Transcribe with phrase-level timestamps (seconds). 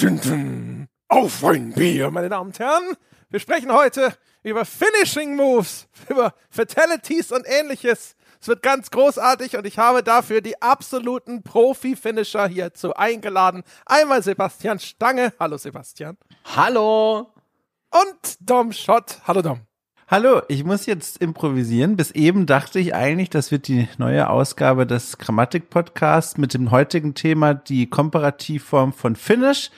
[0.00, 0.88] Dun, dun, dun.
[1.08, 2.96] Auf ein Bier, meine Damen und Herren.
[3.30, 8.16] Wir sprechen heute über Finishing Moves, über Fatalities und ähnliches.
[8.40, 13.62] Es wird ganz großartig und ich habe dafür die absoluten Profi-Finisher hierzu eingeladen.
[13.86, 15.32] Einmal Sebastian Stange.
[15.38, 16.16] Hallo Sebastian.
[16.56, 17.32] Hallo.
[17.90, 19.20] Und Dom Schott.
[19.26, 19.60] Hallo Dom.
[20.06, 21.96] Hallo, ich muss jetzt improvisieren.
[21.96, 27.14] Bis eben dachte ich eigentlich, das wird die neue Ausgabe des Grammatik-Podcasts mit dem heutigen
[27.14, 29.70] Thema die Komparativform von Finish.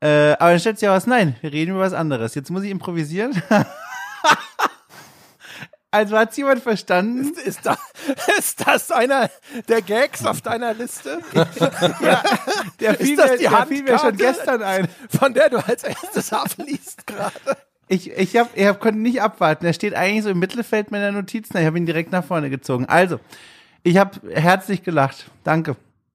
[0.00, 2.34] Äh, aber dann stellt sich ja was, nein, wir reden über was anderes.
[2.34, 3.42] Jetzt muss ich improvisieren.
[5.90, 7.30] also hat jemand verstanden?
[7.30, 7.76] Ist, ist, da,
[8.38, 9.28] ist das einer
[9.68, 11.20] der Gags auf deiner Liste?
[11.34, 12.22] ja,
[12.80, 14.88] der fiel, ist das mir, die der fiel mir schon gestern ein.
[15.10, 17.58] Von der du als erstes abliest gerade.
[17.92, 19.66] Ich, ich, hab, ich hab, konnte nicht abwarten.
[19.66, 21.56] Er steht eigentlich so im Mittelfeld meiner Notizen.
[21.58, 22.86] Ich habe ihn direkt nach vorne gezogen.
[22.86, 23.18] Also,
[23.82, 25.28] ich habe herzlich gelacht.
[25.42, 25.74] Danke.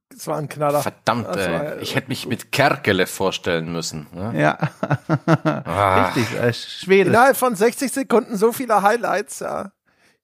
[0.09, 0.81] Das war ein Knaller.
[0.81, 1.81] Verdammt, Das war- ey.
[1.81, 4.07] ich hätte mich mit Kerkele vorstellen müssen.
[4.13, 4.33] Ne?
[4.39, 4.57] Ja,
[5.65, 6.39] Ah, richtig.
[6.39, 7.09] Äh, Schwede.
[7.09, 9.71] Innerhalb von 60 Sekunden so viele Highlights, ja.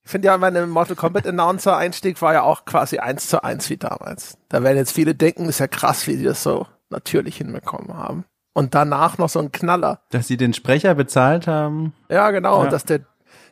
[0.03, 3.69] Ich finde ja, meine Mortal Kombat Announcer Einstieg war ja auch quasi eins zu eins
[3.69, 4.37] wie damals.
[4.49, 8.23] Da werden jetzt viele denken, ist ja krass, wie die das so natürlich hinbekommen haben.
[8.53, 10.01] Und danach noch so ein Knaller.
[10.09, 11.93] Dass sie den Sprecher bezahlt haben.
[12.09, 12.57] Ja, genau.
[12.57, 12.63] Ja.
[12.63, 13.01] Und dass der,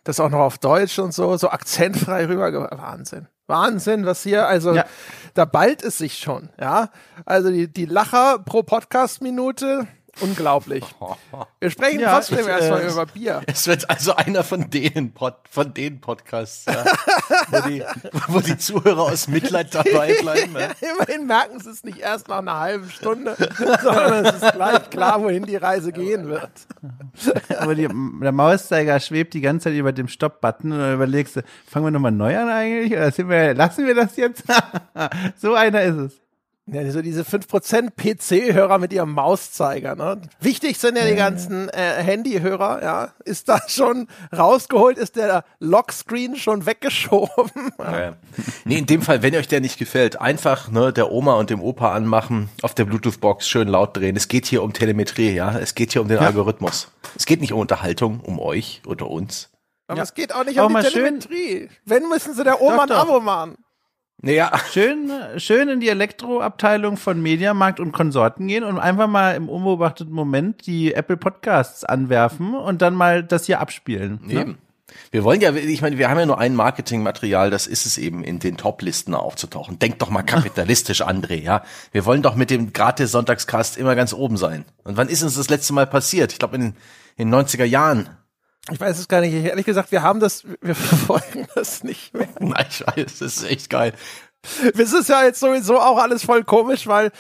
[0.03, 3.27] das auch noch auf Deutsch und so, so akzentfrei rüber, Wahnsinn.
[3.47, 4.86] Wahnsinn, was hier, also, Ja.
[5.33, 6.89] da ballt es sich schon, ja.
[7.25, 9.88] Also die, die Lacher pro Podcast-Minute,
[10.21, 10.83] unglaublich.
[11.59, 13.41] Wir sprechen Ja, trotzdem ich, erstmal äh, über Bier.
[13.47, 16.85] Es wird also einer von denen, Pod, von den Podcasts, ja,
[17.49, 17.83] wo, die,
[18.27, 20.55] wo die Zuhörer aus Mitleid dabei bleiben.
[20.57, 20.69] Ja.
[20.93, 23.35] Immerhin merken sie es nicht erst nach einer halben Stunde,
[23.81, 26.51] sondern es ist gleich klar, wohin die Reise gehen wird.
[27.57, 31.43] Aber die, der Mauszeiger schwebt die ganze Zeit über dem Stopp-Button und dann überlegst du,
[31.67, 32.93] fangen wir nochmal neu an eigentlich?
[32.93, 34.43] Oder sind wir, lassen wir das jetzt?
[35.37, 36.28] so einer ist es.
[36.71, 39.95] Ja, so diese 5% PC-Hörer mit ihrem Mauszeiger.
[39.95, 40.21] Ne?
[40.39, 42.81] Wichtig sind ja die ganzen äh, Handyhörer.
[42.83, 44.97] Ja, Ist da schon rausgeholt?
[44.97, 47.71] Ist der Lockscreen schon weggeschoben?
[47.79, 48.13] Ja, ja.
[48.65, 51.61] Nee, in dem Fall, wenn euch der nicht gefällt, einfach ne, der Oma und dem
[51.61, 54.15] Opa anmachen, auf der Bluetooth-Box schön laut drehen.
[54.15, 55.58] Es geht hier um Telemetrie, ja.
[55.58, 56.89] Es geht hier um den Algorithmus.
[57.15, 59.49] Es geht nicht um Unterhaltung, um euch oder uns.
[59.87, 60.03] Aber Ja.
[60.03, 61.69] es geht auch nicht Auch um die mal schön- Telemetrie.
[61.85, 63.02] Wenn, müssen sie der Oma Doch, ein.
[63.09, 63.58] Abo machen.
[64.21, 69.47] Naja, Schön, schön in die Elektroabteilung von Mediamarkt und Konsorten gehen und einfach mal im
[69.47, 74.19] unbeobachteten Moment die Apple Podcasts anwerfen und dann mal das hier abspielen.
[74.23, 74.41] Ne?
[74.41, 74.58] Eben.
[75.11, 78.23] Wir wollen ja, ich meine, wir haben ja nur ein Marketingmaterial, das ist es eben,
[78.23, 79.79] in den Top-Listen aufzutauchen.
[79.79, 81.63] Denk doch mal kapitalistisch, André, ja.
[81.91, 84.65] Wir wollen doch mit dem gratis Sonntagscast immer ganz oben sein.
[84.83, 86.33] Und wann ist uns das letzte Mal passiert?
[86.33, 86.75] Ich glaube in,
[87.15, 88.09] in den 90er Jahren.
[88.71, 89.33] Ich weiß es gar nicht.
[89.33, 92.27] Ehrlich gesagt, wir haben das, wir verfolgen das nicht mehr.
[92.39, 93.93] Nein, ich weiß, das ist echt geil.
[94.73, 97.11] Es ist ja jetzt sowieso auch alles voll komisch, weil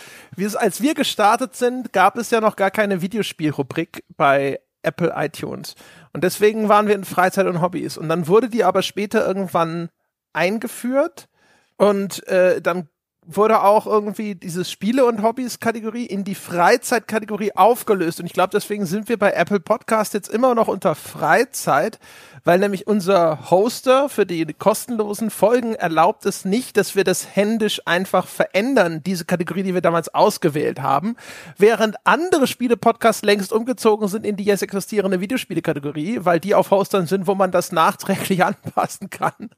[0.55, 5.75] als wir gestartet sind, gab es ja noch gar keine Videospielrubrik bei Apple iTunes.
[6.13, 7.97] Und deswegen waren wir in Freizeit und Hobbys.
[7.97, 9.89] Und dann wurde die aber später irgendwann
[10.31, 11.27] eingeführt
[11.75, 12.87] und äh, dann
[13.35, 18.19] wurde auch irgendwie dieses Spiele- und Hobbys-Kategorie in die Freizeit-Kategorie aufgelöst.
[18.19, 21.99] Und ich glaube, deswegen sind wir bei Apple Podcast jetzt immer noch unter Freizeit,
[22.43, 27.81] weil nämlich unser Hoster für die kostenlosen Folgen erlaubt es nicht, dass wir das händisch
[27.85, 31.15] einfach verändern, diese Kategorie, die wir damals ausgewählt haben,
[31.57, 37.07] während andere Spiele-Podcasts längst umgezogen sind in die jetzt existierende Videospiele-Kategorie, weil die auf Hostern
[37.07, 39.49] sind, wo man das nachträglich anpassen kann.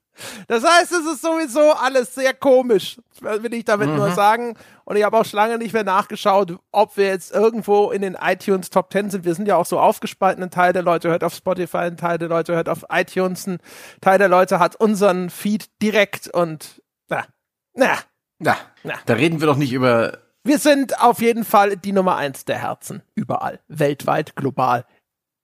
[0.47, 4.55] Das heißt, es ist sowieso alles sehr komisch, will ich damit nur sagen.
[4.91, 8.17] Und ich habe auch schon lange nicht mehr nachgeschaut, ob wir jetzt irgendwo in den
[8.21, 9.23] iTunes Top 10 sind.
[9.23, 10.43] Wir sind ja auch so aufgespalten.
[10.43, 13.59] Ein Teil der Leute hört auf Spotify, ein Teil der Leute hört auf iTunes, ein
[14.01, 17.25] Teil der Leute hat unseren Feed direkt und na,
[17.73, 17.99] na.
[18.39, 18.95] Na, Na.
[19.05, 22.57] da reden wir doch nicht über Wir sind auf jeden Fall die Nummer eins der
[22.57, 23.01] Herzen.
[23.15, 23.61] Überall.
[23.69, 24.83] Weltweit, global.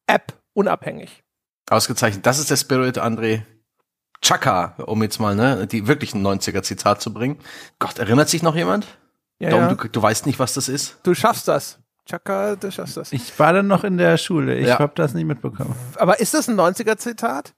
[0.07, 1.24] App unabhängig.
[1.69, 2.25] ausgezeichnet.
[2.25, 3.44] Das ist der Spirit, André.
[4.22, 7.39] Chaka, um jetzt mal ne, die wirklichen 90er Zitat zu bringen.
[7.80, 8.86] Gott, erinnert sich noch jemand?
[9.39, 9.74] Ja, Dom, ja.
[9.75, 10.98] Du, du weißt nicht, was das ist?
[11.04, 11.80] Du schaffst das.
[12.10, 13.12] Chaka, du schaffst das.
[13.12, 14.57] Ich war dann noch in der Schule.
[14.57, 14.80] Ich Ja.
[14.80, 15.75] habe das nicht mitbekommen.
[15.98, 17.54] Aber ist das ein 90er-Zitat?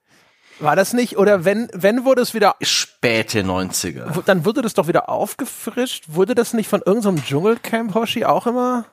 [0.60, 1.18] War das nicht?
[1.18, 4.24] Oder wenn, wenn wurde es wieder, Späte 90er.
[4.26, 6.06] dann wurde das doch wieder aufgefrischt?
[6.10, 8.86] Wurde das nicht von irgendeinem Dschungelcamp, Hoshi, auch immer?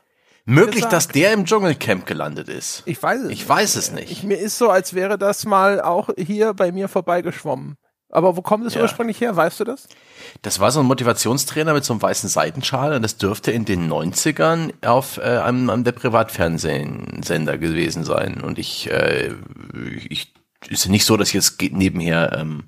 [0.44, 0.92] Möglich, gesagt.
[0.92, 2.82] dass der im Dschungelcamp gelandet ist.
[2.84, 3.48] Ich weiß es Ich nicht.
[3.48, 4.12] weiß es nicht.
[4.12, 7.76] Ich, mir ist so, als wäre das mal auch hier bei mir vorbeigeschwommen.
[8.10, 8.82] Aber wo kommt es Ja.
[8.82, 9.34] ursprünglich her?
[9.34, 9.88] Weißt du das?
[10.42, 13.90] Das war so ein Motivationstrainer mit so einem weißen Seitenschal und das dürfte in den
[13.92, 18.40] 90ern auf äh, einem, einem der Privatfernsehsender gewesen sein.
[18.40, 19.34] Und ich, äh,
[20.08, 20.32] ich
[20.68, 22.64] ist ja nicht so, dass ich jetzt nebenher ähm,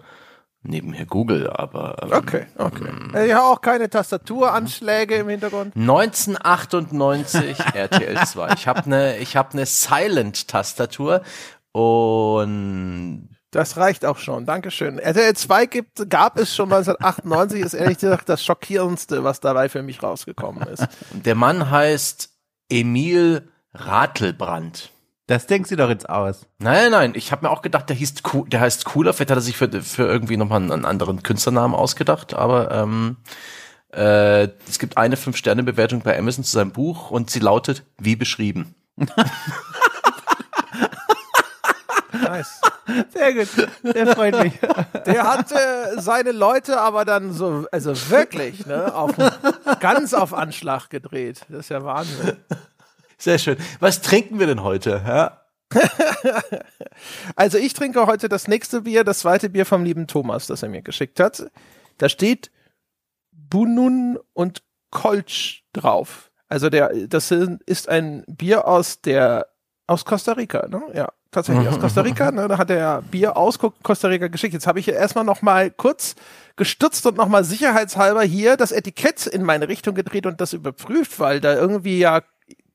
[0.63, 1.97] nebenher Google, aber.
[2.03, 2.89] Ähm, Okay, okay.
[3.15, 5.75] Äh, Ja, auch keine Tastaturanschläge im Hintergrund.
[5.77, 8.53] 1998 RTL 2.
[8.55, 11.23] Ich habe eine ich habe eine Silent Tastatur
[11.73, 14.45] und Das reicht auch schon.
[14.45, 14.99] Dankeschön.
[14.99, 19.83] RTL 2 gibt, gab es schon 1998, ist ehrlich gesagt das Schockierendste, was dabei für
[19.83, 20.87] mich rausgekommen ist.
[21.13, 22.31] der Mann heißt
[22.69, 24.91] Emil Ratelbrand.
[25.29, 26.47] Das denkst du doch jetzt aus.
[26.59, 28.15] Nein, nein, ich habe mir auch gedacht, der hieß
[28.47, 32.33] der heißt cooler, vielleicht hat er sich für, für irgendwie nochmal einen anderen Künstlernamen ausgedacht,
[32.33, 33.19] aber ähm,
[33.93, 38.75] äh, es gibt eine Fünf-Sterne-Bewertung bei Amazon zu seinem Buch und sie lautet wie beschrieben.
[42.31, 42.61] Nice.
[43.13, 43.49] Sehr gut.
[43.83, 44.53] Der freut mich.
[45.07, 49.15] Der hat äh, seine Leute aber dann so, also wirklich, ne, auf,
[49.81, 51.47] ganz auf Anschlag gedreht.
[51.49, 52.37] Das ist ja Wahnsinn.
[53.19, 53.57] Sehr schön.
[53.81, 55.03] Was trinken wir denn heute?
[55.07, 55.43] Ja?
[57.37, 60.69] Also ich trinke heute das nächste Bier, das zweite Bier vom lieben Thomas, das er
[60.69, 61.51] mir geschickt hat.
[61.99, 62.51] Da steht
[63.33, 66.31] Bunun und Kolsch drauf.
[66.49, 69.49] Also der, das ist ein Bier aus der,
[69.89, 70.81] aus Costa Rica, ne?
[70.95, 72.31] Ja, tatsächlich aus Costa Rica.
[72.31, 72.47] Ne?
[72.47, 74.55] Da hat er Bier aus Co- Costa Rica geschickt.
[74.55, 76.15] Jetzt habe ich erstmal noch mal kurz
[76.57, 81.19] gestutzt und noch mal sicherheitshalber hier das Etikett in meine Richtung gedreht und das überprüft,
[81.19, 82.23] weil da irgendwie ja,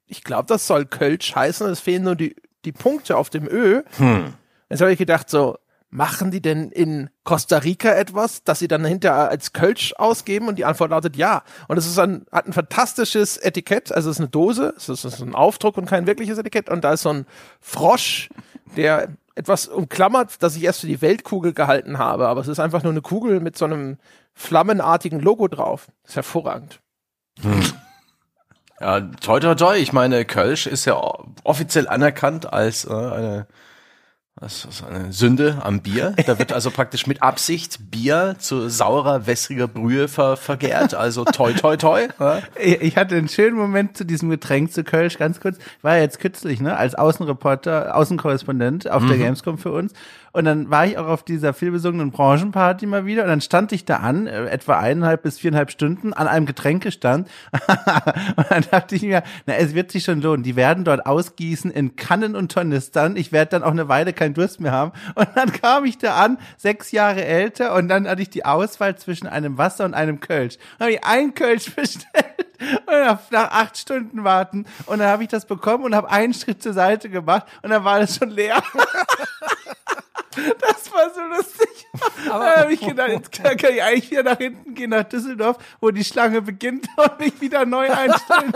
[0.07, 1.67] ich glaube, das soll Kölsch heißen.
[1.69, 3.83] Es fehlen nur die, die Punkte auf dem Ö.
[4.69, 5.57] Jetzt habe ich gedacht, so,
[5.93, 10.47] machen die denn in Costa Rica etwas, dass sie dann hinterher als Kölsch ausgeben?
[10.47, 11.43] Und die Antwort lautet ja.
[11.67, 15.21] Und es ist ein, hat ein fantastisches Etikett, also es ist eine Dose, es ist,
[15.21, 16.69] ein Aufdruck und kein wirkliches Etikett.
[16.69, 17.27] Und da ist so ein
[17.61, 18.29] Frosch,
[18.75, 22.27] der etwas umklammert, das ich erst für die Weltkugel gehalten habe.
[22.27, 23.97] Aber es ist einfach nur eine Kugel mit so einem
[24.33, 25.87] flammenartigen Logo drauf.
[26.01, 26.79] Das ist hervorragend.
[28.79, 29.77] Ja, toi toi toi.
[29.77, 30.99] Ich meine, Kölsch ist ja
[31.43, 33.47] offiziell anerkannt als äh, eine,
[34.35, 36.15] was, was, eine Sünde am Bier.
[36.25, 40.95] Da wird also praktisch mit Absicht Bier zu saurer, wässriger Brühe ver, vergärt.
[40.95, 42.07] Also toi toi toi.
[42.19, 42.41] Ja?
[42.59, 45.57] Ich hatte einen schönen Moment zu diesem Getränk zu Kölsch, ganz kurz.
[45.57, 49.93] Ich war ja jetzt kürzlich, ne, als Außenreporter, Außenkorrespondent auf der Gamescom für uns.
[50.33, 53.85] Und dann war ich auch auf dieser vielbesungenen Branchenparty mal wieder und dann stand ich
[53.85, 57.29] da an, äh, etwa eineinhalb bis viereinhalb Stunden an einem Getränkestand.
[58.35, 60.41] und dann dachte ich mir, na, es wird sich schon lohnen.
[60.41, 63.15] Die werden dort ausgießen in Kannen und Tornistern.
[63.15, 64.91] Ich werde dann auch eine Weile keinen Durst mehr haben.
[65.13, 68.97] Und dann kam ich da an, sechs Jahre älter, und dann hatte ich die Auswahl
[68.97, 70.57] zwischen einem Wasser und einem Kölsch.
[70.79, 72.07] Dann habe ich ein Kölsch bestellt
[72.87, 74.65] und nach, nach acht Stunden warten.
[74.87, 77.83] Und dann habe ich das bekommen und habe einen Schritt zur Seite gemacht und dann
[77.83, 78.63] war das schon leer.
[80.59, 81.87] Das war so lustig.
[82.29, 85.57] Aber da habe ich gedacht, jetzt kann, ich eigentlich wieder nach hinten gehen, nach Düsseldorf,
[85.79, 88.53] wo die Schlange beginnt und mich wieder neu einstellen.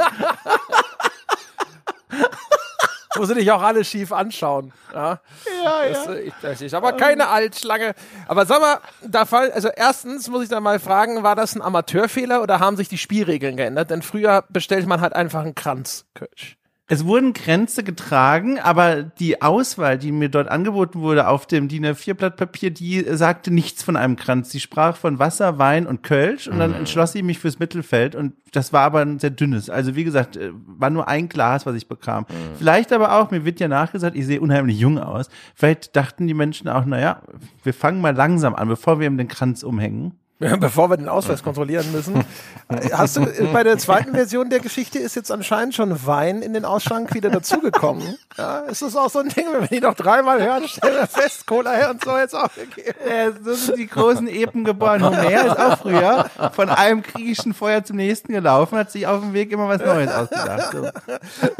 [3.15, 4.71] Wo sie dich auch alle schief anschauen.
[4.93, 5.19] Ja.
[5.63, 6.13] Ja, Das, ja.
[6.15, 7.95] ich, das ist aber keine Altschlange.
[8.27, 11.61] Aber sag mal, da fall, also erstens muss ich da mal fragen, war das ein
[11.61, 13.89] Amateurfehler oder haben sich die Spielregeln geändert?
[13.89, 16.57] Denn früher bestellt man halt einfach einen Kranz Kölsch.
[16.89, 21.85] Es wurden Grenze getragen, aber die Auswahl, die mir dort angeboten wurde auf dem DIN
[21.85, 24.51] A4 Blatt Papier, die sagte nichts von einem Kranz.
[24.51, 28.35] Sie sprach von Wasser, Wein und Kölsch und dann entschloss ich mich fürs Mittelfeld und
[28.53, 29.69] das war aber ein sehr dünnes.
[29.69, 32.25] Also wie gesagt, äh, war nur ein Glas, was ich bekam.
[32.57, 35.27] Vielleicht aber auch, mir wird ja nachgesagt, ich sehe unheimlich jung aus.
[35.55, 37.21] Vielleicht dachten die Menschen auch, naja,
[37.63, 40.13] wir fangen mal langsam an, bevor wir ihm den Kranz umhängen.
[40.39, 42.23] Bevor wir den Ausweis kontrollieren müssen.
[42.69, 46.41] Äh, Hast du äh, bei der zweiten Version der Geschichte ist jetzt anscheinend schon Wein
[46.43, 48.17] in den Ausschank wieder dazugekommen.
[48.37, 51.07] Ja, ist das auch so ein Ding, wenn wir die noch dreimal hören, stellen wir
[51.07, 52.97] fest, Cola her und so jetzt auch gegeben.
[53.09, 55.03] Ja, so sind die großen Epen geboren.
[55.03, 59.33] Homer ist auch früher von einem griechischen Feuer zum nächsten gelaufen, hat sich auf dem
[59.33, 60.71] Weg immer was Neues ausgedacht.
[60.71, 60.81] So.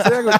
[0.03, 0.39] Sehr gut.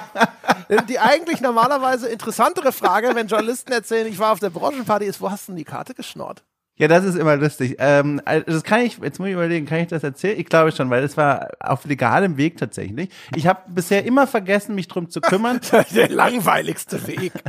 [0.68, 5.20] Äh, Die eigentlich normalerweise interessantere Frage, wenn Journalisten erzählen, ich war auf der Branchenparty, ist,
[5.20, 6.44] wo hast du denn die Karte geschnort?
[6.78, 7.76] Ja, das ist immer lustig.
[7.80, 10.38] Ähm, also das kann ich, jetzt muss ich überlegen, kann ich das erzählen?
[10.38, 13.10] Ich glaube schon, weil es war auf legalem Weg tatsächlich.
[13.34, 15.60] Ich habe bisher immer vergessen, mich drum zu kümmern.
[15.94, 17.32] Der langweiligste Weg.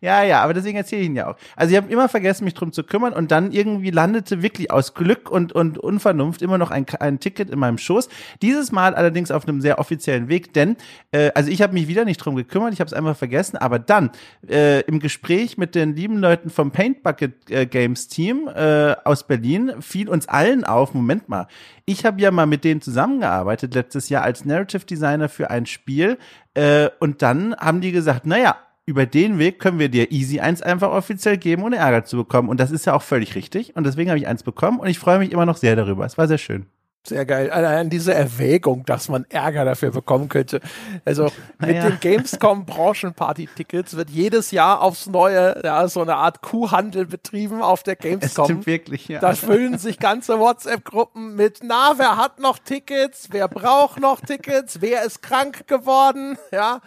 [0.00, 1.36] Ja, ja, aber deswegen erzähle ich ihn ja auch.
[1.54, 4.94] Also ich habe immer vergessen, mich drum zu kümmern und dann irgendwie landete wirklich aus
[4.94, 8.08] Glück und, und Unvernunft immer noch ein, ein Ticket in meinem Schoß.
[8.42, 10.76] Dieses Mal allerdings auf einem sehr offiziellen Weg, denn
[11.12, 13.78] äh, also ich habe mich wieder nicht drum gekümmert, ich habe es einfach vergessen, aber
[13.78, 14.10] dann
[14.48, 19.26] äh, im Gespräch mit den lieben Leuten vom Paint Bucket äh, Games Team äh, aus
[19.26, 21.46] Berlin fiel uns allen auf, Moment mal,
[21.84, 26.18] ich habe ja mal mit denen zusammengearbeitet letztes Jahr als Narrative Designer für ein Spiel
[26.54, 30.62] äh, und dann haben die gesagt, naja, über den Weg können wir dir Easy 1
[30.62, 32.48] einfach offiziell geben, ohne Ärger zu bekommen.
[32.48, 33.74] Und das ist ja auch völlig richtig.
[33.74, 36.06] Und deswegen habe ich eins bekommen und ich freue mich immer noch sehr darüber.
[36.06, 36.66] Es war sehr schön.
[37.08, 37.50] Sehr geil.
[37.50, 40.60] Allein diese Erwägung, dass man Ärger dafür bekommen könnte.
[41.04, 47.06] Also mit den Gamescom Branchenparty-Tickets wird jedes Jahr aufs Neue ja, so eine Art Kuhhandel
[47.06, 48.44] betrieben auf der Es Gamescom.
[48.46, 49.20] stimmt wirklich, ja.
[49.20, 53.28] Da füllen sich ganze WhatsApp-Gruppen mit, na, wer hat noch Tickets?
[53.30, 54.80] Wer braucht noch Tickets?
[54.80, 56.36] Wer ist krank geworden?
[56.50, 56.80] Ja.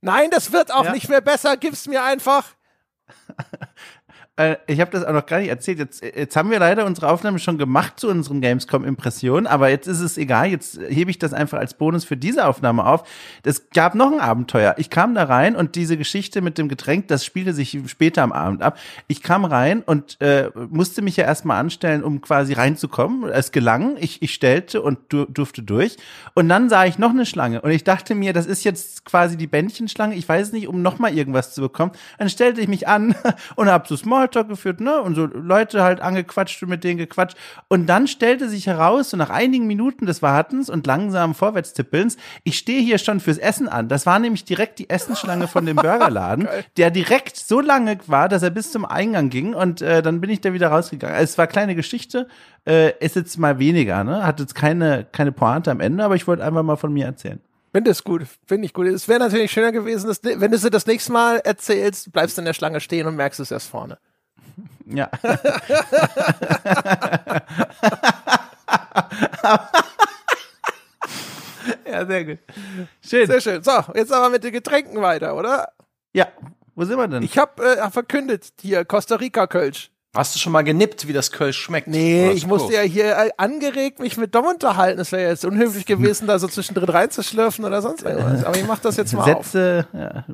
[0.00, 0.92] Nein, das wird auch Ja.
[0.92, 1.56] nicht mehr besser.
[1.56, 2.44] Gib's mir einfach.
[4.36, 5.78] Äh, ich habe das auch noch gar nicht erzählt.
[5.78, 10.00] Jetzt, jetzt haben wir leider unsere Aufnahme schon gemacht zu unseren Gamescom-Impressionen, aber jetzt ist
[10.00, 10.46] es egal.
[10.46, 13.06] Jetzt hebe ich das einfach als Bonus für diese Aufnahme auf.
[13.42, 14.74] Es gab noch ein Abenteuer.
[14.78, 18.32] Ich kam da rein und diese Geschichte mit dem Getränk, das spielte sich später am
[18.32, 18.78] Abend ab.
[19.06, 23.30] Ich kam rein und äh, musste mich ja erstmal anstellen, um quasi reinzukommen.
[23.30, 23.96] Es gelang.
[23.98, 25.98] Ich, ich stellte und du, durfte durch.
[26.34, 29.36] Und dann sah ich noch eine Schlange und ich dachte mir, das ist jetzt quasi
[29.36, 30.14] die Bändchenschlange.
[30.14, 31.92] Ich weiß nicht, um noch mal irgendwas zu bekommen.
[32.18, 33.14] Dann stellte ich mich an
[33.56, 35.00] und habe so Smalltalk geführt, ne?
[35.00, 37.36] Und so Leute halt angequatscht und mit denen gequatscht.
[37.68, 42.58] Und dann stellte sich heraus, so nach einigen Minuten des Wartens und langsamen Vorwärtstippelns, ich
[42.58, 43.88] stehe hier schon fürs Essen an.
[43.88, 48.42] Das war nämlich direkt die Essensschlange von dem Burgerladen, der direkt so lange war, dass
[48.42, 49.54] er bis zum Eingang ging.
[49.54, 51.16] Und äh, dann bin ich da wieder rausgegangen.
[51.16, 52.28] Also es war kleine Geschichte,
[52.66, 54.24] äh, ist jetzt mal weniger, ne?
[54.24, 57.40] Hat jetzt keine, keine Pointe am Ende, aber ich wollte einfach mal von mir erzählen.
[57.72, 58.86] Finde es gut, finde ich gut.
[58.86, 62.42] Es wäre natürlich schöner gewesen, dass, wenn du sie das nächste Mal erzählst, bleibst du
[62.42, 63.98] in der Schlange stehen und merkst es erst vorne.
[64.86, 65.10] Ja.
[71.86, 72.38] ja, sehr gut.
[73.00, 73.26] Schön.
[73.26, 73.62] Sehr schön.
[73.62, 75.68] So, jetzt aber mit den Getränken weiter, oder?
[76.12, 76.28] Ja,
[76.74, 77.22] wo sind wir denn?
[77.22, 79.90] Ich habe äh, verkündet hier Costa Rica Kölsch.
[80.14, 81.88] Hast du schon mal genippt, wie das Kölsch schmeckt?
[81.88, 85.00] Nee, Oder ich musste ja hier äh, angeregt mich mit Dom unterhalten.
[85.00, 88.44] Es wäre jetzt unhöflich gewesen, da so zwischendrin reinzuschlürfen oder sonst irgendwas.
[88.44, 89.46] Aber ich mach das jetzt mal auf.
[89.46, 90.24] Sätze, ja.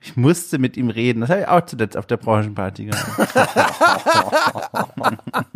[0.00, 1.20] Ich musste mit ihm reden.
[1.20, 3.34] Das habe ich auch zuletzt auf der Branchenparty gemacht.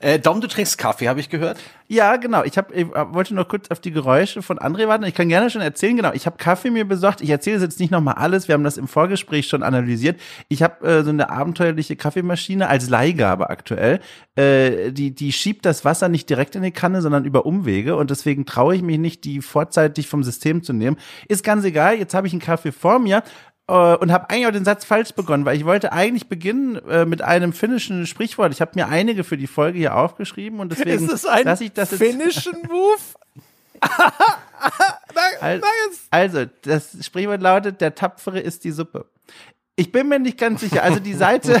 [0.00, 1.58] Äh, Dom, du trinkst Kaffee, habe ich gehört.
[1.88, 2.42] Ja, genau.
[2.44, 5.04] Ich, hab, ich wollte noch kurz auf die Geräusche von André warten.
[5.04, 6.12] Ich kann gerne schon erzählen, genau.
[6.12, 7.20] Ich habe Kaffee mir besorgt.
[7.20, 8.48] Ich erzähle jetzt nicht nochmal alles.
[8.48, 10.20] Wir haben das im Vorgespräch schon analysiert.
[10.48, 14.00] Ich habe äh, so eine abenteuerliche Kaffeemaschine als Leihgabe aktuell.
[14.34, 17.96] Äh, die, die schiebt das Wasser nicht direkt in die Kanne, sondern über Umwege.
[17.96, 20.96] Und deswegen traue ich mich nicht, die vorzeitig vom System zu nehmen.
[21.28, 21.96] Ist ganz egal.
[21.96, 23.22] Jetzt habe ich einen Kaffee vor mir
[23.68, 27.04] äh, und habe eigentlich auch den Satz falsch begonnen, weil ich wollte eigentlich beginnen äh,
[27.04, 28.52] mit einem finnischen Sprichwort.
[28.52, 31.64] Ich habe mir einige für die Folge hier aufgeschrieben und deswegen Ist es ein lasse
[31.64, 32.98] ich das finnischen Move?
[36.10, 39.06] Also, das Sprichwort lautet, der Tapfere ist die Suppe.
[39.78, 40.82] Ich bin mir nicht ganz sicher.
[40.82, 41.60] Also die Seite,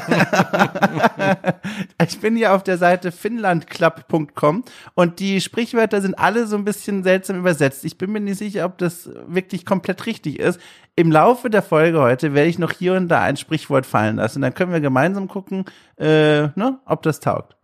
[2.02, 7.02] ich bin hier auf der Seite finlandclub.com und die Sprichwörter sind alle so ein bisschen
[7.02, 7.84] seltsam übersetzt.
[7.84, 10.58] Ich bin mir nicht sicher, ob das wirklich komplett richtig ist.
[10.94, 14.40] Im Laufe der Folge heute werde ich noch hier und da ein Sprichwort fallen lassen.
[14.40, 15.66] Dann können wir gemeinsam gucken,
[15.98, 17.54] äh, ne, ob das taugt.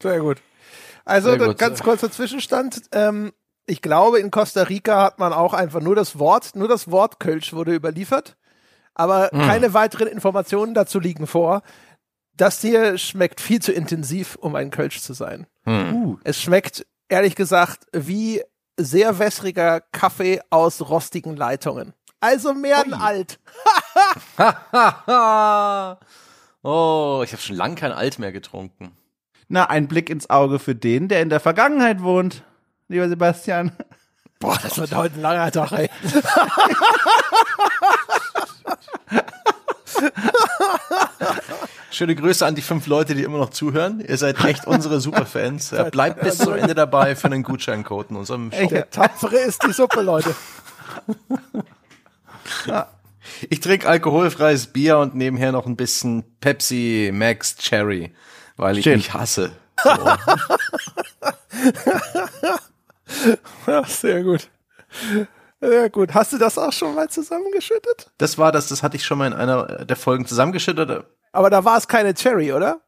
[0.00, 0.40] Sehr gut.
[1.04, 1.58] Also Sehr gut.
[1.58, 2.82] ganz kurzer Zwischenstand.
[2.92, 3.32] Ähm,
[3.66, 7.18] ich glaube, in Costa Rica hat man auch einfach nur das Wort, nur das Wort
[7.18, 8.36] Kölsch wurde überliefert,
[8.94, 11.62] aber keine weiteren Informationen dazu liegen vor.
[12.36, 15.46] Das hier schmeckt viel zu intensiv, um ein Kölsch zu sein.
[15.66, 18.42] Uh, Es schmeckt, ehrlich gesagt, wie
[18.76, 21.92] sehr wässriger Kaffee aus rostigen Leitungen.
[22.20, 23.38] Also mehr ein alt.
[26.62, 28.92] oh, ich habe schon lange kein Alt mehr getrunken.
[29.48, 32.42] na, ein Blick ins Auge für den, der in der Vergangenheit wohnt.
[32.88, 33.72] Lieber Sebastian.
[34.44, 35.88] Boah, das wird heute ein langer Tag, ey.
[41.90, 44.04] Schöne Grüße an die fünf Leute, die immer noch zuhören.
[44.06, 45.74] Ihr seid echt unsere Superfans.
[45.92, 48.68] Bleibt bis zum Ende dabei für einen Gutscheincode in unserem Shop.
[48.68, 50.34] Der Tapfere ist die Suppe, Leute.
[53.48, 58.12] Ich trinke alkoholfreies Bier und nebenher noch ein bisschen Pepsi Max Cherry,
[58.58, 58.98] weil ich Schön.
[58.98, 59.52] mich hasse.
[63.66, 64.48] Ja, sehr gut.
[65.60, 66.12] Sehr gut.
[66.14, 68.10] Hast du das auch schon mal zusammengeschüttet?
[68.18, 71.04] Das war das, das hatte ich schon mal in einer der Folgen zusammengeschüttet.
[71.32, 72.80] Aber da war es keine Cherry, oder?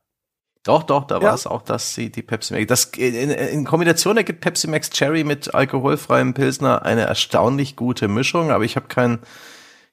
[0.64, 1.22] Doch, doch, da Ja.
[1.22, 2.66] war es auch das, die, die Pepsi Max.
[2.66, 8.50] Das, in, in Kombination ergibt Pepsi Max Cherry mit alkoholfreiem Pilsner eine erstaunlich gute Mischung,
[8.50, 9.20] aber ich habe kein,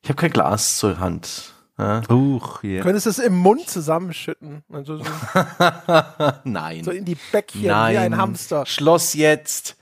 [0.01, 1.52] ich habe kein Glas zur Hand.
[1.77, 2.01] Ja?
[2.09, 2.81] Uch, hier.
[2.81, 4.63] Könntest du es im Mund zusammenschütten?
[4.71, 5.03] Also so,
[6.43, 6.83] Nein.
[6.83, 7.93] so in die Bäckchen Nein.
[7.93, 8.65] wie ein Hamster.
[8.67, 9.75] Schloss jetzt.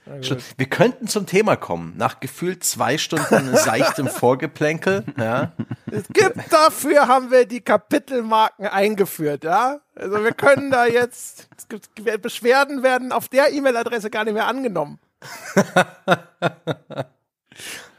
[0.56, 1.94] Wir könnten zum Thema kommen.
[1.98, 5.04] Nach gefühlt zwei Stunden seichtem Vorgeplänkel.
[5.18, 5.52] Ja.
[5.90, 9.80] Es gibt dafür haben wir die Kapitelmarken eingeführt, ja?
[9.94, 14.46] Also wir können da jetzt es gibt, Beschwerden werden auf der E-Mail-Adresse gar nicht mehr
[14.46, 14.98] angenommen.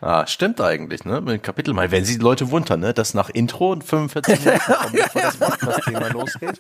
[0.05, 1.22] Ah, stimmt eigentlich, ne?
[1.22, 2.93] Mit Kapitel mal, wenn sie die Leute wundern, ne?
[2.93, 6.60] Dass nach Intro und 45 Minuten kommt, bevor das Podcast-Thema losgeht.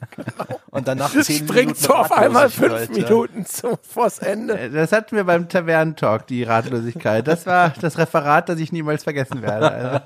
[0.69, 2.89] Und dann nach 10 Springt Minuten so auf einmal fünf.
[2.89, 4.57] Minuten zu, vors Ende.
[4.57, 7.27] Äh, Das hatten wir beim Tavernentalk, die Ratlosigkeit.
[7.27, 10.03] Das war das Referat, das ich niemals vergessen werde.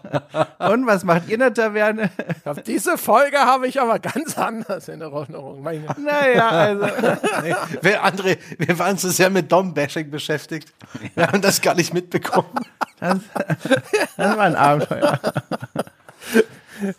[0.58, 0.74] Also.
[0.74, 2.10] Und was macht ihr in der Taverne?
[2.44, 5.62] Auf diese Folge habe ich aber ganz anders in Erinnerung.
[5.62, 6.88] Meine Naja, also.
[7.44, 10.74] Nee, wir, André, wir waren so sehr mit Dom-Bashing beschäftigt.
[11.13, 12.50] Wir haben das gar nicht mitbekommen.
[13.00, 13.20] Das,
[14.17, 15.19] das war ein Abenteuer.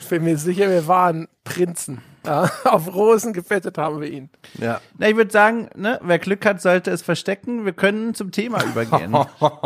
[0.01, 2.03] Ich bin mir sicher, wir waren Prinzen.
[2.27, 4.29] Ja, auf Rosen gefettet haben wir ihn.
[4.59, 4.81] Ja.
[4.99, 7.65] Na, ich würde sagen, ne, wer Glück hat, sollte es verstecken.
[7.65, 9.17] Wir können zum Thema übergehen.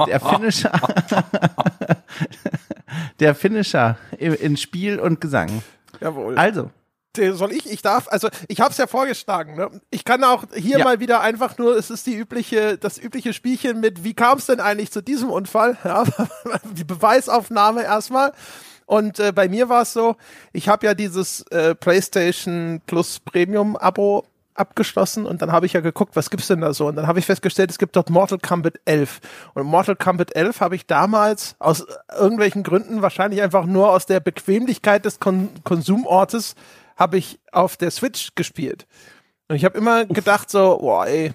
[0.06, 0.72] Der Finisher.
[3.20, 5.62] Der Finisher in Spiel und Gesang.
[6.00, 6.36] Jawohl.
[6.36, 6.70] Also,
[7.16, 7.70] Soll ich?
[7.70, 9.54] Ich darf, also ich habe es ja vorgeschlagen.
[9.54, 9.70] Ne?
[9.90, 10.84] Ich kann auch hier Ja.
[10.84, 14.46] mal wieder einfach nur, es ist die übliche, das übliche Spielchen mit, wie kam es
[14.46, 15.76] denn eigentlich zu diesem Unfall?
[15.84, 16.04] Ja,
[16.72, 18.32] die Beweisaufnahme erstmal.
[18.86, 20.16] Und äh, bei mir war es so,
[20.52, 25.80] ich habe ja dieses äh, PlayStation Plus Premium Abo abgeschlossen und dann habe ich ja
[25.80, 26.86] geguckt, was gibt's denn da so?
[26.86, 29.20] Und dann habe ich festgestellt, es gibt dort Mortal Kombat 11.
[29.54, 31.86] Und Mortal Kombat 11 habe ich damals aus
[32.18, 36.54] irgendwelchen Gründen, wahrscheinlich einfach nur aus der Bequemlichkeit des Kon Konsumortes,
[36.96, 38.86] habe ich auf der Switch gespielt.
[39.48, 41.34] Und ich habe immer gedacht so, boah, ey,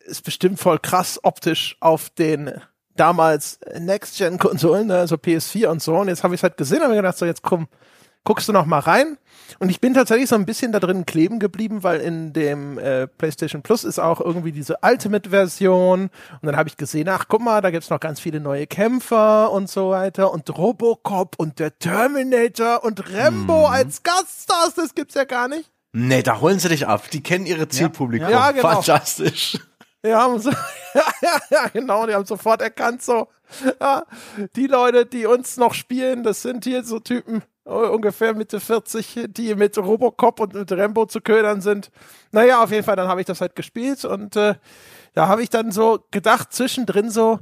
[0.00, 2.52] ist bestimmt voll krass optisch auf den
[2.96, 5.96] damals Next-Gen-Konsolen, ne, also PS4 und so.
[5.96, 7.68] Und jetzt habe ich es halt gesehen und mir gedacht, so jetzt komm,
[8.24, 9.18] guckst du noch mal rein.
[9.58, 13.06] Und ich bin tatsächlich so ein bisschen da drin kleben geblieben, weil in dem äh,
[13.06, 16.02] PlayStation Plus ist auch irgendwie diese Ultimate-Version.
[16.02, 16.10] Und
[16.42, 19.68] dann habe ich gesehen, ach guck mal, da gibt's noch ganz viele neue Kämpfer und
[19.68, 20.32] so weiter.
[20.32, 25.70] Und Robocop und der Terminator und Rambo als Gaststars, das gibt's ja gar nicht.
[25.92, 27.10] Nee, da holen sie dich ab.
[27.10, 28.30] Die kennen ihre Zielpublikum.
[28.30, 28.72] Ja, genau.
[28.72, 29.58] Fantastisch.
[30.04, 30.50] Haben so,
[30.94, 33.28] ja, ja, ja, genau, die haben sofort erkannt, so,
[33.80, 34.04] ja,
[34.56, 39.54] die Leute, die uns noch spielen, das sind hier so Typen, ungefähr Mitte 40, die
[39.54, 41.90] mit Robocop und mit Rambo zu ködern sind.
[42.30, 44.54] Naja, auf jeden Fall, dann habe ich das halt gespielt und äh,
[45.14, 47.38] da habe ich dann so gedacht, zwischendrin so,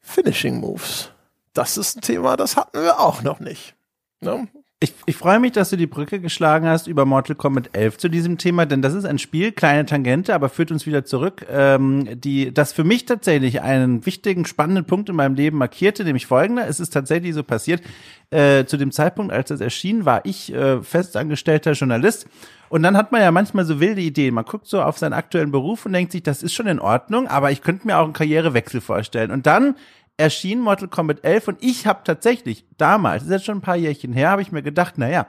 [0.00, 1.10] Finishing Moves.
[1.52, 3.74] Das ist ein Thema, das hatten wir auch noch nicht.
[4.20, 4.46] Ne?
[4.78, 8.10] Ich, ich freue mich, dass du die Brücke geschlagen hast über Mortal Kombat 11 zu
[8.10, 12.20] diesem Thema, denn das ist ein Spiel, kleine Tangente, aber führt uns wieder zurück, ähm,
[12.20, 16.68] die das für mich tatsächlich einen wichtigen, spannenden Punkt in meinem Leben markierte, nämlich folgender.
[16.68, 17.80] Es ist tatsächlich so passiert,
[18.28, 22.26] äh, zu dem Zeitpunkt, als das erschien, war ich äh, festangestellter Journalist
[22.68, 24.34] und dann hat man ja manchmal so wilde Ideen.
[24.34, 27.28] Man guckt so auf seinen aktuellen Beruf und denkt sich, das ist schon in Ordnung,
[27.28, 29.30] aber ich könnte mir auch einen Karrierewechsel vorstellen.
[29.30, 29.74] Und dann
[30.16, 33.76] erschien Mortal Kombat 11 und ich habe tatsächlich damals, das ist jetzt schon ein paar
[33.76, 35.26] Jährchen her, habe ich mir gedacht, naja,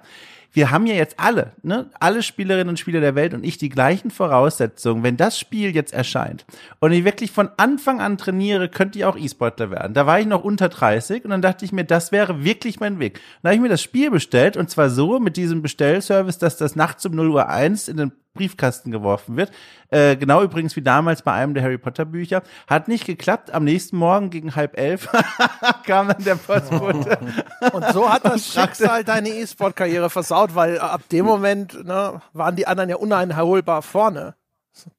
[0.53, 3.69] wir haben ja jetzt alle, ne, alle Spielerinnen und Spieler der Welt und ich die
[3.69, 5.03] gleichen Voraussetzungen.
[5.03, 6.45] Wenn das Spiel jetzt erscheint
[6.79, 9.93] und ich wirklich von Anfang an trainiere, könnte ich auch E-Sportler werden.
[9.93, 12.99] Da war ich noch unter 30 und dann dachte ich mir, das wäre wirklich mein
[12.99, 13.19] Weg.
[13.41, 16.75] Dann habe ich mir das Spiel bestellt und zwar so mit diesem Bestellservice, dass das
[16.75, 19.51] nachts um 0 Uhr 1 in den Briefkasten geworfen wird.
[19.89, 22.43] Äh, genau übrigens wie damals bei einem der Harry Potter Bücher.
[22.67, 23.53] Hat nicht geklappt.
[23.53, 25.09] Am nächsten Morgen gegen halb elf
[25.85, 27.17] kam dann der Postbote.
[27.73, 32.67] Und so hat das Schicksal deine E-Sport-Karriere versaut, weil ab dem Moment ne, waren die
[32.67, 34.35] anderen ja uneinholbar vorne.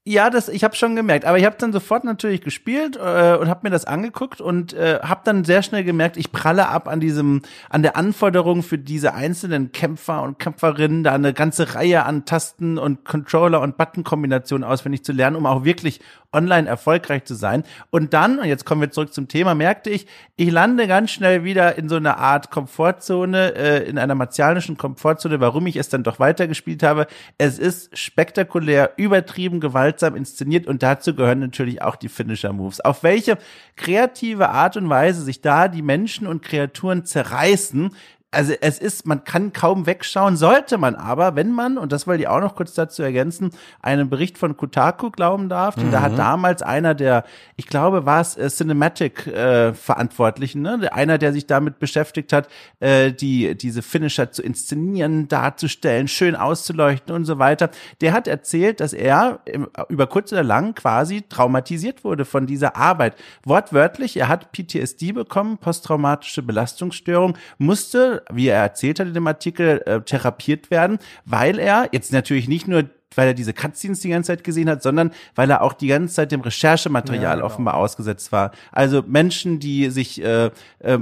[0.05, 3.49] Ja, das, ich habe schon gemerkt, aber ich habe dann sofort natürlich gespielt äh, und
[3.49, 7.01] habe mir das angeguckt und äh, habe dann sehr schnell gemerkt, ich pralle ab an
[7.01, 12.25] diesem, an der Anforderung für diese einzelnen Kämpfer und Kämpferinnen, da eine ganze Reihe an
[12.25, 16.01] Tasten und Controller und Button-Kombinationen auswendig zu lernen, um auch wirklich
[16.33, 17.65] online erfolgreich zu sein.
[17.91, 21.43] Und dann, und jetzt kommen wir zurück zum Thema, merkte ich, ich lande ganz schnell
[21.45, 26.03] wieder in so einer Art Komfortzone, äh, in einer martialischen Komfortzone, warum ich es dann
[26.03, 27.07] doch weitergespielt habe.
[27.39, 32.81] Es ist spektakulär, übertrieben, gewaltsam inszeniert und dazu gehören natürlich auch die Finisher-Moves.
[32.81, 33.39] Auf welche
[33.77, 37.91] kreative Art und Weise sich da die Menschen und Kreaturen zerreißen,
[38.31, 42.25] also es ist, man kann kaum wegschauen, sollte man aber, wenn man, und das wollte
[42.25, 46.19] ich auch noch kurz dazu ergänzen, einen Bericht von Kotaku glauben darf, denn da hat
[46.19, 47.25] damals einer der,
[47.57, 50.93] ich glaube, war es äh, Cinematic äh, Verantwortlichen, ne?
[50.93, 52.49] Einer, der sich damit beschäftigt hat,
[52.81, 57.71] äh, die diese Finisher zu inszenieren, darzustellen, schön auszuleuchten und so weiter,
[58.03, 62.77] der hat erzählt, dass er im, über kurz oder lang quasi traumatisiert wurde von dieser
[62.77, 63.17] Arbeit.
[63.45, 69.83] Wortwörtlich, er hat PTSD bekommen, posttraumatische Belastungsstörung, musste, wie er erzählt hat in dem Artikel,
[69.87, 74.29] äh, therapiert werden, weil er jetzt natürlich nicht nur weil er diese Cutscenes die ganze
[74.29, 77.47] Zeit gesehen hat, sondern weil er auch die ganze Zeit dem Recherchematerial Ja, genau.
[77.47, 78.53] offenbar ausgesetzt war.
[78.71, 80.99] Also Menschen, die sich äh, äh,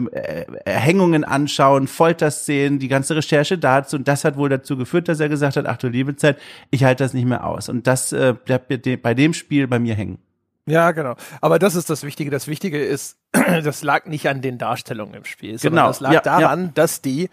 [0.65, 5.29] Erhängungen anschauen, Folterszenen, die ganze Recherche dazu und das hat wohl dazu geführt, dass er
[5.29, 6.39] gesagt hat, ach du liebe Zeit,
[6.71, 7.69] ich halte das nicht mehr aus.
[7.69, 8.69] Und das äh, bleibt
[9.03, 10.19] bei dem Spiel bei mir hängen.
[10.69, 11.15] Ja, genau.
[11.41, 12.31] Aber das ist das Wichtige.
[12.31, 15.87] Das Wichtige ist, das lag nicht an den Darstellungen im Spiel, sondern Genau.
[15.89, 16.71] das lag Ja, daran, ja.
[16.75, 17.31] dass die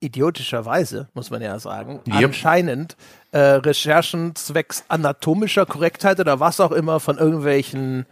[0.00, 2.26] idiotischerweise, muss man ja sagen, Yep.
[2.26, 2.96] anscheinend
[3.32, 8.06] äh, Recherchen zwecks anatomischer Korrektheit oder was auch immer von irgendwelchen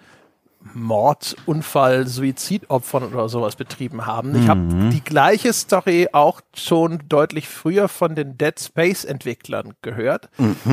[0.72, 4.34] Mord, Unfall, Suizidopfern oder sowas betrieben haben.
[4.42, 10.30] Ich habe die gleiche Story auch schon deutlich früher von den Dead Space Entwicklern gehört,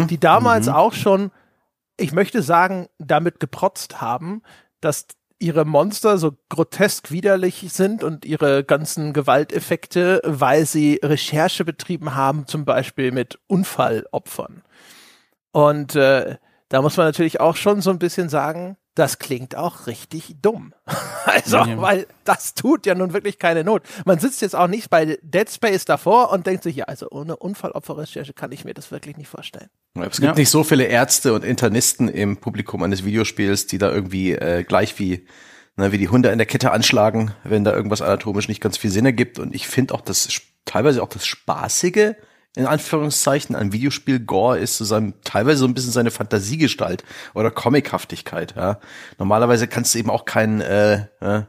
[0.10, 1.30] die damals auch schon,
[2.02, 4.42] ich möchte sagen, damit geprotzt haben,
[4.82, 5.08] dass
[5.40, 12.46] ihre Monster so grotesk widerlich sind und ihre ganzen Gewalteffekte, weil sie Recherche betrieben haben,
[12.46, 14.62] zum Beispiel mit Unfallopfern.
[15.52, 16.38] Und äh,
[16.70, 20.74] da muss man natürlich auch schon so ein bisschen sagen, das klingt auch richtig dumm.
[21.24, 21.80] Also, Ja.
[21.80, 23.84] weil das tut ja nun wirklich keine Not.
[24.06, 27.36] Man sitzt jetzt auch nicht bei Dead Space davor und denkt sich, ja, also ohne
[27.36, 29.70] Unfallopferrecherche kann ich mir das wirklich nicht vorstellen.
[29.96, 30.34] Es gibt Ja.
[30.34, 34.98] nicht so viele Ärzte und Internisten im Publikum eines Videospiels, die da irgendwie äh, gleich
[34.98, 35.28] wie,
[35.78, 38.90] ne, wie die Hunde in der Kette anschlagen, wenn da irgendwas anatomisch nicht ganz viel
[38.90, 39.38] Sinn ergibt.
[39.38, 40.28] Und ich finde auch das
[40.66, 42.14] teilweise auch das Spaßige,
[42.56, 47.50] in Anführungszeichen, an Videospiel Gore ist so sein, teilweise so ein bisschen seine Fantasiegestalt oder
[47.50, 48.56] Comichaftigkeit.
[48.58, 48.80] Ja.
[49.18, 51.44] Normalerweise kannst du eben auch keinen äh, äh,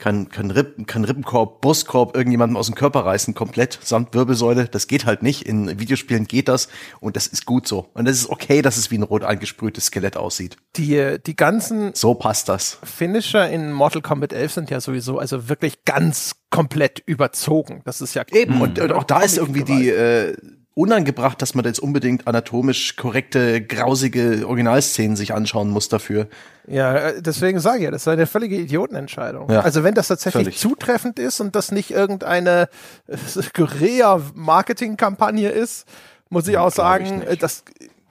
[0.00, 4.66] kann, kann, Rippen, kann Rippenkorb, Brustkorb irgendjemandem aus dem Körper reißen, komplett, samt Wirbelsäule.
[4.66, 5.42] Das geht halt nicht.
[5.42, 6.68] In Videospielen geht das
[7.00, 7.90] und das ist gut so.
[7.94, 10.56] Und das ist okay, dass es wie ein rot angesprühtes Skelett aussieht.
[10.76, 12.78] Die, die ganzen So passt das.
[12.82, 17.82] Finisher in Mortal Kombat 11 sind ja sowieso also wirklich ganz komplett überzogen.
[17.84, 20.34] Das ist ja Eben, und, und auch da ist irgendwie die äh,
[20.74, 26.28] unangebracht, dass man da jetzt unbedingt anatomisch korrekte, grausige Originalszenen sich anschauen muss dafür.
[26.66, 29.50] Ja, äh, deswegen sage ich ja, das ist eine völlige Idiotenentscheidung.
[29.50, 30.58] Ja, also wenn das tatsächlich völlig.
[30.58, 32.68] zutreffend ist und das nicht irgendeine
[33.08, 33.16] äh,
[33.54, 35.86] Guerilla-Marketing-Kampagne ist,
[36.28, 37.28] muss ich auch glaub ich sagen, nicht.
[37.28, 37.64] äh, das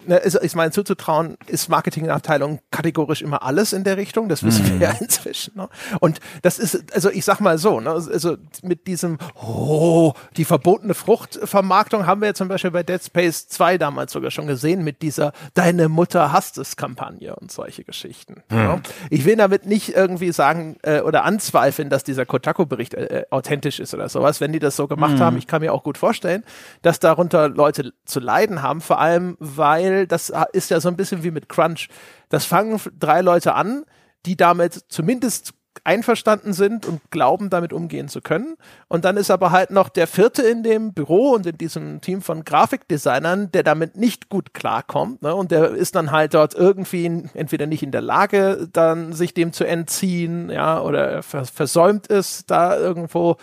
[0.09, 4.27] ne, ist, ist meine zuzutrauen, ist Marketingabteilung kategorisch immer alles in der Richtung.
[4.27, 4.79] Das wissen Hm.
[4.79, 5.53] wir ja inzwischen.
[5.55, 5.69] Ne?
[5.99, 10.93] Und das ist, also ich sag mal so, ne, also mit diesem, oh, die verbotene
[10.93, 15.01] Fruchtvermarktung haben wir ja zum Beispiel bei Dead Space 2 damals sogar schon gesehen mit
[15.01, 18.43] dieser Deine Mutter hasst es Kampagne und solche Geschichten.
[18.49, 18.81] Ne?
[19.09, 23.93] Ich will damit nicht irgendwie sagen äh, oder anzweifeln, dass dieser Kotaku-Bericht äh, authentisch ist
[23.93, 24.41] oder sowas.
[24.41, 26.43] Wenn die das so gemacht haben, ich kann mir auch gut vorstellen,
[26.81, 31.23] dass darunter Leute zu leiden haben, vor allem weil das ist ja so ein bisschen
[31.23, 31.89] wie mit Crunch.
[32.29, 33.85] Das fangen drei Leute an,
[34.25, 38.55] die damit zumindest einverstanden sind und glauben, damit umgehen zu können.
[38.87, 42.21] Und dann ist aber halt noch der vierte in dem Büro und in diesem Team
[42.21, 45.21] von Grafikdesignern, der damit nicht gut klarkommt.
[45.21, 45.33] Ne?
[45.33, 49.53] Und der ist dann halt dort irgendwie entweder nicht in der Lage, dann sich dem
[49.53, 53.37] zu entziehen, ja, oder er vers versäumt es, da irgendwo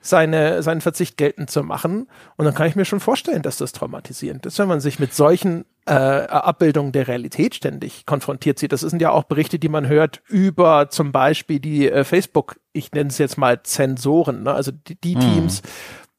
[0.00, 2.08] seine, seinen Verzicht geltend zu machen.
[2.36, 5.14] Und dann kann ich mir schon vorstellen, dass das traumatisierend ist, wenn man sich mit
[5.14, 8.72] solchen äh, Abbildungen der Realität ständig konfrontiert sieht.
[8.72, 12.92] Das sind ja auch Berichte, die man hört über zum Beispiel die äh, Facebook, ich
[12.92, 14.52] nenne es jetzt mal Zensoren, ne?
[14.52, 15.62] also die, die Teams,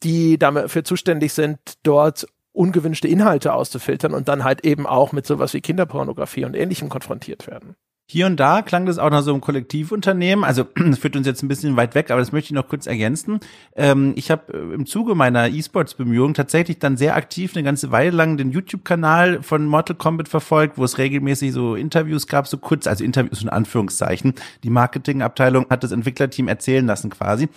[0.04, 5.54] die dafür zuständig sind, dort ungewünschte Inhalte auszufiltern und dann halt eben auch mit sowas
[5.54, 7.76] wie Kinderpornografie und ähnlichem konfrontiert werden.
[8.06, 10.44] Hier und da klang das auch nach so einem Kollektivunternehmen.
[10.44, 12.86] Also das führt uns jetzt ein bisschen weit weg, aber das möchte ich noch kurz
[12.86, 13.40] ergänzen.
[13.76, 18.12] Ähm, ich habe äh, im Zuge meiner E-Sports-Bemühungen tatsächlich dann sehr aktiv eine ganze Weile
[18.12, 22.88] lang den YouTube-Kanal von Mortal Kombat verfolgt, wo es regelmäßig so Interviews gab, so kurz,
[22.88, 24.34] also Interviews in Anführungszeichen.
[24.64, 27.48] Die Marketingabteilung hat das Entwicklerteam erzählen lassen quasi.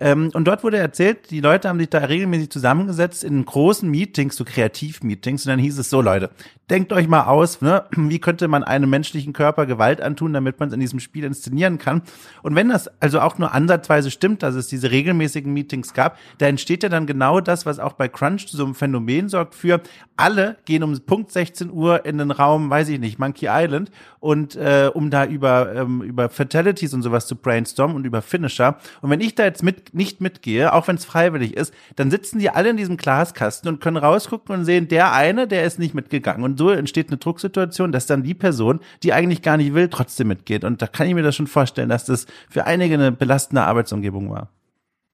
[0.00, 4.36] Ähm, und dort wurde erzählt, die Leute haben sich da regelmäßig zusammengesetzt in großen Meetings,
[4.36, 6.30] so Kreativmeetings, und dann hieß es so, Leute,
[6.70, 10.68] denkt euch mal aus, ne, wie könnte man einem menschlichen Körper Gewalt antun, damit man
[10.68, 12.02] es in diesem Spiel inszenieren kann.
[12.42, 16.46] Und wenn das also auch nur ansatzweise stimmt, dass es diese regelmäßigen Meetings gab, da
[16.46, 19.82] entsteht ja dann genau das, was auch bei Crunch zu so einem Phänomen sorgt für,
[20.16, 24.54] alle gehen um Punkt 16 Uhr in den Raum, weiß ich nicht, Monkey Island, und
[24.54, 28.76] äh, um da über, ähm, über Fatalities und sowas zu brainstormen und über Finisher.
[29.00, 32.38] Und wenn ich da jetzt mit, nicht mitgehe, auch wenn es freiwillig ist, dann sitzen
[32.38, 35.94] die alle in diesem Glaskasten und können rausgucken und sehen, der eine, der ist nicht
[35.94, 36.44] mitgegangen.
[36.44, 40.28] Und so entsteht eine Drucksituation, dass dann die Person, die eigentlich gar nicht will, trotzdem
[40.28, 40.64] mitgeht.
[40.64, 44.30] Und da kann ich mir das schon vorstellen, dass das für einige eine belastende Arbeitsumgebung
[44.30, 44.48] war.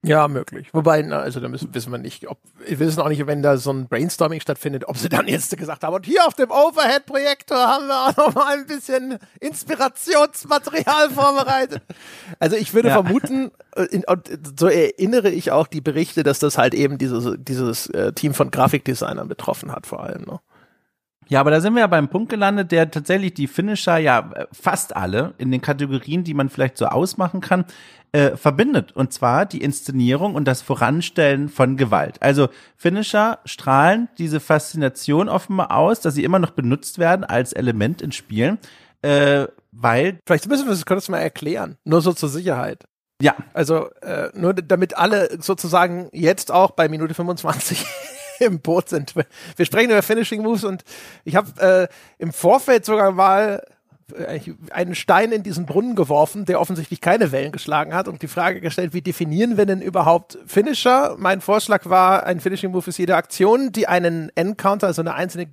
[0.07, 0.69] Ja, möglich.
[0.73, 3.57] Wobei, na, also da müssen, wissen wir nicht, ob, wir wissen auch nicht, wenn da
[3.57, 7.57] so ein Brainstorming stattfindet, ob sie dann jetzt gesagt haben, und hier auf dem Overhead-Projektor
[7.57, 11.83] haben wir auch noch mal ein bisschen Inspirationsmaterial vorbereitet.
[12.38, 12.95] Also ich würde Ja.
[13.03, 17.35] vermuten, äh, in, und so erinnere ich auch die Berichte, dass das halt eben dieses,
[17.38, 20.23] dieses äh, Team von Grafikdesignern betroffen hat vor allem.
[20.23, 20.40] Ne?
[21.29, 24.95] Ja, aber da sind wir ja beim Punkt gelandet, der tatsächlich die Finisher ja fast
[24.95, 27.65] alle in den Kategorien, die man vielleicht so ausmachen kann,
[28.12, 28.93] äh, verbindet.
[28.93, 32.23] Und zwar die Inszenierung und das Voranstellen von Gewalt.
[32.23, 38.03] Also Finisher strahlen diese Faszination offenbar aus, dass sie immer noch benutzt werden als Element
[38.03, 38.59] in Spielen.
[39.03, 39.47] äh,
[39.79, 41.77] weil Vielleicht müssen wir das, könntest du mal erklären.
[41.85, 42.85] Nur so zur Sicherheit.
[43.21, 47.85] ja, Also äh, nur damit alle sozusagen jetzt auch bei Minute 25
[48.40, 49.14] im Boot sind.
[49.57, 50.85] Wir sprechen über Finishing Moves und
[51.25, 53.62] ich habe äh, im Vorfeld sogar mal
[54.14, 58.29] äh, einen Stein in diesen Brunnen geworfen, der offensichtlich keine Wellen geschlagen hat und die
[58.29, 61.16] Frage gestellt, wie definieren wir denn überhaupt Finisher?
[61.18, 65.46] Mein Vorschlag war, ein Finishing Move ist jede Aktion, die einen Encounter, also eine einzelne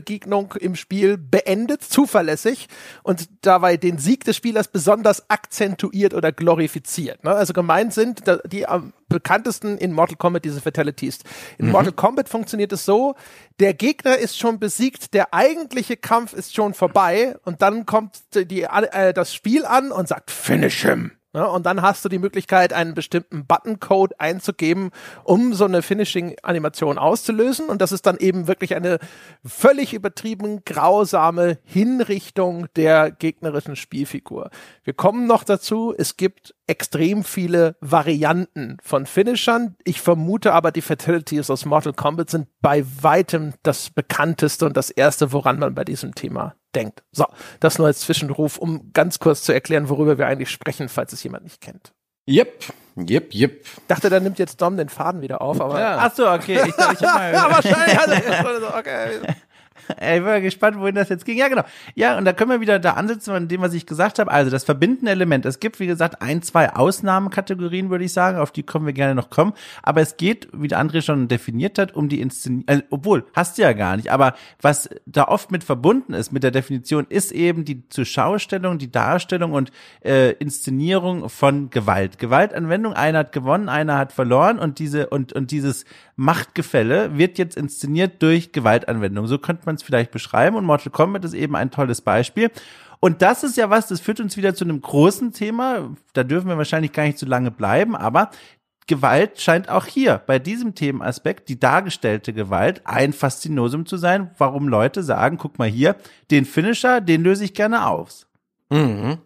[0.00, 2.68] Gegnerbegegnung im Spiel beendet, zuverlässig
[3.02, 7.24] und dabei den Sieg des Spielers besonders akzentuiert oder glorifiziert.
[7.24, 7.30] Ne?
[7.30, 11.20] Also gemeint sind die am bekanntesten in Mortal Kombat diese Fatalities.
[11.58, 13.14] In Mortal Kombat funktioniert es so,
[13.60, 18.62] der Gegner ist schon besiegt, der eigentliche Kampf ist schon vorbei und dann kommt die,
[18.62, 21.12] äh, das Spiel an und sagt Finish him.
[21.34, 21.46] Ne?
[21.46, 24.90] Und dann hast du die Möglichkeit, einen bestimmten Buttoncode einzugeben,
[25.24, 27.68] um so eine Finishing-Animation auszulösen.
[27.68, 28.98] Und das ist dann eben wirklich eine
[29.44, 34.50] völlig übertrieben grausame Hinrichtung der gegnerischen Spielfigur.
[34.84, 39.74] Wir kommen noch dazu, es gibt extrem viele Varianten von Finishern.
[39.84, 44.90] Ich vermute aber, die Fatalities aus Mortal Kombat sind bei weitem das bekannteste und das
[44.90, 47.02] erste, woran man bei diesem Thema denkt.
[47.12, 47.26] So,
[47.60, 51.22] das nur als Zwischenruf, um ganz kurz zu erklären, worüber wir eigentlich sprechen, falls es
[51.22, 51.92] jemand nicht kennt.
[52.28, 53.60] Yep, yep, yep.
[53.64, 55.98] Ich dachte, da nimmt jetzt Dom den Faden wieder auf, aber Ja.
[55.98, 58.14] ach so, okay, ich, ich hab mal, ja, wahrscheinlich hat er
[58.54, 59.20] jetzt so, okay.
[60.00, 61.36] Ich war gespannt, wohin das jetzt ging.
[61.36, 61.64] Ja, genau.
[61.94, 64.30] Ja, und da können wir wieder da ansetzen an dem, was ich gesagt habe.
[64.30, 65.44] Also das verbindende Element.
[65.46, 68.38] Es gibt, wie gesagt, ein, zwei Ausnahmekategorien, würde ich sagen.
[68.38, 69.52] Auf die können wir gerne noch kommen.
[69.82, 72.64] Aber es geht, wie der André schon definiert hat, um die Inszenierung.
[72.68, 74.10] Also, obwohl, hast du ja gar nicht.
[74.10, 78.90] Aber was da oft mit verbunden ist, mit der Definition, ist eben die Zuschauerstellung, die
[78.90, 79.70] Darstellung und
[80.04, 82.18] äh, Inszenierung von Gewalt.
[82.18, 85.84] Gewaltanwendung, einer hat gewonnen, einer hat verloren und diese und und dieses
[86.16, 89.26] Machtgefälle wird jetzt inszeniert durch Gewaltanwendung.
[89.26, 92.50] So könnte man es vielleicht beschreiben und Mortal Kombat ist eben ein tolles Beispiel.
[93.00, 95.90] Und das ist ja was, das führt uns wieder zu einem großen Thema.
[96.12, 98.30] Da dürfen wir wahrscheinlich gar nicht zu lange bleiben, aber
[98.86, 104.68] Gewalt scheint auch hier bei diesem Themenaspekt, die dargestellte Gewalt, ein Faszinosum zu sein, warum
[104.68, 105.96] Leute sagen, guck mal hier,
[106.30, 108.26] den Finisher, den löse ich gerne aus.
[108.70, 109.18] Mhm.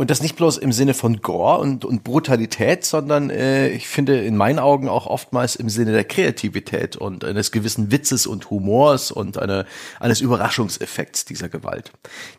[0.00, 4.18] Und das nicht bloß im Sinne von Gore und, und Brutalität, sondern äh, ich finde
[4.24, 9.12] in meinen Augen auch oftmals im Sinne der Kreativität und eines gewissen Witzes und Humors
[9.12, 9.66] und eine,
[9.98, 11.92] eines Überraschungseffekts dieser Gewalt.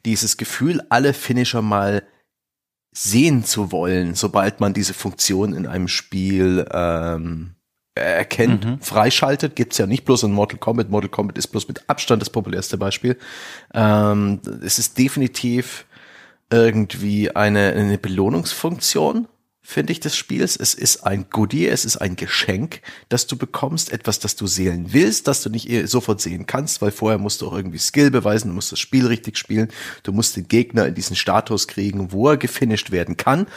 [0.05, 2.01] Dieses Gefühl, alle Finisher mal
[2.95, 7.53] sehen zu wollen, sobald man diese Funktion in einem Spiel ähm,
[7.93, 10.89] erkennt, freischaltet, gibt's ja nicht bloß in Mortal Kombat.
[10.89, 13.19] Mortal Kombat ist bloß mit Abstand das populärste Beispiel.
[13.71, 15.85] Ähm, es ist definitiv
[16.51, 19.27] irgendwie eine, eine Belohnungsfunktion,
[19.61, 20.57] finde ich, des Spiels.
[20.57, 24.87] Es ist ein Goodie, es ist ein Geschenk, das du bekommst, etwas, das du sehen
[24.91, 28.11] willst, das du nicht eh sofort sehen kannst, weil vorher musst du auch irgendwie Skill
[28.11, 29.69] beweisen, du musst das Spiel richtig spielen,
[30.03, 33.47] du musst den Gegner in diesen Status kriegen, wo er gefinisht werden kann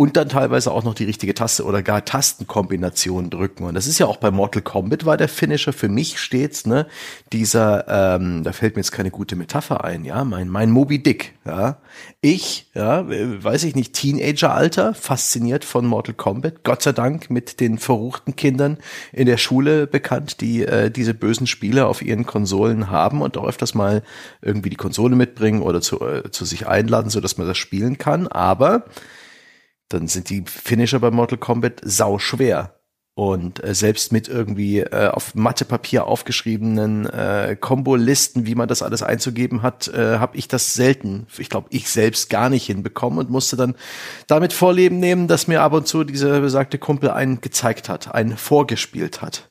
[0.00, 3.64] und dann teilweise auch noch die richtige Taste oder gar Tastenkombination drücken.
[3.64, 6.86] Und das ist ja auch bei Mortal Kombat war der Finisher für mich stets, ne,
[7.32, 11.34] dieser, ähm, da fällt mir jetzt keine gute Metapher ein, ja, mein, mein Moby Dick,
[11.44, 11.78] ja.
[12.20, 17.76] Ich, ja, weiß ich nicht, Teenageralter, fasziniert von Mortal Kombat, Gott sei Dank mit den
[17.76, 18.78] verruchten Kindern
[19.12, 23.48] in der Schule bekannt, die äh, diese bösen Spiele auf ihren Konsolen haben und auch
[23.48, 24.04] öfters mal
[24.42, 27.98] irgendwie die Konsole mitbringen oder zu, äh, zu sich einladen, so dass man das spielen
[27.98, 28.28] kann.
[28.28, 28.84] Aber
[29.88, 32.74] dann sind die Finisher bei Mortal Kombat sau schwer.
[33.14, 39.02] Und äh, selbst mit irgendwie äh, auf Mathepapier aufgeschriebenen äh, Kombolisten, wie man das alles
[39.02, 43.28] einzugeben hat, äh, habe ich das selten, ich glaube, ich selbst gar nicht hinbekommen und
[43.28, 43.74] musste dann
[44.28, 48.36] damit Vorleben nehmen, dass mir ab und zu dieser besagte Kumpel einen gezeigt hat, einen
[48.36, 49.50] vorgespielt hat.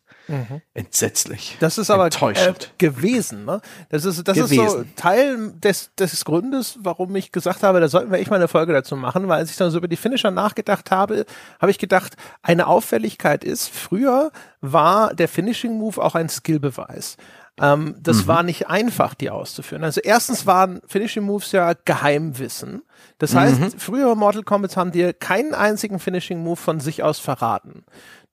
[0.74, 1.58] Entsetzlich.
[1.60, 2.74] Das ist aber äh, Enttäuschend.
[2.78, 3.46] gewesen.
[3.46, 3.62] Ne?
[3.90, 4.94] Das ist das ist so Gewesen.
[4.96, 8.74] Teil des, des Grundes, warum ich gesagt habe, da sollten wir echt mal eine Folge
[8.74, 11.26] dazu machen, weil als ich dann so über die Finisher nachgedacht habe,
[11.62, 17.18] habe ich gedacht, eine Auffälligkeit ist, früher war der Finishing Move auch ein Skillbeweis.
[17.60, 19.84] Ähm, das war nicht einfach, die auszuführen.
[19.84, 22.84] Also erstens waren Finishing Moves ja Geheimwissen.
[23.18, 27.84] Das heißt, frühere Mortal Kombat haben dir keinen einzigen Finishing Move von sich aus verraten.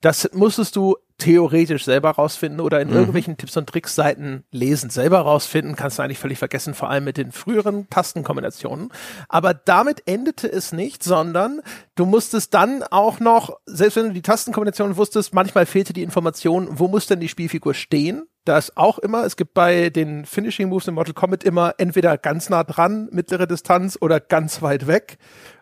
[0.03, 5.21] Das musstest du theoretisch selber rausfinden oder in irgendwelchen Tipps und Tricks Seiten lesen, selber
[5.21, 8.91] rausfinden, kannst du eigentlich völlig vergessen, vor allem mit den früheren Tastenkombinationen.
[9.29, 11.61] Aber damit endete es nicht, sondern
[11.95, 16.69] du musstest dann auch noch, selbst wenn du die Tastenkombinationen wusstest, manchmal fehlte die Information,
[16.71, 18.27] wo muss denn die Spielfigur stehen?
[18.45, 22.19] Da ist auch immer, es gibt bei den Finishing Moves in Mortal Kombat immer entweder
[22.19, 25.17] ganz nah dran, mittlere Distanz oder ganz weit weg.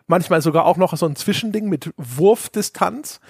[0.05, 3.21] Manchmal sogar auch noch so ein Zwischending mit Wurfdistanz.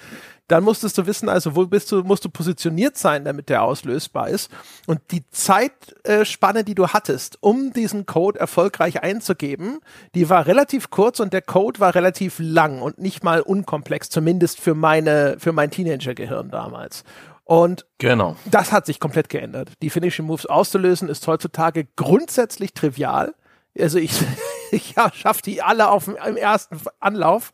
[0.48, 4.28] Dann musstest du wissen, also wo bist du, musst du positioniert sein, damit der auslösbar
[4.28, 4.50] ist.
[4.86, 9.80] Und die Zeitspanne, die du hattest, um diesen Code erfolgreich einzugeben,
[10.14, 14.60] die war relativ kurz und der Code war relativ lang und nicht mal unkomplex, zumindest
[14.60, 17.04] für meine, für mein Teenager-Gehirn damals.
[17.44, 18.36] Und Genau.
[18.46, 19.72] das hat sich komplett geändert.
[19.82, 23.34] Die Finishing Moves auszulösen ist heutzutage grundsätzlich trivial.
[23.78, 24.12] Also ich,
[24.70, 27.50] ich schaffe die alle auf dem, im ersten Anlauf.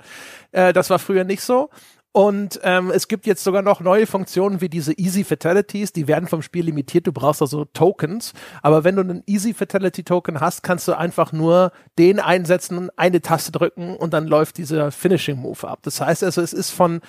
[0.52, 1.70] Äh, das war früher nicht so.
[2.12, 6.28] Und ähm, es gibt jetzt sogar noch neue Funktionen wie diese Easy Fatalities, die werden
[6.28, 10.64] vom Spiel limitiert, du brauchst also Tokens, aber wenn du einen Easy Fatality Token hast,
[10.64, 15.68] kannst du einfach nur den einsetzen, eine Taste drücken und dann läuft dieser Finishing Move
[15.68, 15.80] ab.
[15.82, 17.00] Das heißt also, es ist von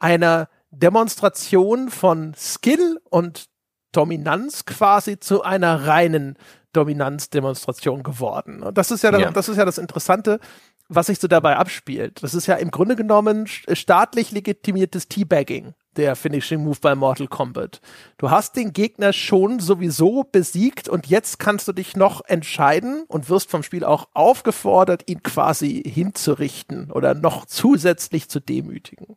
[0.00, 3.46] einer Demonstration von Skill und
[3.92, 6.36] Dominanz quasi zu einer reinen
[6.72, 8.62] Dominanzdemonstration geworden.
[8.62, 9.30] Und das ist ja, Ja.
[9.30, 10.40] das ist ja das Interessante,
[10.88, 12.22] was sich so dabei abspielt.
[12.22, 17.28] Das ist ja im Grunde genommen st- staatlich legitimiertes Teabagging, der Finishing Move bei Mortal
[17.28, 17.80] Kombat.
[18.16, 23.28] Du hast den Gegner schon sowieso besiegt und jetzt kannst du dich noch entscheiden und
[23.28, 29.16] wirst vom Spiel auch aufgefordert, ihn quasi hinzurichten oder noch zusätzlich zu demütigen.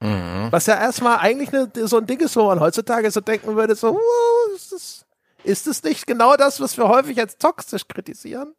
[0.00, 0.48] Mhm.
[0.50, 3.74] Was ja erstmal eigentlich ne, so ein Ding ist, wo man heutzutage so denken würde,
[3.74, 5.06] so, "Oh, ist das,
[5.44, 8.54] ist das nicht genau das, was wir häufig als toxisch kritisieren?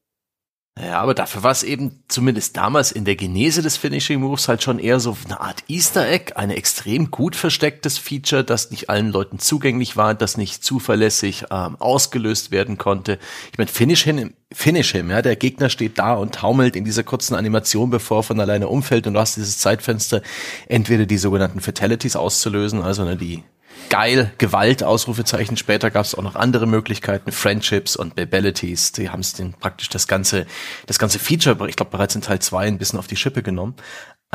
[0.78, 4.62] Ja, aber dafür war es eben zumindest damals in der Genese des Finishing Moves halt
[4.62, 9.10] schon eher so eine Art Easter Egg, ein extrem gut verstecktes Feature, das nicht allen
[9.10, 13.20] Leuten zugänglich war, das nicht zuverlässig ähm, ausgelöst werden konnte.
[13.54, 17.04] Ich meine, Finish him, Finish him, ja, der Gegner steht da und taumelt in dieser
[17.04, 20.22] kurzen Animation, bevor er von alleine umfällt und du hast dieses Zeitfenster,
[20.68, 23.46] entweder die sogenannten Fatalities auszulösen, also ne, die
[23.90, 25.58] geil, Gewalt, Ausrufezeichen.
[25.58, 28.92] Später gab es auch noch andere Möglichkeiten, Friendships und Babalities.
[28.92, 30.46] Die haben es praktisch das ganze,
[30.88, 33.76] das ganze Feature, ich glaube bereits in Teil 2 ein bisschen auf die Schippe genommen.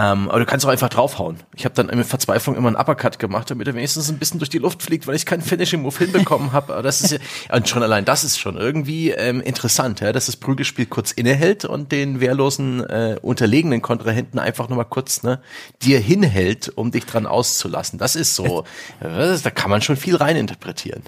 [0.00, 1.36] Ähm, aber du kannst auch einfach draufhauen.
[1.54, 4.48] Ich habe dann in Verzweiflung immer einen Uppercut gemacht, damit er wenigstens ein bisschen durch
[4.48, 6.72] die Luft fliegt, weil ich keinen Finishing Move hinbekommen habe.
[6.72, 7.18] Aber das ist ja,
[7.54, 11.66] und schon allein das ist schon irgendwie ähm, interessant, ja, dass das Prügelspiel kurz innehält
[11.66, 15.42] und den wehrlosen, äh, unterlegenen Kontrahenten einfach nur mal kurz ne,
[15.82, 17.98] dir hinhält, um dich dran auszulassen.
[17.98, 18.64] Das ist so,
[19.00, 21.02] äh, da kann man schon viel reininterpretieren.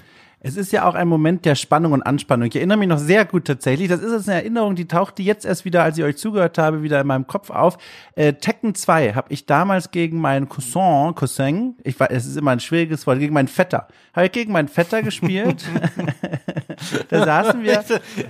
[0.45, 2.49] Es ist ja auch ein Moment der Spannung und Anspannung.
[2.49, 3.87] Ich erinnere mich noch sehr gut tatsächlich.
[3.87, 6.83] Das ist jetzt eine Erinnerung, die tauchte jetzt erst wieder, als ich euch zugehört habe,
[6.83, 7.77] wieder in meinem Kopf auf.
[8.15, 12.51] Äh, Tekken 2 habe ich damals gegen meinen Cousin, Cousin, ich weiß, es ist immer
[12.51, 13.87] ein schwieriges Wort, gegen meinen Vetter.
[14.13, 15.63] Habe ich gegen meinen Vetter gespielt.
[17.09, 17.81] da saßen wir.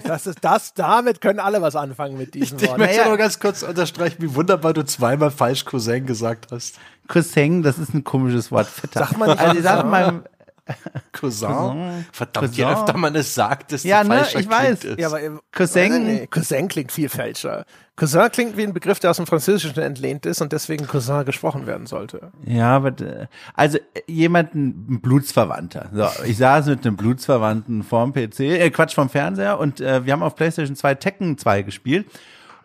[0.03, 2.79] Das ist das, damit können alle was anfangen mit diesen Ich Worten.
[2.79, 3.09] möchte Naja.
[3.09, 6.77] noch ganz kurz unterstreichen, wie wunderbar du zweimal falsch Cousin gesagt hast.
[7.07, 8.67] Cousin, das ist ein komisches Wort.
[8.67, 9.09] Vetter.
[9.17, 10.21] Man nicht also ich sag Cousin?
[11.11, 11.47] Cousin?
[11.49, 12.05] Cousin.
[12.11, 12.77] Verdammt, je Cousin.
[12.77, 14.79] öfter man es sagt, desto Ja, ne, falscher ich weiß.
[14.79, 15.01] klingt es.
[15.01, 16.31] Ja, aber im- Cousin- nicht.
[16.31, 17.65] Cousin klingt viel fälscher.
[17.95, 21.67] Cousin klingt wie ein Begriff, der aus dem Französischen entlehnt ist und deswegen Cousin gesprochen
[21.67, 22.31] werden sollte.
[22.45, 25.89] Ja, aber äh, also äh, jemand, ein Blutsverwandter.
[25.93, 30.13] So, ich saß mit einem Blutsverwandten vorm PC, äh, Quatsch vom Fernseher und äh, wir
[30.13, 32.07] haben auf PlayStation 2 Tekken 2 gespielt.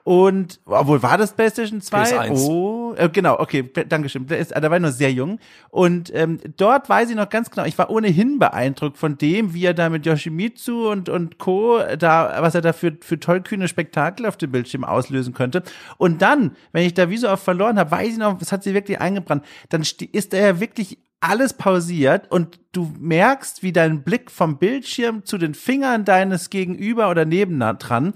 [0.04, 2.02] Und, obwohl war das PlayStation 2?
[2.02, 2.46] PS1.
[2.48, 4.26] Oh, äh, genau, okay, Dankeschön.
[4.26, 5.38] Da war ich noch sehr jung.
[5.70, 9.64] Und ähm, dort weiß ich noch ganz genau, ich war ohnehin beeindruckt von dem, wie
[9.64, 14.26] er da mit Yoshimitsu und, und Co., da, was er da für, für tollkühne Spektakel
[14.26, 15.62] auf dem Bildschirm auslösen könnte.
[15.98, 18.62] Und dann, wenn ich da wie so oft verloren habe, weiß ich noch, das hat
[18.62, 24.04] sie wirklich eingebrannt, dann ist er ja wirklich alles pausiert und du merkst, wie dein
[24.04, 28.14] Blick vom Bildschirm zu den Fingern deines Gegenüber oder neben dran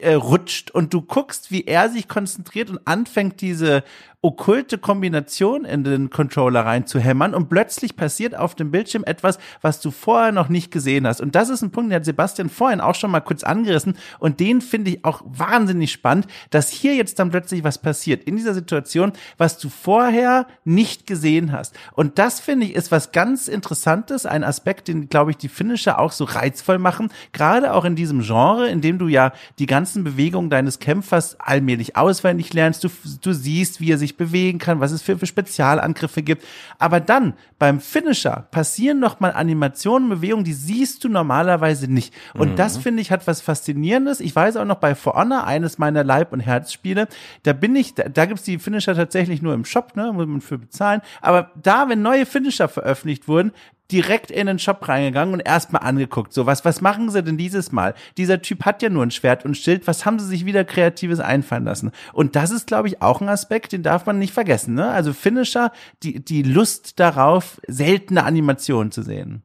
[0.00, 3.82] äh, rutscht und du guckst, wie er sich konzentriert und anfängt, diese
[4.22, 9.38] okkulte Kombination in den Controller rein zu hämmern und plötzlich passiert auf dem Bildschirm etwas,
[9.62, 11.20] was du vorher noch nicht gesehen hast.
[11.20, 14.40] Und das ist ein Punkt, den hat Sebastian vorhin auch schon mal kurz angerissen und
[14.40, 18.54] den finde ich auch wahnsinnig spannend, dass hier jetzt dann plötzlich was passiert in dieser
[18.54, 21.76] Situation, was du vorher nicht gesehen hast.
[21.92, 26.00] Und das finde ich ist was ganz Interessantes, ein Aspekt, den glaube ich die Finisher
[26.00, 30.02] auch so reizvoll machen, gerade auch in diesem Genre, in dem du ja die ganzen
[30.04, 32.88] Bewegungen deines Kämpfers allmählich auswendig lernst, du,
[33.20, 36.44] du siehst, wie er sich bewegen kann, was es für, für Spezialangriffe gibt.
[36.78, 42.12] Aber dann beim Finisher passieren noch mal Animationen, Bewegungen, die siehst du normalerweise nicht.
[42.34, 44.20] Und das finde ich hat was Faszinierendes.
[44.20, 47.08] Ich weiß auch noch bei For Honor, eines meiner Leib- und Herzspiele,
[47.42, 50.40] da bin ich, da, da gibt's die Finisher tatsächlich nur im Shop, ne, muss man
[50.40, 51.00] für bezahlen.
[51.20, 53.52] Aber da, wenn neue Finisher veröffentlicht wurden,
[53.90, 56.32] direkt in den Shop reingegangen und erstmal angeguckt.
[56.32, 57.94] So, was, was machen sie denn dieses Mal?
[58.16, 59.86] Dieser Typ hat ja nur ein Schwert und Schild.
[59.86, 61.92] Was haben sie sich wieder Kreatives einfallen lassen?
[62.12, 64.74] Und das ist, glaube ich, auch ein Aspekt, den darf man nicht vergessen.
[64.74, 64.88] Ne?
[64.88, 65.72] Also Finisher,
[66.02, 69.42] die, die Lust darauf, seltene Animationen zu sehen.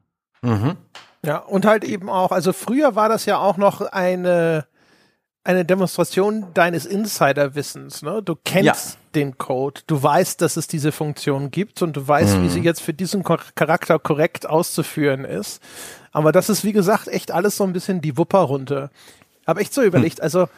[1.24, 4.66] Ja, und halt eben auch, also früher war das ja auch noch eine,
[5.44, 8.22] eine Demonstration deines Insiderwissens, ne?
[8.22, 9.82] Du kennst, den Code.
[9.86, 12.44] Du weißt, dass es diese Funktion gibt und du weißt, mhm.
[12.44, 15.62] wie sie jetzt für diesen Charakter korrekt auszuführen ist.
[16.12, 18.90] Aber das ist, wie gesagt, echt alles so ein bisschen die Wupperrunde.
[19.44, 20.24] Aber echt so überlegt, hm.
[20.24, 20.48] also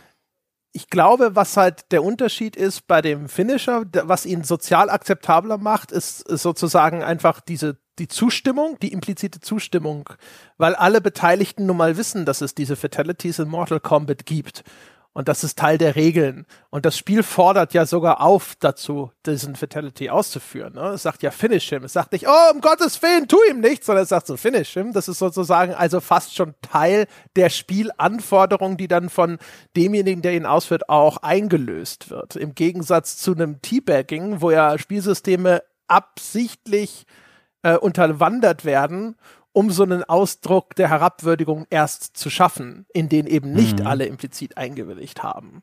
[0.73, 5.93] ich glaube, was halt der Unterschied ist bei dem Finisher, was ihn sozial akzeptabler macht,
[5.93, 10.11] ist, ist sozusagen einfach diese die Zustimmung, die implizite Zustimmung,
[10.59, 14.65] weil alle Beteiligten nun mal wissen, dass es diese Fatalities in Mortal Kombat gibt.
[15.15, 16.45] Und das ist Teil der Regeln.
[16.71, 20.75] Und das Spiel fordert ja sogar auf dazu, diesen Fatality auszuführen.
[20.75, 20.89] Ne?
[20.89, 21.85] Es sagt ja Finish him.
[21.85, 24.73] Es sagt nicht, oh, um Gottes Willen, tu ihm nichts, sondern es sagt so Finish
[24.73, 24.93] him.
[24.93, 27.07] Das ist sozusagen also fast schon Teil
[27.37, 29.39] der Spielanforderung, die dann von
[29.77, 32.35] demjenigen, der ihn ausführt, auch eingelöst wird.
[32.35, 37.07] Im Gegensatz zu einem Teabagging, wo ja Spielsysteme absichtlich
[37.62, 39.15] äh, unterwandert werden
[39.55, 43.87] um so einen Ausdruck der Herabwürdigung erst zu schaffen, in den eben nicht mhm.
[43.87, 45.63] alle implizit eingewilligt haben.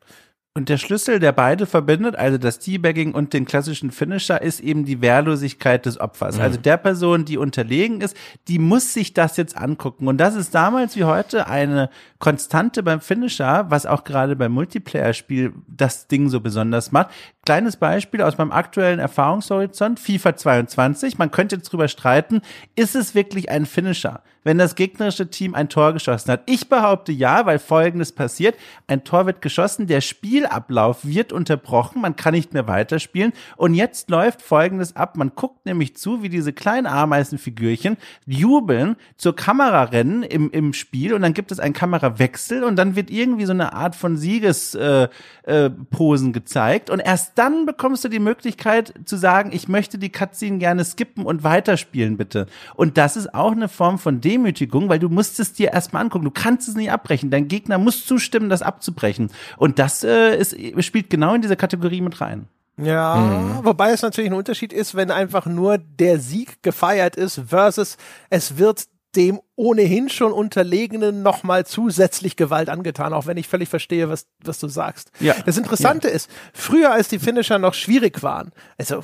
[0.54, 4.84] Und der Schlüssel, der beide verbindet, also das Teabagging und den klassischen Finisher, ist eben
[4.84, 6.36] die Wehrlosigkeit des Opfers.
[6.36, 6.42] Mhm.
[6.42, 8.18] Also der Person, die unterlegen ist,
[8.50, 10.08] die muss sich das jetzt angucken.
[10.08, 11.90] Und das ist damals wie heute eine
[12.22, 17.10] Konstante beim Finisher, was auch gerade beim Multiplayer-Spiel das Ding so besonders macht.
[17.44, 21.18] Kleines Beispiel aus meinem aktuellen Erfahrungshorizont, FIFA 22.
[21.18, 22.42] Man könnte jetzt drüber streiten,
[22.76, 26.44] ist es wirklich ein Finisher, wenn das gegnerische Team ein Tor geschossen hat?
[26.46, 28.56] Ich behaupte ja, weil Folgendes passiert.
[28.86, 33.34] Ein Tor wird geschossen, der Spielablauf wird unterbrochen, man kann nicht mehr weiterspielen.
[33.58, 35.18] Und jetzt läuft Folgendes ab.
[35.18, 37.98] Man guckt nämlich zu, wie diese kleinen Ameisenfigürchen
[38.28, 41.74] jubeln, zur Kamera rennen im, im Spiel und dann gibt es einen
[42.12, 45.10] Kamerawechsel und dann wird irgendwie so eine Art von Siegesposen
[45.48, 46.90] äh, äh, gezeigt.
[46.90, 51.26] Und erst dann bekommst du die Möglichkeit zu sagen, ich möchte die Cutscene gerne skippen
[51.26, 52.48] und weiterspielen, bitte.
[52.76, 56.26] Und das ist auch eine Form von Demütigung, weil du musst es dir erstmal angucken.
[56.26, 57.32] Du kannst es nicht abbrechen.
[57.32, 59.32] Dein Gegner muss zustimmen, das abzubrechen.
[59.58, 62.48] Und das äh, ist, spielt genau in diese Kategorie mit rein.
[62.78, 63.66] Ja, mhm.
[63.66, 67.98] wobei es natürlich ein Unterschied ist, wenn einfach nur der Sieg gefeiert ist versus
[68.30, 74.10] es wird dem ohnehin schon Unterlegenen nochmal zusätzlich Gewalt angetan, auch wenn ich völlig verstehe,
[74.10, 75.12] was, was du sagst.
[75.20, 75.36] Ja.
[75.46, 76.14] Das Interessante ja.
[76.14, 79.02] ist, früher als die Finisher noch schwierig waren, also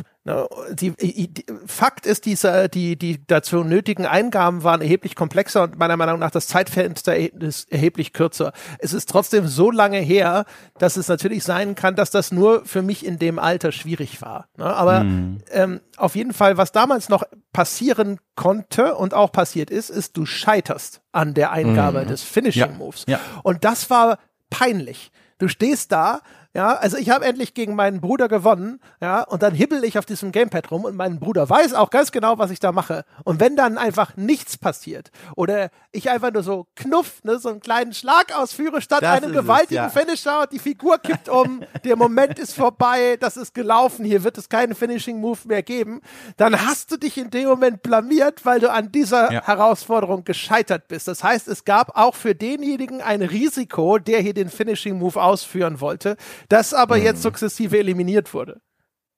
[0.71, 5.95] die, die, Fakt ist, diese, die, die dazu nötigen Eingaben waren erheblich komplexer und meiner
[5.95, 8.51] Meinung nach das Zeitfenster ist erheblich kürzer.
[8.79, 10.45] Es ist trotzdem so lange her,
[10.79, 14.47] dass es natürlich sein kann, dass das nur für mich in dem Alter schwierig war.
[14.57, 14.65] Ne?
[14.65, 15.37] Aber mhm.
[15.51, 17.23] ähm, auf jeden Fall, was damals noch
[17.53, 22.07] passieren konnte und auch passiert ist, ist, du scheiterst an der Eingabe mhm.
[22.07, 23.05] des Finishing Moves.
[23.07, 23.19] Ja.
[23.43, 24.19] Und das war
[24.49, 25.11] peinlich.
[25.37, 26.21] Du stehst da
[26.57, 30.07] ja, also ich habe endlich gegen meinen Bruder gewonnen, ja, und dann hibbel ich auf
[30.07, 33.05] diesem Gamepad rum und mein Bruder weiß auch ganz genau, was ich da mache.
[33.23, 37.59] Und wenn dann einfach nichts passiert oder ich einfach nur so knuff, ne, so einen
[37.59, 40.01] kleinen Schlag ausführe statt das einem gewaltigen es, ja.
[40.01, 44.39] Finisher und die Figur kippt um, der Moment ist vorbei, das ist gelaufen, hier wird
[44.39, 46.01] es keinen Finishing Move mehr geben,
[46.37, 49.45] dann hast du dich in dem Moment blamiert, weil du an dieser ja.
[49.45, 51.07] Herausforderung gescheitert bist.
[51.07, 55.81] Das heißt, es gab auch für denjenigen ein Risiko, der hier den Finishing Move ausführen
[55.81, 56.17] wollte,
[56.49, 57.03] das aber mhm.
[57.03, 58.61] jetzt sukzessive eliminiert wurde.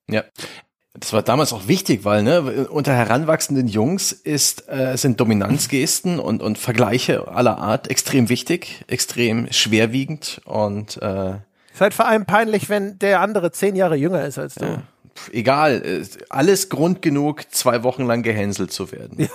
[0.09, 0.23] Ja.
[0.93, 6.41] Das war damals auch wichtig, weil ne, unter heranwachsenden Jungs ist, äh, sind Dominanzgesten und,
[6.41, 11.35] und Vergleiche aller Art extrem wichtig, extrem schwerwiegend und äh,
[11.79, 14.65] ist halt vor allem peinlich, wenn der andere zehn Jahre jünger ist als du.
[14.65, 14.83] Ja,
[15.31, 19.15] egal, äh, alles Grund genug, zwei Wochen lang gehänselt zu werden.
[19.19, 19.27] Ja.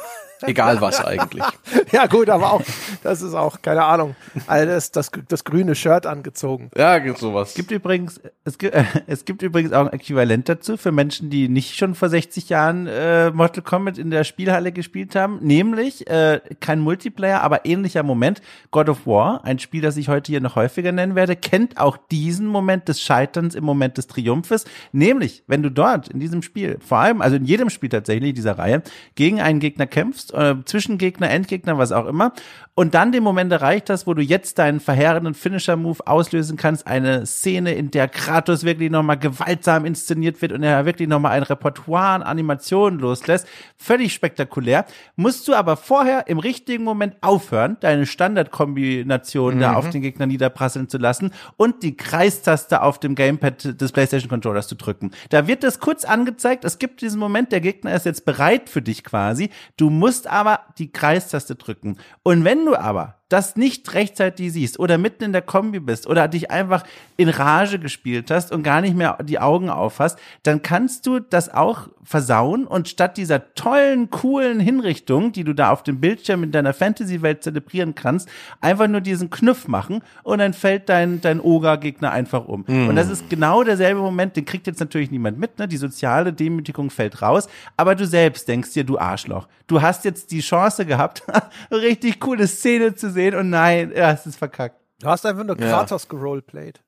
[0.49, 1.45] Egal was eigentlich.
[1.93, 2.63] ja, gut, aber auch,
[3.03, 4.15] das ist auch, keine Ahnung,
[4.47, 6.71] alles das, das grüne Shirt angezogen.
[6.77, 7.51] Ja, gibt sowas.
[7.51, 11.31] Es gibt übrigens, es gibt, äh, es gibt übrigens auch ein Äquivalent dazu für Menschen,
[11.31, 16.09] die nicht schon vor 60 Jahren äh, Mortal Kombat in der Spielhalle gespielt haben, nämlich
[16.09, 18.43] äh, kein Multiplayer, aber ähnlicher Moment.
[18.71, 21.97] God of War, ein Spiel, das ich heute hier noch häufiger nennen werde, kennt auch
[21.97, 26.79] diesen Moment des Scheiterns im Moment des Triumphes, nämlich wenn du dort in diesem Spiel,
[26.81, 28.83] vor allem, also in jedem Spiel tatsächlich dieser Reihe,
[29.15, 32.33] gegen einen Gegner kämpfst, äh, Zwischengegner, Endgegner, was auch immer.
[32.77, 36.89] Und dann den Moment erreicht hast, wo du jetzt deinen verheerenden Finisher-Move auslösen kannst.
[36.89, 41.45] Eine Szene, in der Kratos wirklich nochmal gewaltsam inszeniert wird und er wirklich nochmal ein
[41.45, 43.47] Repertoire an Animationen loslässt.
[43.77, 44.87] Völlig spektakulär.
[45.15, 49.61] Musst du aber vorher im richtigen Moment aufhören, deine Standardkombination mhm.
[49.61, 54.29] da auf den Gegner niederprasseln zu lassen und die Kreistaste auf dem Gamepad des PlayStation
[54.29, 55.13] Controllers zu drücken.
[55.31, 56.65] Da wird das kurz angezeigt.
[56.65, 59.51] Es gibt diesen Moment, der Gegner ist jetzt bereit für dich quasi.
[59.77, 61.99] Du musst aber die Kreistaste drücken.
[62.23, 66.29] Und wenn du aber das nicht rechtzeitig siehst oder mitten in der Kombi bist oder
[66.29, 66.85] dich einfach
[67.17, 71.53] in Rage gespielt hast und gar nicht mehr die Augen aufhast, dann kannst du das
[71.53, 76.53] auch versauen und statt dieser tollen, coolen Hinrichtung, die du da auf dem Bildschirm in
[76.53, 78.29] deiner Fantasy-Welt zelebrieren kannst,
[78.61, 82.65] einfach nur diesen Knuff machen und dann fällt dein, dein Oga-Gegner einfach um.
[82.67, 82.89] Mm.
[82.89, 85.67] Und das ist genau derselbe Moment, den kriegt jetzt natürlich niemand mit, ne?
[85.67, 89.49] Die soziale Demütigung fällt raus, aber du selbst denkst dir, du Arschloch.
[89.67, 91.23] Du hast jetzt die Chance gehabt,
[91.71, 94.77] richtig coole Szene zu sehen und nein, ja, es ist verkackt.
[95.01, 96.09] Du hast einfach nur Kratos ja.
[96.11, 96.81] geroleplayed.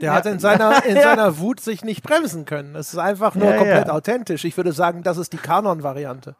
[0.00, 0.14] Der ja.
[0.14, 2.74] hat in seiner, in seiner Wut sich nicht bremsen können.
[2.74, 4.44] Das ist einfach nur ja, komplett authentisch.
[4.44, 6.36] Ich würde sagen, das ist die Kanon-Variante.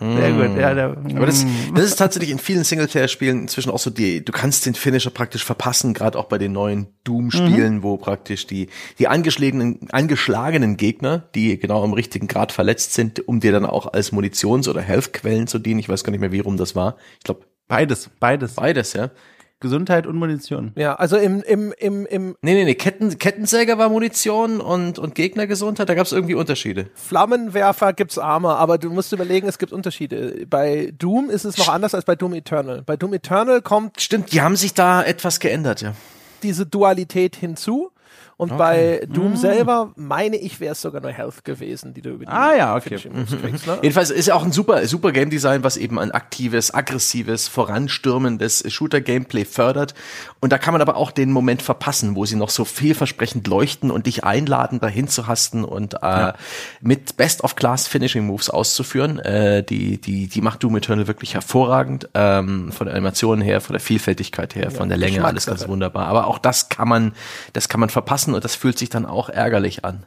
[0.00, 0.72] Sehr gut, ja.
[0.72, 1.74] Der, Aber das, mm.
[1.74, 5.44] das ist tatsächlich in vielen Singleplayer-Spielen inzwischen auch so die, du kannst den Finisher praktisch
[5.44, 7.82] verpassen, gerade auch bei den neuen Doom-Spielen, mhm.
[7.82, 8.68] wo praktisch die,
[8.98, 13.92] die angeschlagenen, angeschlagenen Gegner, die genau im richtigen Grad verletzt sind, um dir dann auch
[13.92, 15.78] als Munitions- oder Health-Quellen zu dienen.
[15.78, 16.96] Ich weiß gar nicht mehr, wie rum das war.
[17.18, 18.54] Ich glaube, Beides, beides.
[18.56, 19.08] Beides, ja.
[19.60, 20.72] Gesundheit und Munition.
[20.76, 25.14] Ja, also im, im, im, im Nee, nee, nee, Ketten, Kettensäger war Munition und, und
[25.14, 26.90] Gegnergesundheit, da gab es irgendwie Unterschiede.
[26.94, 30.46] Flammenwerfer gibt's Armor, aber du musst überlegen, es gibt Unterschiede.
[30.50, 32.82] Bei Doom ist es noch anders als bei Doom Eternal.
[32.82, 34.02] Bei Doom Eternal kommt.
[34.02, 35.94] Stimmt, die haben sich da etwas geändert, ja.
[36.42, 37.91] Diese Dualität hinzu.
[38.42, 38.58] Und okay.
[38.58, 39.36] bei Doom mm.
[39.36, 42.74] selber, meine ich, wäre es sogar nur Health gewesen, die du über die Ah ja,
[42.74, 42.96] okay.
[42.96, 43.78] Kriegst, ne?
[43.82, 48.64] Jedenfalls ist ja auch ein super, super Game Design, was eben ein aktives, aggressives, voranstürmendes
[48.66, 49.94] Shooter-Gameplay fördert.
[50.40, 53.92] Und da kann man aber auch den Moment verpassen, wo sie noch so vielversprechend leuchten
[53.92, 56.34] und dich einladen, dahin zu hasten und äh, ja.
[56.80, 59.20] mit Best-of-Class Finishing Moves auszuführen.
[59.20, 62.08] Äh, die, die, die macht Doom Eternal wirklich hervorragend.
[62.14, 65.68] Ähm, von der Animation her, von der Vielfältigkeit her, ja, von der Länge, alles ganz
[65.68, 66.08] wunderbar.
[66.08, 67.12] Aber auch das kann man,
[67.52, 70.06] das kann man verpassen und das fühlt sich dann auch ärgerlich an.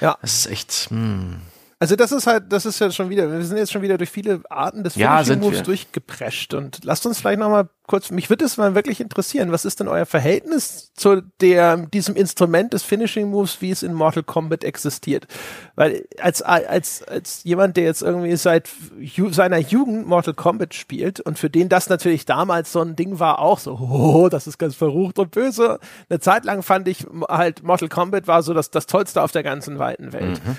[0.00, 0.18] Ja.
[0.20, 0.72] Das ist echt.
[0.90, 1.40] Hm.
[1.78, 4.10] Also das ist halt, das ist ja schon wieder, wir sind jetzt schon wieder durch
[4.10, 8.56] viele Arten des ja, Moves durchgeprescht und lasst uns vielleicht nochmal kurz, mich würde es
[8.56, 13.60] mal wirklich interessieren, was ist denn euer Verhältnis zu der, diesem Instrument des Finishing Moves,
[13.60, 15.26] wie es in Mortal Kombat existiert?
[15.74, 21.20] Weil als, als, als jemand, der jetzt irgendwie seit ju seiner Jugend Mortal Kombat spielt
[21.20, 24.58] und für den das natürlich damals so ein Ding war, auch so, oh, das ist
[24.58, 25.78] ganz verrucht und böse.
[26.08, 29.42] Eine Zeit lang fand ich halt Mortal Kombat war so das, das Tollste auf der
[29.42, 30.40] ganzen weiten Welt.
[30.44, 30.56] Mhm.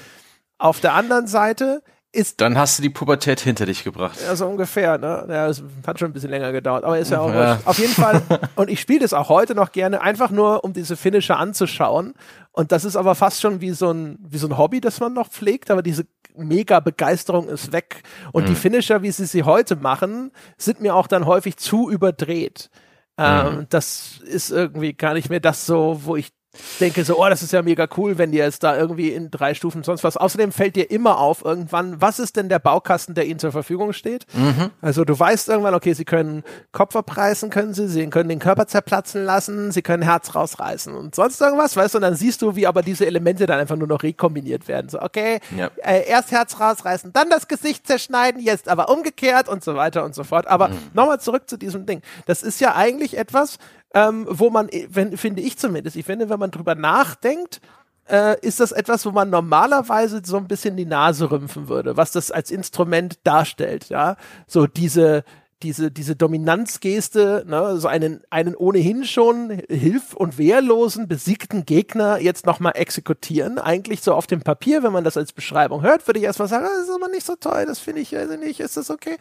[0.58, 1.82] Auf der anderen Seite
[2.16, 2.42] ist.
[2.42, 4.18] Dann hast du die Pubertät hinter dich gebracht.
[4.26, 5.26] Ja, so ungefähr, ne?
[5.30, 7.60] Ja, es hat schon ein bisschen länger gedauert, aber ist ja auch ja.
[7.66, 8.22] Auf jeden Fall,
[8.56, 12.14] und ich spiele das auch heute noch gerne, einfach nur, um diese Finisher anzuschauen.
[12.52, 15.14] Und das ist aber fast schon wie so ein, wie so ein Hobby, das man
[15.14, 18.04] noch pflegt, aber diese mega Begeisterung ist weg.
[18.32, 18.48] Und mhm.
[18.48, 22.70] die Finisher, wie sie sie heute machen, sind mir auch dann häufig zu überdreht.
[23.18, 23.66] Ähm, mhm.
[23.70, 26.32] das ist irgendwie gar nicht mehr das so, wo ich
[26.80, 29.54] denke so, oh, das ist ja mega cool, wenn die jetzt da irgendwie in drei
[29.54, 30.18] Stufen sonst was.
[30.18, 33.94] Außerdem fällt dir immer auf irgendwann, was ist denn der Baukasten, der ihnen zur Verfügung
[33.94, 34.26] steht?
[34.34, 34.72] Mhm.
[34.82, 38.68] Also du weißt irgendwann, okay, sie können Kopf abreißen, können sie, sie können den Körper
[38.68, 41.98] zerplatzen lassen, sie können Herz rausreißen und sonst irgendwas, weißt du?
[41.98, 44.90] Und dann siehst du, wie aber diese Elemente dann einfach nur noch rekombiniert werden.
[44.90, 45.70] So, okay, ja.
[45.84, 50.16] äh, erst Herz rausreißen, dann das Gesicht zerschneiden, jetzt aber umgekehrt und so weiter und
[50.16, 50.48] so fort.
[50.48, 50.78] Aber mhm.
[50.94, 52.02] nochmal zurück zu diesem Ding.
[52.26, 53.58] Das ist ja eigentlich etwas,
[53.96, 57.62] ähm, wo man, wenn, finde ich zumindest, ich finde, wenn man drüber nachdenkt,
[58.10, 62.12] äh, ist das etwas, wo man normalerweise so ein bisschen die Nase rümpfen würde, was
[62.12, 64.18] das als Instrument darstellt, ja.
[64.48, 65.24] So diese,
[65.64, 72.46] diese, diese Dominanzgeste, ne, so einen, einen ohnehin schon hilf- und wehrlosen, besiegten Gegner jetzt
[72.46, 73.58] nochmal exekutieren.
[73.58, 76.66] Eigentlich so auf dem Papier, wenn man das als Beschreibung hört, würde ich erstmal sagen,
[76.66, 79.18] das ist aber nicht so toll, das finde ich, weiß ich nicht, ist das okay?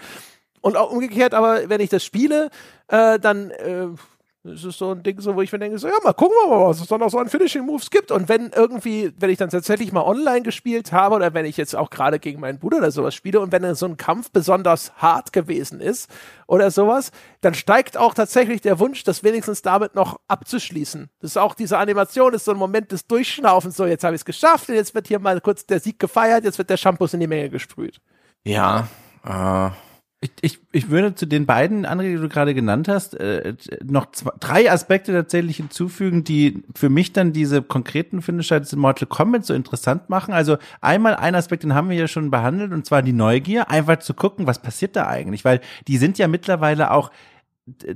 [0.60, 2.50] Und auch umgekehrt, aber wenn ich das spiele,
[2.88, 3.88] äh, dann äh,
[4.46, 6.54] das ist so ein Ding, so, wo ich mir denke, so, ja, mal gucken wir
[6.54, 8.10] mal, was es dann noch so an Finishing Moves gibt.
[8.10, 11.74] Und wenn irgendwie, wenn ich dann tatsächlich mal online gespielt habe oder wenn ich jetzt
[11.74, 15.32] auch gerade gegen meinen Bruder oder sowas spiele und wenn so ein Kampf besonders hart
[15.32, 16.10] gewesen ist
[16.46, 21.08] oder sowas, dann steigt auch tatsächlich der Wunsch, das wenigstens damit noch abzuschließen.
[21.20, 24.20] Das ist auch diese Animation, ist so ein Moment des Durchschnaufens, so, jetzt habe ich
[24.20, 27.06] es geschafft und jetzt wird hier mal kurz der Sieg gefeiert, jetzt wird der Shampoo
[27.10, 27.98] in die Menge gesprüht.
[28.44, 28.88] Ja,
[29.24, 29.70] äh,
[30.24, 33.54] ich, ich, ich würde zu den beiden André, die du gerade genannt hast, äh,
[33.84, 39.06] noch zwei, drei Aspekte tatsächlich hinzufügen, die für mich dann diese konkreten Finisher in Mortal
[39.06, 40.32] Kombat so interessant machen.
[40.32, 43.98] Also einmal ein Aspekt, den haben wir ja schon behandelt, und zwar die Neugier, einfach
[43.98, 47.10] zu gucken, was passiert da eigentlich, weil die sind ja mittlerweile auch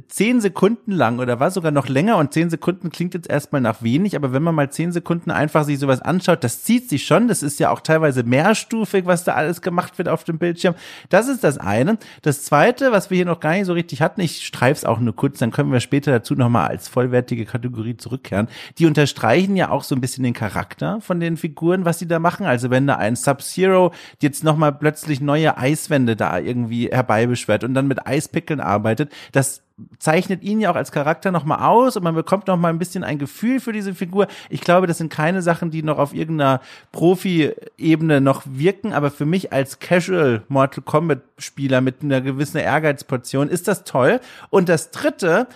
[0.08, 3.82] zehn Sekunden lang oder war sogar noch länger und zehn Sekunden klingt jetzt erstmal nach
[3.82, 7.28] wenig, aber wenn man mal zehn Sekunden einfach sich sowas anschaut, das zieht sich schon,
[7.28, 10.74] das ist ja auch teilweise mehrstufig, was da alles gemacht wird auf dem Bildschirm.
[11.10, 11.98] Das ist das eine.
[12.22, 15.14] Das zweite, was wir hier noch gar nicht so richtig hatten, ich streif's auch nur
[15.14, 18.48] kurz, dann können wir später dazu nochmal als vollwertige Kategorie zurückkehren.
[18.78, 22.18] Die unterstreichen ja auch so ein bisschen den Charakter von den Figuren, was sie da
[22.18, 22.46] machen.
[22.46, 23.92] Also wenn da ein Sub-Zero
[24.22, 29.57] jetzt nochmal plötzlich neue Eiswände da irgendwie herbeibeschwert und dann mit Eispickeln arbeitet, das
[29.98, 33.18] zeichnet ihn ja auch als Charakter nochmal aus und man bekommt nochmal ein bisschen ein
[33.18, 34.26] Gefühl für diese Figur.
[34.48, 36.60] Ich glaube, das sind keine Sachen, die noch auf irgendeiner
[36.92, 43.48] Profi-Ebene noch wirken, aber für mich als Casual Mortal Kombat Spieler mit einer gewissen Ehrgeizportion
[43.48, 44.20] ist das toll.
[44.50, 45.46] Und das dritte,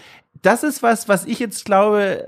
[0.42, 2.26] das ist was, was ich jetzt glaube,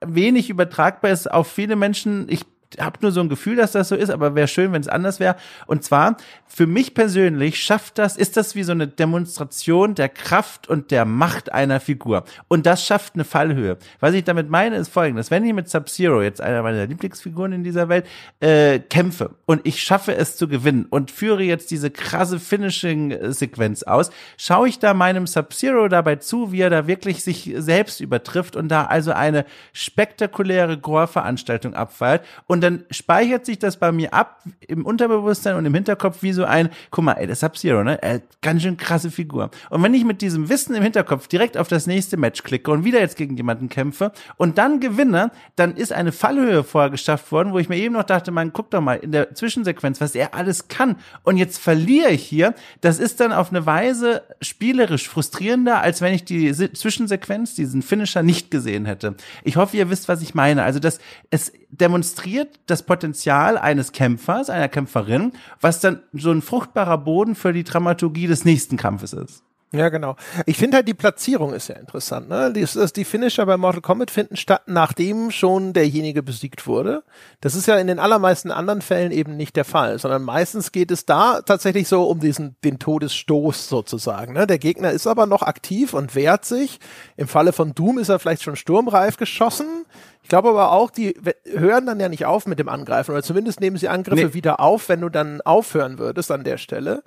[0.00, 2.26] wenig übertragbar ist auf viele Menschen.
[2.28, 2.44] Ich
[2.78, 5.20] habe nur so ein Gefühl, dass das so ist, aber wäre schön, wenn es anders
[5.20, 5.36] wäre.
[5.66, 6.16] Und zwar,
[6.46, 11.04] für mich persönlich schafft das, ist das wie so eine Demonstration der Kraft und der
[11.04, 12.24] Macht einer Figur.
[12.48, 13.78] Und das schafft eine Fallhöhe.
[14.00, 15.30] Was ich damit meine, ist folgendes.
[15.30, 18.06] Wenn ich mit Sub-Zero, jetzt einer meiner Lieblingsfiguren in dieser Welt,
[18.40, 24.10] äh, kämpfe und ich schaffe es zu gewinnen und führe jetzt diese krasse Finishing-Sequenz aus,
[24.36, 28.68] schaue ich da meinem Sub-Zero dabei zu, wie er da wirklich sich selbst übertrifft und
[28.68, 34.84] da also eine spektakuläre Gore-Veranstaltung abfeiert und dann speichert sich das bei mir ab im
[34.84, 38.02] Unterbewusstsein und im Hinterkopf wie so ein, guck mal, ey, das Sub-Zero, ne?
[38.02, 39.50] Äh, ganz schön krasse Figur.
[39.70, 42.84] Und wenn ich mit diesem Wissen im Hinterkopf direkt auf das nächste Match klicke und
[42.84, 47.52] wieder jetzt gegen jemanden kämpfe und dann gewinne, dann ist eine Fallhöhe vorher geschafft worden,
[47.52, 50.34] wo ich mir eben noch dachte, man, guck doch mal in der Zwischensequenz, was er
[50.34, 50.96] alles kann.
[51.22, 52.54] Und jetzt verliere ich hier.
[52.80, 58.22] Das ist dann auf eine Weise spielerisch frustrierender, als wenn ich die Zwischensequenz, diesen Finisher
[58.22, 59.16] nicht gesehen hätte.
[59.42, 60.62] Ich hoffe, ihr wisst, was ich meine.
[60.62, 60.98] Also, das,
[61.30, 67.52] es demonstriert das Potenzial eines Kämpfers, einer Kämpferin, was dann so ein fruchtbarer Boden für
[67.52, 69.44] die Dramaturgie des nächsten Kampfes ist.
[69.74, 70.14] Ja, genau.
[70.46, 72.28] Ich finde halt die Platzierung ist ja interessant.
[72.28, 72.52] Ne?
[72.52, 72.64] Die,
[72.94, 77.02] die Finisher bei Mortal Kombat finden statt, nachdem schon derjenige besiegt wurde.
[77.40, 80.92] Das ist ja in den allermeisten anderen Fällen eben nicht der Fall, sondern meistens geht
[80.92, 84.34] es da tatsächlich so um diesen den Todesstoß sozusagen.
[84.34, 84.46] Ne?
[84.46, 86.78] Der Gegner ist aber noch aktiv und wehrt sich.
[87.16, 89.86] Im Falle von Doom ist er vielleicht schon sturmreif geschossen.
[90.24, 91.14] Ich glaube aber auch, die
[91.44, 94.32] hören dann ja nicht auf mit dem Angreifen oder zumindest nehmen sie Angriffe nee.
[94.34, 97.02] wieder auf, wenn du dann aufhören würdest an der Stelle.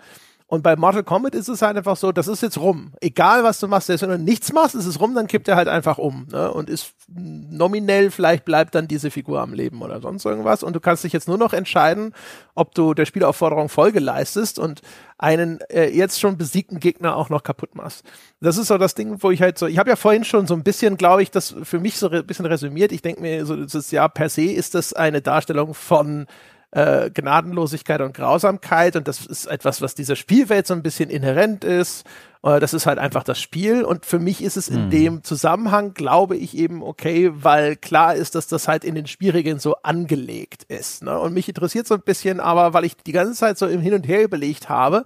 [0.49, 2.93] Und bei Mortal Kombat ist es halt einfach so, das ist jetzt rum.
[3.01, 5.57] Egal was du machst, selbst wenn du nichts machst, ist es rum, dann kippt er
[5.57, 6.25] halt einfach um.
[6.31, 6.49] Ne?
[6.49, 10.63] Und ist nominell, vielleicht bleibt dann diese Figur am Leben oder sonst irgendwas.
[10.63, 12.13] Und du kannst dich jetzt nur noch entscheiden,
[12.55, 14.81] ob du der Spielaufforderung Folge leistest und
[15.17, 18.05] einen äh, jetzt schon besiegten Gegner auch noch kaputt machst.
[18.39, 20.53] Das ist so das Ding, wo ich halt so, ich habe ja vorhin schon so
[20.53, 22.93] ein bisschen, glaube ich, das für mich so ein bisschen resümiert.
[22.93, 26.25] Ich denke mir, so das ist ja per se ist das eine Darstellung von
[26.71, 31.63] äh, Gnadenlosigkeit und Grausamkeit und das ist etwas, was dieser Spielwelt so ein bisschen inhärent
[31.63, 32.05] ist.
[32.43, 34.89] Äh, das ist halt einfach das Spiel und für mich ist es in hm.
[34.89, 39.59] dem Zusammenhang, glaube ich eben okay, weil klar ist, dass das halt in den Spielregeln
[39.59, 41.03] so angelegt ist.
[41.03, 41.17] Ne?
[41.17, 43.93] Und mich interessiert so ein bisschen, aber weil ich die ganze Zeit so im Hin
[43.93, 45.05] und Her überlegt habe,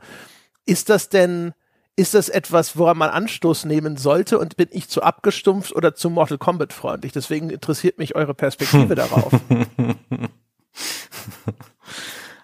[0.66, 1.54] ist das denn
[1.98, 6.10] ist das etwas, woran man Anstoß nehmen sollte und bin ich zu abgestumpft oder zu
[6.10, 7.12] Mortal Kombat freundlich?
[7.12, 9.34] Deswegen interessiert mich eure Perspektive darauf.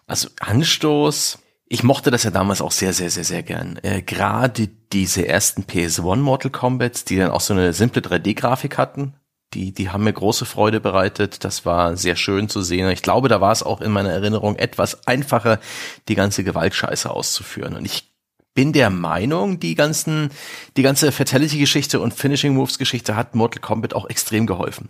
[0.08, 3.78] Also Anstoß, ich mochte das ja damals auch sehr, sehr, sehr, sehr gern.
[3.84, 9.16] Äh, Gerade diese ersten PS1 Mortal Kombats, die dann auch so eine simple 3D-Grafik hatten,
[9.54, 11.44] die, die haben mir große Freude bereitet.
[11.44, 12.90] Das war sehr schön zu sehen.
[12.90, 15.60] Ich glaube, da war es auch in meiner Erinnerung etwas einfacher,
[16.08, 17.76] die ganze Gewaltscheiße auszuführen.
[17.76, 18.14] Und ich
[18.54, 20.32] bin der Meinung, die ganzen,
[20.78, 24.90] die ganze Fatality-Geschichte und Finishing Moves-Geschichte hat Mortal Kombat auch extrem geholfen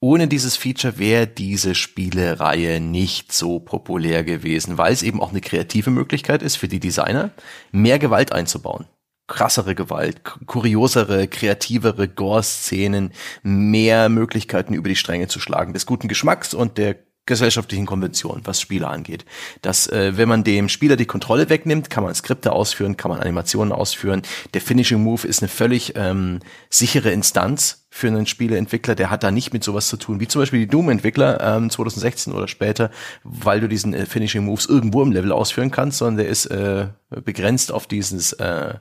[0.00, 5.40] ohne dieses Feature wäre diese Spielereihe nicht so populär gewesen, weil es eben auch eine
[5.40, 7.30] kreative Möglichkeit ist für die Designer,
[7.72, 8.86] mehr Gewalt einzubauen.
[9.26, 16.54] Krassere Gewalt, kuriosere, kreativere Gore-Szenen, mehr Möglichkeiten über die Stränge zu schlagen, des guten Geschmacks
[16.54, 19.24] und der gesellschaftlichen Konvention, was Spiele angeht.
[19.62, 23.20] Dass, äh, wenn man dem Spieler die Kontrolle wegnimmt, kann man Skripte ausführen, kann man
[23.20, 24.22] Animationen ausführen.
[24.54, 29.30] Der Finishing Move ist eine völlig ähm, sichere Instanz für einen Spieleentwickler, der hat da
[29.30, 32.90] nicht mit sowas zu tun, wie zum Beispiel die Doom-Entwickler ähm, 2016 oder später,
[33.24, 36.88] weil du diesen äh, Finishing Moves irgendwo im Level ausführen kannst, sondern der ist äh,
[37.24, 38.74] begrenzt auf dieses äh,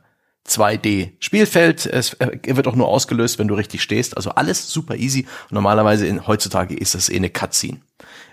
[0.48, 1.86] 2D-Spielfeld.
[1.86, 4.16] Es äh, wird auch nur ausgelöst, wenn du richtig stehst.
[4.16, 5.28] Also alles super easy.
[5.50, 7.82] Normalerweise in, heutzutage ist das eh eine Cutscene.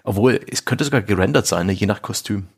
[0.04, 1.72] Obwohl, es könnte sogar gerendert sein, ne?
[1.72, 2.48] je nach Kostüm.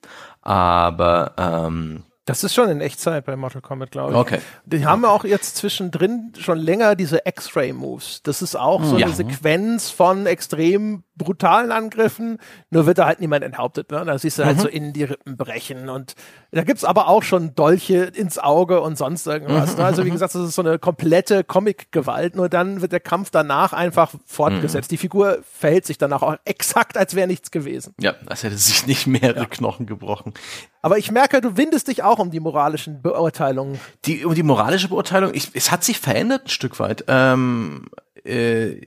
[0.42, 4.18] Aber ähm, das ist schon in Echtzeit bei Mortal Kombat, glaube ich.
[4.18, 4.38] Okay.
[4.64, 8.22] Die haben auch jetzt zwischendrin schon länger diese X-Ray-Moves.
[8.22, 9.06] Das ist auch so ja.
[9.06, 12.38] eine Sequenz von extrem brutalen Angriffen,
[12.70, 13.90] nur wird da halt niemand enthauptet.
[13.90, 14.04] Ne?
[14.04, 14.60] Da siehst du halt mhm.
[14.62, 15.88] so in die Rippen brechen.
[15.88, 16.14] Und
[16.50, 19.76] da gibt's aber auch schon Dolche ins Auge und sonst irgendwas.
[19.76, 19.84] Ne?
[19.84, 22.34] Also wie gesagt, das ist so eine komplette Comic-Gewalt.
[22.34, 24.90] Nur dann wird der Kampf danach einfach fortgesetzt.
[24.90, 24.94] Mhm.
[24.94, 27.94] Die Figur verhält sich danach auch exakt, als wäre nichts gewesen.
[28.00, 29.46] Ja, als hätte sich nicht mehrere ja.
[29.46, 30.34] Knochen gebrochen.
[30.82, 33.78] Aber ich merke, du windest dich auch um die moralischen Beurteilungen.
[34.04, 37.04] Die, um die moralische Beurteilung, ich, es hat sich verändert ein Stück weit.
[37.08, 37.86] Ähm,
[38.24, 38.80] äh,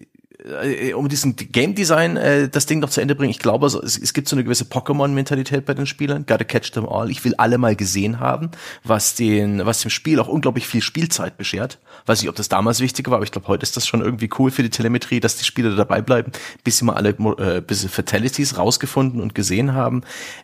[0.64, 3.82] äh, um diesen Game Design äh, das Ding noch zu Ende bringen, ich glaube, also,
[3.82, 6.26] es, es gibt so eine gewisse Pokémon-Mentalität bei den Spielern.
[6.26, 7.10] Gotta catch them all.
[7.12, 8.52] Ich will alle mal gesehen haben,
[8.84, 11.80] was den, was dem Spiel auch unglaublich viel Spielzeit beschert.
[12.06, 14.30] Weiß nicht, ob das damals wichtig war, aber ich glaube, heute ist das schon irgendwie
[14.38, 16.32] cool für die Telemetrie, dass die Spieler dabei bleiben,
[16.64, 20.04] bis sie mal alle äh, bis sie Fatalities rausgefunden und gesehen haben.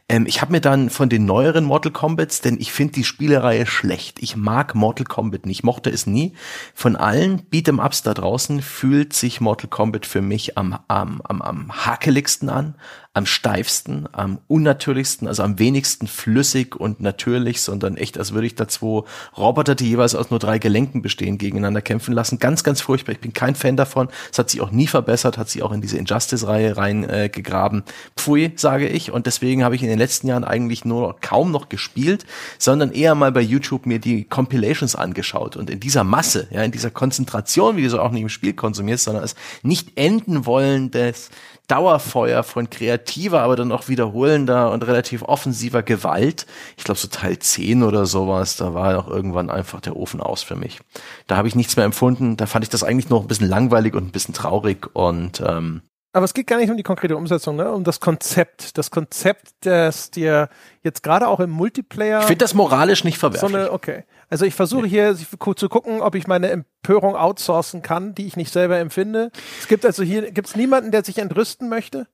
[0.10, 3.66] Ähm, ich habe mir dann von den neueren Mortal Kombats, denn ich finde die Spielereihe
[3.66, 4.18] schlecht.
[4.22, 6.34] Ich mag Mortal Kombat nicht, mochte es nie.
[6.74, 11.42] Von allen Beat'em Ups da draußen fühlt sich Mortal Kombat für mich am, am, am,
[11.42, 12.76] am hakeligsten an,
[13.16, 18.56] am steifsten, am unnatürlichsten, also am wenigsten flüssig und natürlich, sondern echt, als würde ich
[18.56, 19.04] da zwei
[19.38, 22.40] Roboter, die jeweils aus nur drei Gelenken bestehen, gegeneinander kämpfen lassen.
[22.40, 23.14] Ganz, ganz furchtbar.
[23.14, 24.10] Ich bin kein Fan davon.
[24.32, 27.82] Es hat sich auch nie verbessert, hat sich auch in diese Injustice-Reihe reingegraben.
[27.82, 29.12] Äh, Pfui, sage ich.
[29.12, 32.26] Und deswegen habe ich in den letzten Jahren eigentlich nur kaum noch gespielt,
[32.58, 35.56] sondern eher mal bei YouTube mir die Compilations angeschaut.
[35.56, 38.54] Und in dieser Masse, ja, in dieser Konzentration, wie du so auch nicht im Spiel
[38.54, 41.30] konsumierst, sondern es nicht enden wollen des
[41.68, 46.46] Dauerfeuer von kreativer, aber dann auch wiederholender und relativ offensiver Gewalt.
[46.78, 50.44] Ich glaube, so Teil 10 oder sowas, da war auch irgendwann einfach der Ofen aus
[50.44, 50.80] für mich.
[51.28, 52.36] Da habe ich nichts mehr empfunden.
[52.36, 55.82] Da fand ich das eigentlich noch ein bisschen langweilig und ein bisschen traurig und ähm,
[56.16, 57.72] aber es geht gar nicht um die konkrete Umsetzung, ne?
[57.72, 58.78] um das Konzept.
[58.78, 60.48] Das Konzept, das dir
[60.84, 62.20] jetzt gerade auch im Multiplayer.
[62.20, 63.52] Ich finde das moralisch nicht verwerflich.
[63.52, 64.04] So eine, okay.
[64.34, 68.52] Also ich versuche hier zu gucken, ob ich meine Empörung outsourcen kann, die ich nicht
[68.52, 69.30] selber empfinde.
[69.60, 72.08] Es gibt also hier, gibt es niemanden, der sich entrüsten möchte?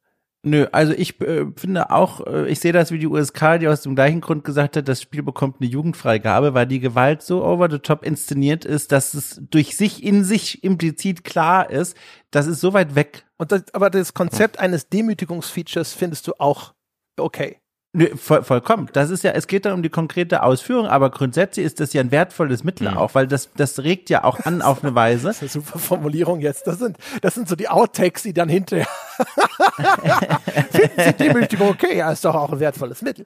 [0.44, 3.84] Nö, also ich äh, finde auch, äh, ich sehe das wie die USK, die aus
[3.84, 7.72] dem gleichen Grund gesagt hat, das Spiel bekommt eine Jugendfreigabe, weil die Gewalt so over
[7.72, 11.96] the top inszeniert ist, dass es durch sich in sich implizit klar ist,
[12.32, 13.28] das ist so weit weg.
[13.38, 16.74] Und das, aber das Konzept eines Demütigungsfeatures findest du auch
[17.18, 17.62] okay.
[17.92, 18.88] Nö, voll, vollkommen.
[18.94, 22.02] Das ist ja, es geht dann um die konkrete Ausführung, aber grundsätzlich ist das ja
[22.02, 22.98] ein wertvolles Mittel mhm.
[22.98, 25.28] auch, weil das, das regt ja auch an auf eine Weise.
[25.28, 26.68] Das ist eine super Formulierung jetzt.
[26.68, 28.88] Das sind, das sind so die Outtakes, die dann hinterher.
[30.72, 31.98] Finden Sie Demütigung okay?
[31.98, 33.26] Ja, ist doch auch ein wertvolles Mittel.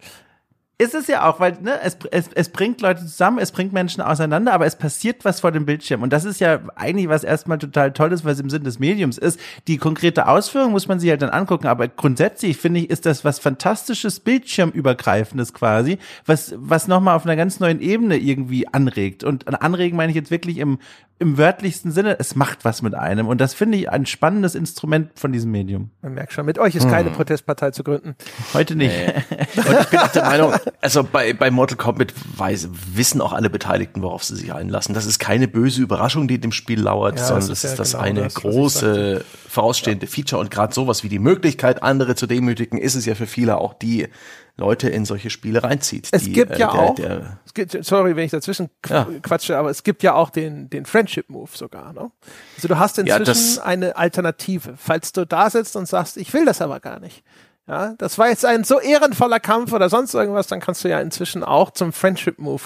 [0.80, 4.02] Ist es ja auch, weil ne, es, es, es bringt Leute zusammen, es bringt Menschen
[4.02, 6.02] auseinander, aber es passiert was vor dem Bildschirm.
[6.02, 9.40] Und das ist ja eigentlich was erstmal total Tolles, was im Sinn des Mediums ist.
[9.68, 13.24] Die konkrete Ausführung muss man sich halt dann angucken, aber grundsätzlich finde ich, ist das
[13.24, 19.24] was fantastisches Bildschirmübergreifendes quasi, was, was nochmal auf einer ganz neuen Ebene irgendwie anregt.
[19.24, 20.80] Und anregen meine ich jetzt wirklich im,
[21.24, 23.28] im wörtlichsten Sinne, es macht was mit einem.
[23.28, 25.90] Und das finde ich ein spannendes Instrument von diesem Medium.
[26.02, 27.16] Man merkt schon, mit euch ist keine hm.
[27.16, 28.16] Protestpartei zu gründen.
[28.54, 28.94] Heute nicht.
[28.94, 29.38] Nee.
[29.56, 33.50] Und ich bin auch der Meinung, also bei, bei Mortal Kombat weiß, wissen auch alle
[33.50, 34.94] Beteiligten, worauf sie sich einlassen.
[34.94, 37.78] Das ist keine böse Überraschung, die dem Spiel lauert, ja, sondern das ist, das, ja
[37.78, 40.12] das genau eine das, große vorausstehende ja.
[40.12, 43.60] Feature und gerade sowas wie die Möglichkeit, andere zu demütigen, ist es ja für viele
[43.60, 44.10] auch die
[44.56, 46.10] Leute in solche Spiele reinzieht.
[46.12, 49.08] Es die, gibt äh, ja der, auch, der, gibt, sorry, wenn ich dazwischen ja.
[49.22, 51.94] quatsche, aber es gibt ja auch den, den Friendship Move sogar.
[51.94, 52.12] Ne?
[52.56, 54.76] Also du hast inzwischen ja, eine Alternative.
[54.78, 57.24] Falls du da sitzt und sagst, ich will das aber gar nicht.
[57.68, 61.00] Ja, das war jetzt ein so ehrenvoller Kampf oder sonst irgendwas, dann kannst du ja
[61.00, 62.64] inzwischen auch zum Friendship Move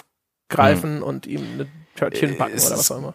[0.50, 1.04] greifen mhm.
[1.04, 3.14] und ihm eine Törtchen backen oder was auch immer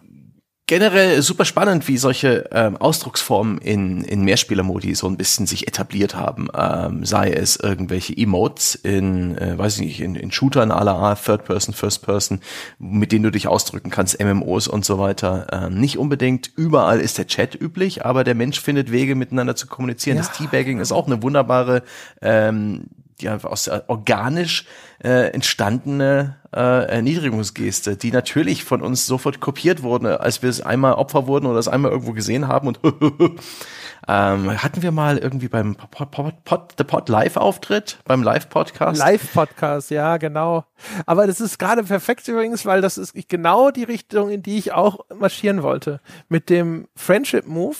[0.65, 6.15] generell super spannend, wie solche ähm, Ausdrucksformen in, in Mehrspielermodi so ein bisschen sich etabliert
[6.15, 6.47] haben.
[6.55, 11.15] Ähm, sei es irgendwelche Emotes in, äh, weiß ich nicht, in, in Shootern à la
[11.15, 12.39] Third Person, First Person,
[12.79, 15.47] mit denen du dich ausdrücken kannst, MMOs und so weiter.
[15.51, 19.67] Ähm, nicht unbedingt überall ist der Chat üblich, aber der Mensch findet Wege, miteinander zu
[19.67, 20.17] kommunizieren.
[20.17, 20.23] Ja.
[20.23, 21.83] Das Teabagging ist auch eine wunderbare
[22.21, 22.85] ähm,
[23.23, 24.65] ja, aus organisch
[25.03, 30.93] äh, entstandene äh, Erniedrigungsgeste, die natürlich von uns sofort kopiert wurde, als wir es einmal
[30.93, 32.79] Opfer wurden oder es einmal irgendwo gesehen haben und
[34.07, 38.99] ähm, hatten wir mal irgendwie beim Pod, Pod, Pod, The Pod Live-Auftritt, beim Live-Podcast?
[38.99, 40.65] Live-Podcast, ja, genau.
[41.05, 44.73] Aber das ist gerade perfekt übrigens, weil das ist genau die Richtung, in die ich
[44.73, 46.01] auch marschieren wollte.
[46.29, 47.77] Mit dem Friendship-Move.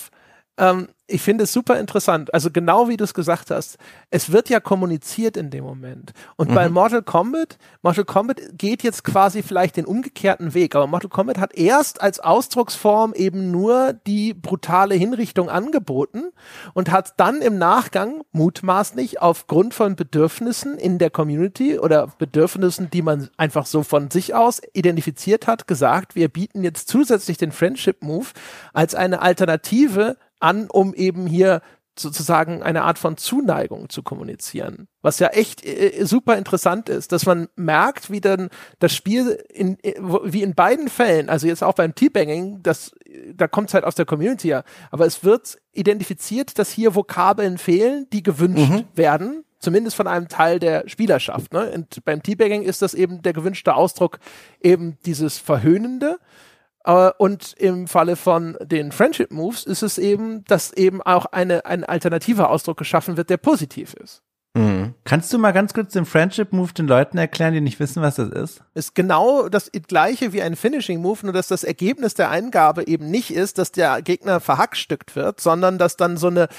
[0.58, 2.34] Ähm, ich finde es super interessant.
[2.34, 3.78] Also genau wie du es gesagt hast,
[4.10, 6.14] es wird ja kommuniziert in dem Moment.
[6.38, 6.56] Und mhm.
[6.56, 11.38] bei Mortal Kombat, Mortal Kombat geht jetzt quasi vielleicht den umgekehrten Weg, aber Mortal Kombat
[11.39, 16.32] hat erst als Ausdrucksform eben nur die brutale Hinrichtung angeboten
[16.74, 23.01] und hat dann im Nachgang mutmaßlich aufgrund von Bedürfnissen in der Community oder Bedürfnissen, die
[23.01, 28.01] man einfach so von sich aus identifiziert hat, gesagt, wir bieten jetzt zusätzlich den Friendship
[28.01, 28.28] Move
[28.72, 31.62] als eine Alternative an, um eben hier
[31.98, 34.88] sozusagen eine Art von Zuneigung zu kommunizieren.
[35.02, 39.78] Was ja echt äh, super interessant ist, dass man merkt, wie dann das Spiel in,
[39.84, 42.94] äh, wie in beiden Fällen, also jetzt auch beim Teabanging, das,
[43.34, 47.58] da kommt es halt aus der Community ja, aber es wird identifiziert, dass hier Vokabeln
[47.60, 48.86] fehlen, die gewünscht mhm.
[48.96, 51.54] werden, zumindest von einem Teil der Spielerschaft.
[51.54, 51.72] Ne?
[51.72, 54.18] Und beim Teabanging ist das eben der gewünschte Ausdruck
[54.62, 56.43] eben dieses Verhöhnende Äh,
[56.92, 61.84] und im Falle von den Friendship Moves ist es eben, dass eben auch eine, ein
[61.84, 64.22] alternativer Ausdruck geschaffen wird, der positiv ist.
[64.56, 64.94] Mhm.
[65.04, 68.16] Kannst du mal ganz kurz den Friendship Move den Leuten erklären, die nicht wissen, was
[68.16, 68.64] das ist?
[68.76, 73.10] Ist genau das gleiche wie ein Finishing Move, nur dass das Ergebnis der Eingabe eben
[73.10, 76.50] nicht ist, dass der Gegner verhackstückt wird, sondern dass dann so eine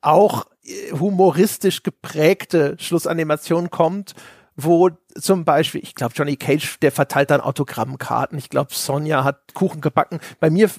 [0.00, 4.14] auch äh, humoristisch geprägte Schlussanimation kommt,
[4.56, 8.38] wo zum Beispiel, ich glaube, Johnny Cage, der verteilt dann Autogrammkarten.
[8.38, 10.20] Ich glaube, Sonja hat Kuchen gebacken.
[10.40, 10.70] Bei mir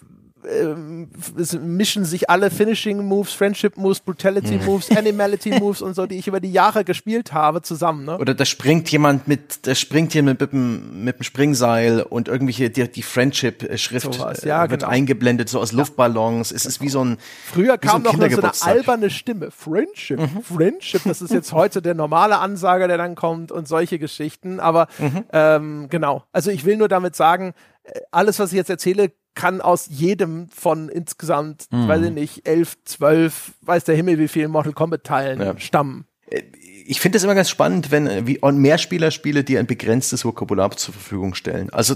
[1.37, 4.65] es mischen sich alle Finishing Moves, Friendship Moves, Brutality mhm.
[4.65, 8.05] Moves, Animality Moves und so, die ich über die Jahre gespielt habe, zusammen.
[8.05, 8.17] Ne?
[8.17, 12.69] Oder da springt jemand mit, da springt jemand mit, dem, mit dem Springseil und irgendwelche,
[12.69, 14.91] die, die Friendship-Schrift so ja, wird genau.
[14.91, 16.51] eingeblendet, so aus Luftballons.
[16.51, 17.17] Es ist wie so ein
[17.51, 19.51] Früher kam so noch so eine alberne Stimme.
[19.51, 20.41] Friendship, mhm.
[20.43, 24.59] Friendship, das ist jetzt heute der normale Ansager, der dann kommt und solche Geschichten.
[24.59, 25.23] Aber mhm.
[25.31, 29.61] ähm, genau, also ich will nur damit sagen, äh, alles, was ich jetzt erzähle, kann
[29.61, 31.87] aus jedem von insgesamt, mhm.
[31.87, 35.59] weiß ich nicht, elf, zwölf, weiß der Himmel wie vielen Mortal Kombat Teilen ja.
[35.59, 36.05] stammen.
[36.29, 36.41] Äh,
[36.87, 40.71] ich finde es immer ganz spannend, wenn äh, wie Mehrspieler Spiele dir ein begrenztes Vokabular
[40.71, 41.71] zur Verfügung stellen.
[41.71, 41.95] Also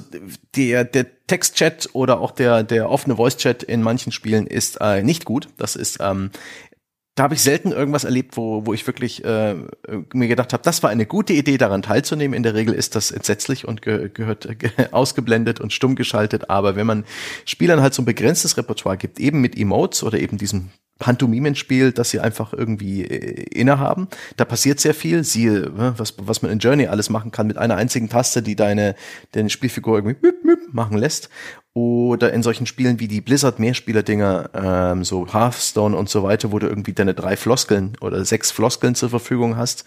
[0.56, 5.04] der der Textchat oder auch der der offene Voice Chat in manchen Spielen ist äh,
[5.04, 5.50] nicht gut.
[5.58, 6.32] Das ist ähm,
[7.20, 9.54] da habe ich selten irgendwas erlebt, wo, wo ich wirklich äh,
[10.14, 12.34] mir gedacht habe, das war eine gute Idee, daran teilzunehmen.
[12.34, 16.50] In der Regel ist das entsetzlich und ge gehört ge ausgeblendet und stumm geschaltet.
[16.50, 17.04] Aber wenn man
[17.44, 22.12] Spielern halt so ein begrenztes Repertoire gibt, eben mit Emotes oder eben diesem Pantomimenspiel, das
[22.12, 24.10] sie einfach irgendwie äh, innehaben.
[24.38, 25.24] Da passiert sehr viel.
[25.24, 28.56] Siehe, äh, was, was man in Journey alles machen kann mit einer einzigen Taste, die
[28.56, 28.96] deine,
[29.32, 31.30] deine Spielfigur irgendwie müp, müp machen lässt.
[31.74, 36.60] Oder in solchen Spielen wie die Blizzard Mehrspieler-Dinger, ähm, so Hearthstone und so weiter, wo
[36.60, 39.86] du irgendwie deine drei Floskeln oder sechs Floskeln zur Verfügung hast.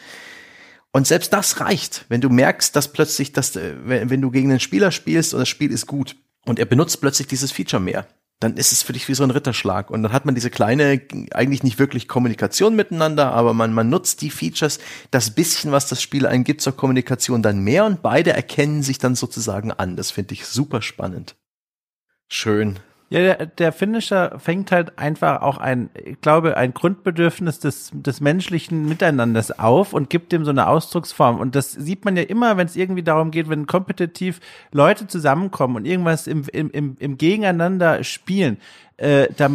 [0.92, 4.60] Und selbst das reicht, wenn du merkst, dass plötzlich, dass, äh, wenn du gegen einen
[4.60, 8.06] Spieler spielst und das Spiel ist gut und er benutzt plötzlich dieses Feature mehr,
[8.42, 9.90] dann ist es für dich wie so ein Ritterschlag.
[9.90, 11.00] Und dann hat man diese kleine,
[11.32, 14.78] eigentlich nicht wirklich Kommunikation miteinander, aber man, man nutzt die Features,
[15.10, 19.14] das bisschen, was das Spiel eingibt zur Kommunikation dann mehr und beide erkennen sich dann
[19.14, 19.96] sozusagen an.
[19.96, 21.36] Das finde ich super spannend.
[22.28, 22.78] Schön.
[23.12, 28.22] Ja, der, der Finisher fängt halt einfach auch ein, ich glaube, ein Grundbedürfnis des, des
[28.22, 31.38] menschlichen Miteinanders auf und gibt dem so eine Ausdrucksform.
[31.38, 34.40] Und das sieht man ja immer, wenn es irgendwie darum geht, wenn kompetitiv
[34.70, 38.56] Leute zusammenkommen und irgendwas im, im, im, im Gegeneinander spielen
[39.02, 39.48] äh, da,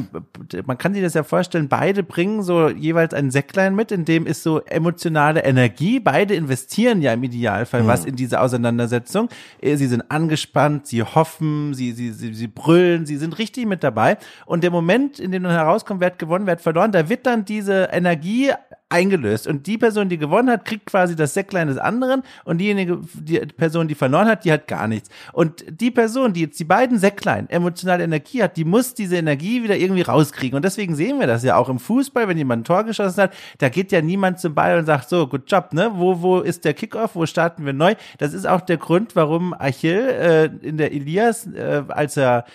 [0.65, 4.27] man kann sich das ja vorstellen, beide bringen so jeweils ein Säcklein mit, in dem
[4.27, 6.01] ist so emotionale Energie.
[6.01, 7.87] Beide investieren ja im Idealfall mhm.
[7.87, 9.29] was in diese Auseinandersetzung.
[9.61, 13.85] Äh, sie sind angespannt, sie hoffen, sie, sie, sie, sie brüllen, sie sind richtig mit
[13.85, 14.17] dabei.
[14.45, 17.25] Und der Moment, in dem dann herauskommt, wer hat gewonnen, wer hat verloren, da wird
[17.25, 18.51] dann diese Energie
[18.89, 19.47] eingelöst.
[19.47, 23.39] Und die Person, die gewonnen hat, kriegt quasi das Säcklein des anderen und diejenige, die
[23.39, 25.09] Person, die verloren hat, die hat gar nichts.
[25.33, 29.63] Und die Person, die jetzt die beiden Säcklein emotionale Energie hat, die muss diese Energie
[29.63, 30.55] wieder irgendwie rauskriegen.
[30.55, 33.33] Und deswegen sehen wir das ja auch im Fußball, wenn jemand ein Tor geschossen hat,
[33.57, 35.91] da geht ja niemand zum Ball und sagt, so, good job, ne?
[35.93, 37.15] Wo, wo ist der Kickoff?
[37.15, 37.95] Wo starten wir neu?
[38.19, 42.45] Das ist auch der Grund, warum Achill äh, in der Elias, äh, als er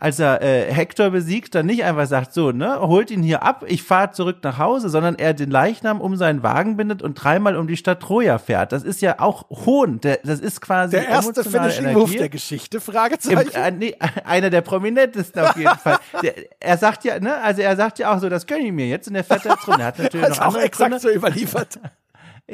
[0.00, 3.64] als er äh, Hector besiegt, dann nicht einfach sagt, so, ne, holt ihn hier ab,
[3.66, 7.56] ich fahre zurück nach Hause, sondern er den Leichnam um seinen Wagen bindet und dreimal
[7.56, 8.72] um die Stadt Troja fährt.
[8.72, 10.00] Das ist ja auch Hohn.
[10.00, 12.80] Der, das ist quasi der erste Finishing Move der Geschichte.
[12.80, 13.50] Fragezeichen.
[13.50, 15.98] Im, äh, nee, einer der prominentesten auf jeden Fall.
[16.22, 18.88] Der, er sagt ja, ne, also er sagt ja auch so, das gönne ich mir
[18.88, 19.80] jetzt und der fährt da drin.
[19.80, 21.00] Er hat natürlich noch andere auch exakt Gründe.
[21.00, 21.78] so überliefert.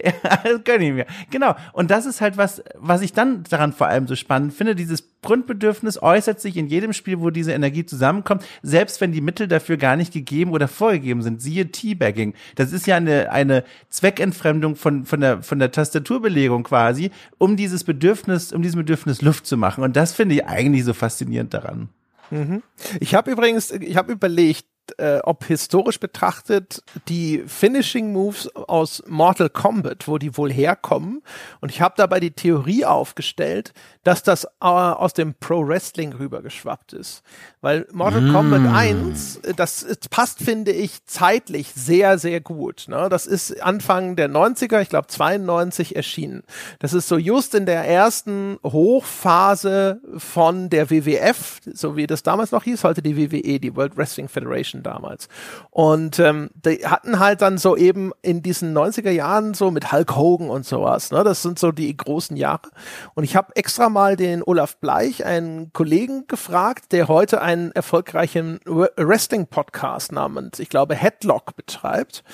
[0.04, 0.12] Ja,
[0.44, 1.06] das gönne ich mir.
[1.30, 1.54] Genau.
[1.72, 4.74] Und das ist halt was, was ich dann daran vor allem so spannend finde.
[4.74, 9.48] Dieses Grundbedürfnis äußert sich in jedem Spiel, wo diese Energie zusammenkommt, selbst wenn die Mittel
[9.48, 11.40] dafür gar nicht gegeben oder vorgegeben sind.
[11.40, 12.34] Siehe Teabagging.
[12.56, 17.84] Das ist ja eine, eine Zweckentfremdung von, von der, von der Tastaturbelegung quasi, um dieses
[17.84, 19.82] Bedürfnis, um diesem Bedürfnis Luft zu machen.
[19.82, 21.88] Und das finde ich eigentlich so faszinierend daran.
[22.30, 22.62] Mhm.
[23.00, 24.66] Ich habe übrigens, ich habe überlegt,
[24.98, 31.22] äh, ob historisch betrachtet die Finishing Moves aus Mortal Kombat, wo die wohl herkommen.
[31.60, 33.72] Und ich habe dabei die Theorie aufgestellt,
[34.04, 37.22] dass das äh, aus dem Pro Wrestling rübergeschwappt ist.
[37.60, 38.32] Weil Mortal mm.
[38.32, 42.86] Kombat 1, äh, das passt, finde ich, zeitlich sehr, sehr gut.
[42.88, 43.08] Ne?
[43.08, 46.42] Das ist Anfang der 90er, ich glaube 92 erschienen.
[46.78, 52.52] Das ist so just in der ersten Hochphase von der WWF, so wie das damals
[52.52, 55.28] noch hieß, heute die WWE, die World Wrestling Federation damals.
[55.70, 60.16] Und ähm, die hatten halt dann so eben in diesen 90er Jahren so mit Hulk
[60.16, 61.10] Hogan und sowas.
[61.10, 61.24] Ne?
[61.24, 62.70] Das sind so die großen Jahre.
[63.14, 68.60] Und ich habe extra mal den Olaf Bleich, einen Kollegen, gefragt, der heute einen erfolgreichen
[68.64, 72.24] Wrestling-Podcast namens, ich glaube, Headlock betreibt.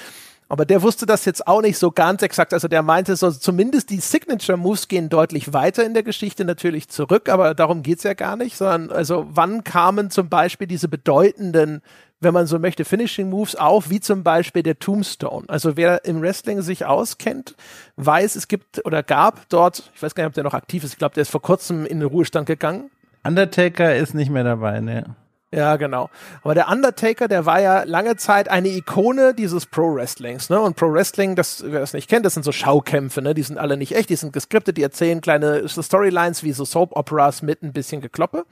[0.52, 2.52] Aber der wusste das jetzt auch nicht so ganz exakt.
[2.52, 6.90] Also der meinte so, zumindest die Signature Moves gehen deutlich weiter in der Geschichte natürlich
[6.90, 11.80] zurück, aber darum geht's ja gar nicht, sondern also wann kamen zum Beispiel diese bedeutenden
[12.22, 15.44] wenn man so möchte, Finishing Moves auf, wie zum Beispiel der Tombstone.
[15.48, 17.54] Also wer im Wrestling sich auskennt,
[17.96, 20.92] weiß, es gibt oder gab dort, ich weiß gar nicht, ob der noch aktiv ist,
[20.92, 22.90] ich glaube, der ist vor kurzem in den Ruhestand gegangen.
[23.24, 25.16] Undertaker ist nicht mehr dabei, ne?
[25.54, 26.08] Ja, genau.
[26.42, 30.58] Aber der Undertaker, der war ja lange Zeit eine Ikone dieses Pro Wrestlings, ne?
[30.58, 33.34] Und Pro Wrestling, das, wer das nicht kennt, das sind so Schaukämpfe, ne?
[33.34, 36.96] Die sind alle nicht echt, die sind geskriptet, die erzählen kleine Storylines wie so Soap
[36.96, 38.46] Operas mit ein bisschen Gekloppe.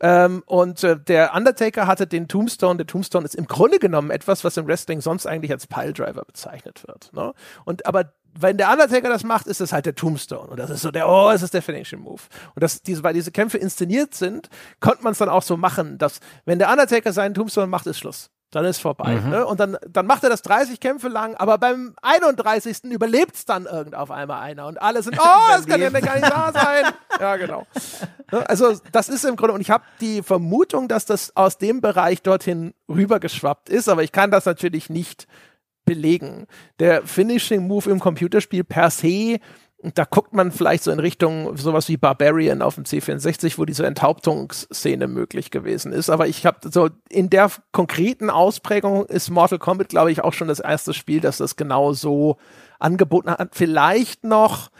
[0.00, 2.76] Ähm, und äh, der Undertaker hatte den Tombstone.
[2.76, 6.86] Der Tombstone ist im Grunde genommen etwas, was im Wrestling sonst eigentlich als Piledriver bezeichnet
[6.86, 7.32] wird, ne?
[7.64, 10.48] Und aber wenn der Undertaker das macht, ist es halt der Tombstone.
[10.48, 12.22] Und das ist so der, oh, es ist der Finishing Move.
[12.54, 14.48] Und das, diese, weil diese Kämpfe inszeniert sind,
[14.80, 17.98] konnte man es dann auch so machen, dass, wenn der Undertaker seinen Tombstone macht, ist
[17.98, 18.30] Schluss.
[18.50, 19.16] Dann ist vorbei.
[19.16, 19.30] Mhm.
[19.30, 19.46] Ne?
[19.46, 22.84] Und dann, dann macht er das 30 Kämpfe lang, aber beim 31.
[22.84, 24.66] überlebt es dann irgend auf einmal einer.
[24.66, 26.84] Und alle sind, oh, das kann ja gar nicht wahr sein.
[27.20, 27.66] ja, genau.
[28.30, 28.48] Ne?
[28.48, 32.22] Also, das ist im Grunde, und ich habe die Vermutung, dass das aus dem Bereich
[32.22, 35.26] dorthin rübergeschwappt ist, aber ich kann das natürlich nicht
[35.84, 36.46] belegen.
[36.78, 39.38] Der Finishing Move im Computerspiel per se,
[39.82, 43.86] da guckt man vielleicht so in Richtung sowas wie Barbarian auf dem C64, wo diese
[43.86, 46.08] Enthauptungsszene möglich gewesen ist.
[46.08, 50.48] Aber ich habe so in der konkreten Ausprägung ist Mortal Kombat, glaube ich, auch schon
[50.48, 52.38] das erste Spiel, das das genau so
[52.78, 53.50] angeboten hat.
[53.54, 54.70] Vielleicht noch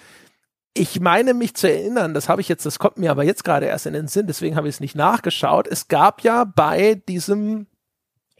[0.76, 3.66] ich meine mich zu erinnern, das habe ich jetzt, das kommt mir aber jetzt gerade
[3.66, 5.68] erst in den Sinn, deswegen habe ich es nicht nachgeschaut.
[5.68, 7.68] Es gab ja bei diesem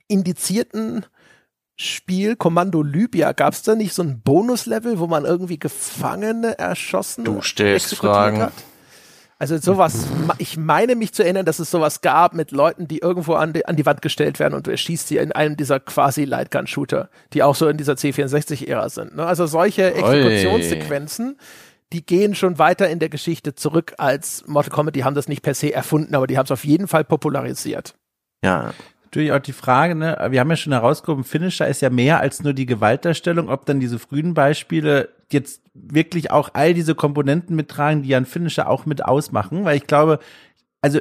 [0.09, 1.07] indizierten
[1.77, 7.25] Spiel Kommando Libya, gab es da nicht so ein Bonuslevel, wo man irgendwie Gefangene erschossen
[7.25, 8.43] Du stellst Fragen.
[8.43, 8.53] Hat?
[9.39, 10.07] Also sowas,
[10.39, 13.67] ich meine mich zu erinnern, dass es sowas gab mit Leuten, die irgendwo an die,
[13.67, 17.43] an die Wand gestellt werden und du erschießt sie in einem dieser quasi Lightgun-Shooter, die
[17.43, 19.17] auch so in dieser C64-Ära sind.
[19.17, 19.27] Ne?
[19.27, 21.39] Also solche Exekutionssequenzen,
[21.93, 24.95] die gehen schon weiter in der Geschichte zurück als Mortal Kombat.
[24.95, 27.95] Die haben das nicht per se erfunden, aber die haben es auf jeden Fall popularisiert.
[28.45, 28.73] Ja,
[29.15, 32.43] natürlich auch die Frage, ne, wir haben ja schon herausgehoben, Finisher ist ja mehr als
[32.43, 38.03] nur die Gewaltdarstellung, ob dann diese frühen Beispiele jetzt wirklich auch all diese Komponenten mittragen,
[38.03, 40.19] die ja ein Finisher auch mit ausmachen, weil ich glaube,
[40.83, 41.01] also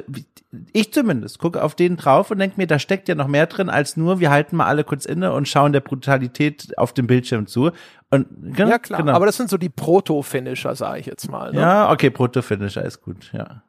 [0.72, 3.68] ich zumindest gucke auf den drauf und denke mir, da steckt ja noch mehr drin
[3.68, 7.48] als nur, wir halten mal alle kurz inne und schauen der Brutalität auf dem Bildschirm
[7.48, 7.72] zu.
[8.10, 9.12] Und, genau, ja klar, genau.
[9.12, 11.52] aber das sind so die Proto-Finisher, sage ich jetzt mal.
[11.52, 11.60] Ne?
[11.60, 13.64] Ja, okay, Proto-Finisher ist gut, ja.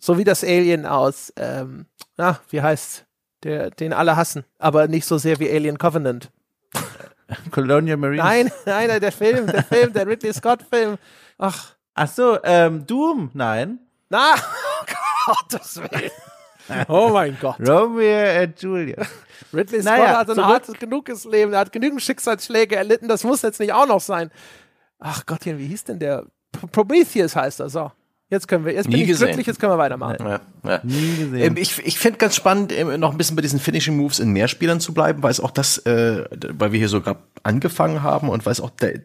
[0.00, 1.86] So wie das Alien aus, ähm,
[2.16, 3.06] na, wie heißt
[3.44, 6.30] der, den alle hassen, aber nicht so sehr wie Alien Covenant.
[7.50, 8.24] Colonial Marines?
[8.24, 10.96] Nein, nein, der Film, der Film, der Ridley Scott-Film.
[11.38, 11.74] Ach.
[11.94, 13.30] Ach so, ähm, Doom?
[13.34, 13.78] Nein.
[14.08, 16.10] Na, oh Gottes Willen.
[16.88, 17.60] Oh mein Gott.
[17.60, 19.04] Romeo und Julia.
[19.52, 23.22] Ridley Scott naja, hat ein so hartes genuges Leben, er hat genügend Schicksalsschläge erlitten, das
[23.22, 24.30] muss jetzt nicht auch noch sein.
[24.98, 26.24] Ach Gottchen, wie hieß denn der?
[26.72, 27.92] Prometheus heißt er, so.
[28.30, 29.26] Jetzt können wir, jetzt bin Nie ich gesehen.
[29.26, 30.16] glücklich, jetzt können wir weitermachen.
[30.20, 30.80] Ja, ja.
[30.82, 31.34] Nie gesehen.
[31.34, 34.30] Ähm, ich ich finde ganz spannend, ähm, noch ein bisschen bei diesen Finishing Moves in
[34.30, 36.24] Mehrspielern zu bleiben, weil es auch das, äh,
[36.58, 39.02] weil wir hier sogar angefangen haben und weil es auch der,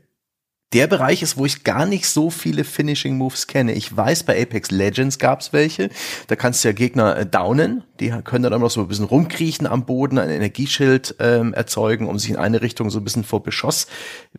[0.72, 3.74] der Bereich ist, wo ich gar nicht so viele Finishing Moves kenne.
[3.74, 5.90] Ich weiß, bei Apex Legends gab's welche.
[6.28, 7.84] Da kannst du ja Gegner äh, downen.
[8.00, 12.20] Die können dann noch so ein bisschen rumkriechen am Boden, ein Energieschild ähm, erzeugen, um
[12.20, 13.88] sich in eine Richtung so ein bisschen vor Beschuss,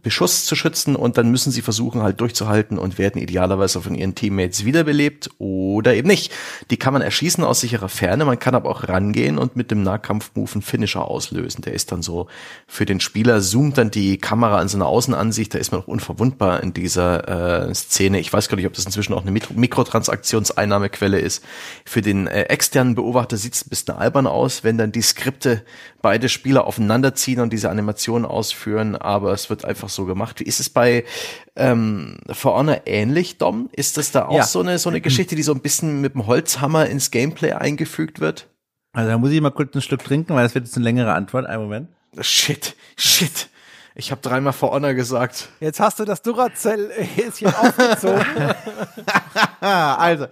[0.03, 0.95] Beschuss zu schützen.
[0.95, 5.95] Und dann müssen sie versuchen, halt durchzuhalten und werden idealerweise von ihren Teammates wiederbelebt oder
[5.95, 6.33] eben nicht.
[6.71, 8.25] Die kann man erschießen aus sicherer Ferne.
[8.25, 11.63] Man kann aber auch rangehen und mit dem Nahkampfmove einen Finisher auslösen.
[11.63, 12.29] Der ist dann so
[12.69, 15.53] für den Spieler, zoomt dann die Kamera an seine Außenansicht.
[15.55, 18.21] Da ist man auch unverwundbar verwundbar in dieser äh, Szene.
[18.21, 21.43] Ich weiß gar nicht, ob das inzwischen auch eine Mikrotransaktionseinnahmequelle ist.
[21.87, 25.65] Für den äh, externen Beobachter sieht es ein bisschen albern aus, wenn dann die Skripte
[26.03, 30.41] beide Spieler aufeinanderziehen und diese Animationen ausführen, aber es wird einfach so gemacht.
[30.41, 31.05] Wie ist es bei
[31.57, 33.71] ähm, For Honor ähnlich, Dom?
[33.73, 34.45] Ist das da auch ja.
[34.45, 38.21] so eine so eine Geschichte, die so ein bisschen mit dem Holzhammer ins Gameplay eingefügt
[38.21, 38.47] wird?
[38.93, 41.15] Also da muss ich mal kurz ein Stück trinken, weil das wird jetzt eine längere
[41.15, 41.47] Antwort.
[41.47, 41.89] Einen Moment.
[42.21, 43.50] Shit, shit.
[44.01, 45.51] Ich habe dreimal For Honor gesagt.
[45.61, 48.25] Jetzt hast du das Duracell-Häschen aufgezogen.
[49.61, 50.27] also,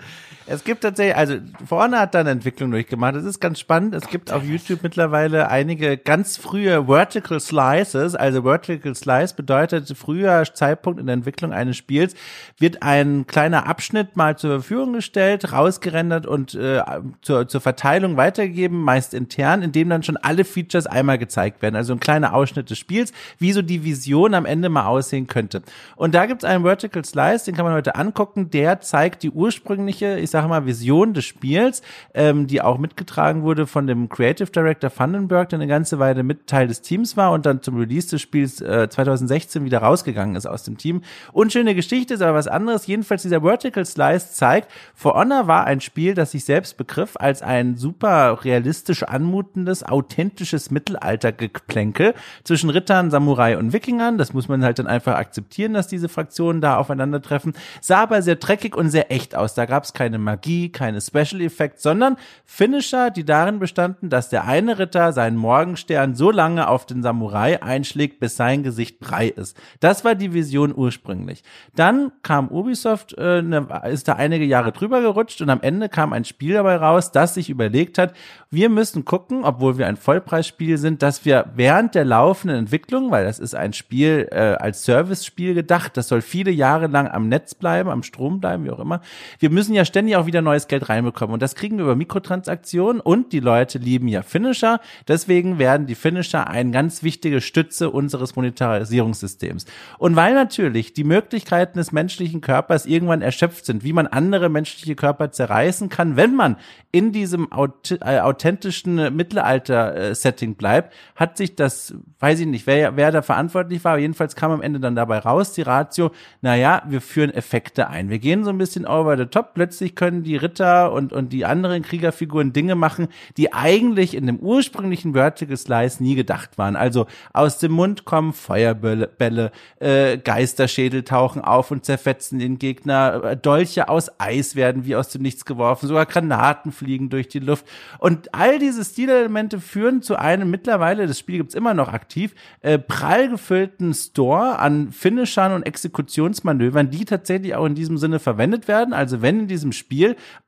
[0.48, 1.36] es gibt tatsächlich, also
[1.66, 3.14] vorne hat da eine Entwicklung durchgemacht.
[3.14, 3.94] Es ist ganz spannend.
[3.94, 8.14] Es gibt auf YouTube mittlerweile einige ganz frühe Vertical Slices.
[8.14, 12.14] Also Vertical Slice bedeutet früher Zeitpunkt in der Entwicklung eines Spiels
[12.58, 16.82] wird ein kleiner Abschnitt mal zur Verfügung gestellt, rausgerendert und äh,
[17.22, 21.76] zur, zur Verteilung weitergegeben, meist intern, in dem dann schon alle Features einmal gezeigt werden.
[21.76, 25.62] Also ein kleiner Ausschnitt des Spiels, wie so die Vision am Ende mal aussehen könnte.
[25.96, 28.50] Und da gibt es einen Vertical Slice, den kann man heute angucken.
[28.50, 31.82] Der zeigt die ursprüngliche, ich sag mal, Vision des Spiels,
[32.14, 36.46] ähm, die auch mitgetragen wurde von dem Creative Director Vandenberg, der eine ganze Weile mit
[36.46, 40.46] Teil des Teams war und dann zum Release des Spiels äh, 2016 wieder rausgegangen ist
[40.46, 41.02] aus dem Team.
[41.32, 42.86] Unschöne Geschichte ist aber was anderes.
[42.86, 47.42] Jedenfalls dieser Vertical Slice zeigt, For Honor war ein Spiel, das sich selbst begriff als
[47.42, 52.14] ein super realistisch anmutendes, authentisches Mittelaltergeplänkel
[52.44, 54.18] zwischen Rittern, Samurai und Wikingern.
[54.18, 57.54] Das muss man halt dann einfach akzeptieren, dass diese Fraktionen da aufeinandertreffen.
[57.80, 59.54] Sah aber sehr dreckig und sehr echt aus.
[59.54, 64.44] Da gab es keine Magie, keine Special Effects, sondern Finisher, die darin bestanden, dass der
[64.44, 69.56] eine Ritter seinen Morgenstern so lange auf den Samurai einschlägt, bis sein Gesicht brei ist.
[69.80, 71.42] Das war die Vision ursprünglich.
[71.74, 76.12] Dann kam Ubisoft, äh, ne, ist da einige Jahre drüber gerutscht und am Ende kam
[76.12, 78.12] ein Spiel dabei raus, das sich überlegt hat,
[78.50, 83.24] wir müssen gucken, obwohl wir ein Vollpreisspiel sind, dass wir während der laufenden Entwicklung, weil
[83.24, 87.54] das ist ein Spiel äh, als Service-Spiel gedacht, das soll viele Jahre lang am Netz
[87.54, 89.02] bleiben, am Strom bleiben, wie auch immer.
[89.38, 93.00] Wir müssen ja ständig auch wieder neues Geld reinbekommen und das kriegen wir über Mikrotransaktionen
[93.00, 98.36] und die Leute lieben ja Finisher, deswegen werden die Finisher eine ganz wichtige Stütze unseres
[98.36, 99.66] Monetarisierungssystems.
[99.98, 104.94] Und weil natürlich die Möglichkeiten des menschlichen Körpers irgendwann erschöpft sind, wie man andere menschliche
[104.94, 106.56] Körper zerreißen kann, wenn man
[106.90, 113.22] in diesem äh, authentischen Mittelalter-Setting bleibt, hat sich das, weiß ich nicht, wer, wer da
[113.22, 116.10] verantwortlich war, jedenfalls kam am Ende dann dabei raus, die Ratio,
[116.40, 118.10] naja, wir führen Effekte ein.
[118.10, 119.54] Wir gehen so ein bisschen over the top.
[119.54, 124.38] Plötzlich können die Ritter und, und die anderen Kriegerfiguren Dinge machen, die eigentlich in dem
[124.38, 126.76] ursprünglichen Vertical Slice nie gedacht waren.
[126.76, 133.24] Also aus dem Mund kommen Feuerbälle, Bälle, äh, Geisterschädel tauchen auf und zerfetzen den Gegner,
[133.24, 137.40] äh, Dolche aus Eis werden wie aus dem Nichts geworfen, sogar Granaten fliegen durch die
[137.40, 137.66] Luft.
[137.98, 142.78] Und all diese Stilelemente führen zu einem mittlerweile, das Spiel gibt's immer noch aktiv, äh,
[142.78, 148.94] prall gefüllten Store an Finishern und Exekutionsmanövern, die tatsächlich auch in diesem Sinne verwendet werden.
[148.94, 149.87] Also wenn in diesem Spiel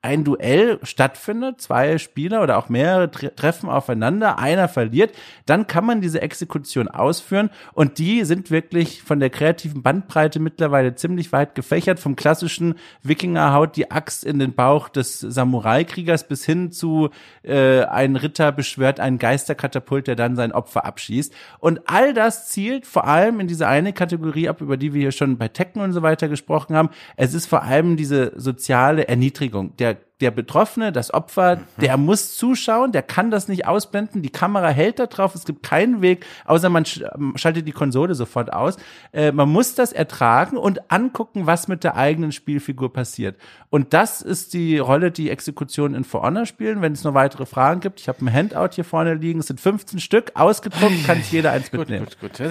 [0.02, 5.14] ein Duell stattfindet, zwei Spieler oder auch mehrere tre treffen aufeinander, einer verliert,
[5.46, 10.94] dann kann man diese Exekution ausführen und die sind wirklich von der kreativen Bandbreite mittlerweile
[10.94, 16.72] ziemlich weit gefächert, vom klassischen Wikinger die Axt in den Bauch des Samurai-Kriegers bis hin
[16.72, 17.10] zu
[17.42, 21.34] äh, ein Ritter beschwört einen Geisterkatapult, der dann sein Opfer abschießt.
[21.58, 25.12] Und all das zielt vor allem in diese eine Kategorie ab, über die wir hier
[25.12, 26.90] schon bei Tekken und so weiter gesprochen haben.
[27.16, 29.29] Es ist vor allem diese soziale Erniedrigung.
[29.78, 31.60] Der der Betroffene, das Opfer, mhm.
[31.80, 35.62] der muss zuschauen, der kann das nicht ausblenden, die Kamera hält da drauf, es gibt
[35.62, 38.76] keinen Weg, außer man ähm, schaltet die Konsole sofort aus.
[39.12, 43.36] Äh, man muss das ertragen und angucken, was mit der eigenen Spielfigur passiert.
[43.70, 46.82] Und das ist die Rolle, die Exekutionen in For Honor spielen.
[46.82, 49.60] Wenn es noch weitere Fragen gibt, ich habe ein Handout hier vorne liegen, es sind
[49.60, 52.06] 15 Stück, ausgedruckt, kann sich jeder eins mitnehmen.
[52.06, 52.50] Gut, gut, gut.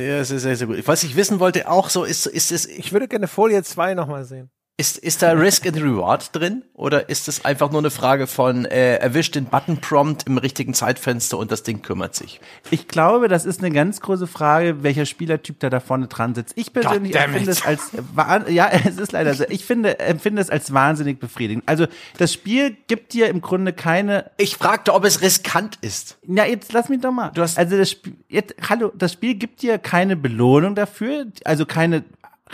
[0.00, 0.86] Ja, sehr, sehr gut.
[0.86, 2.66] Was ich wissen wollte, auch so ist, ist es.
[2.66, 4.50] Ich würde gerne Folie 2 nochmal sehen.
[4.80, 6.62] Ist, ist da Risk and Reward drin?
[6.72, 11.36] Oder ist es einfach nur eine Frage von äh, erwischt den Button-Prompt im richtigen Zeitfenster
[11.36, 12.40] und das Ding kümmert sich?
[12.70, 16.56] Ich glaube, das ist eine ganz große Frage, welcher Spielertyp da da vorne dran sitzt.
[16.56, 17.90] Ich persönlich empfinde es als
[18.48, 19.44] ja, es ist leider so.
[19.50, 21.64] Ich finde, empfinde es als wahnsinnig befriedigend.
[21.66, 24.30] Also das Spiel gibt dir im Grunde keine.
[24.38, 26.16] Ich fragte, ob es riskant ist.
[26.26, 27.32] Ja, jetzt lass mich doch mal.
[27.34, 31.66] Du hast also das Spiel, jetzt, hallo, das Spiel gibt dir keine Belohnung dafür, also
[31.66, 32.02] keine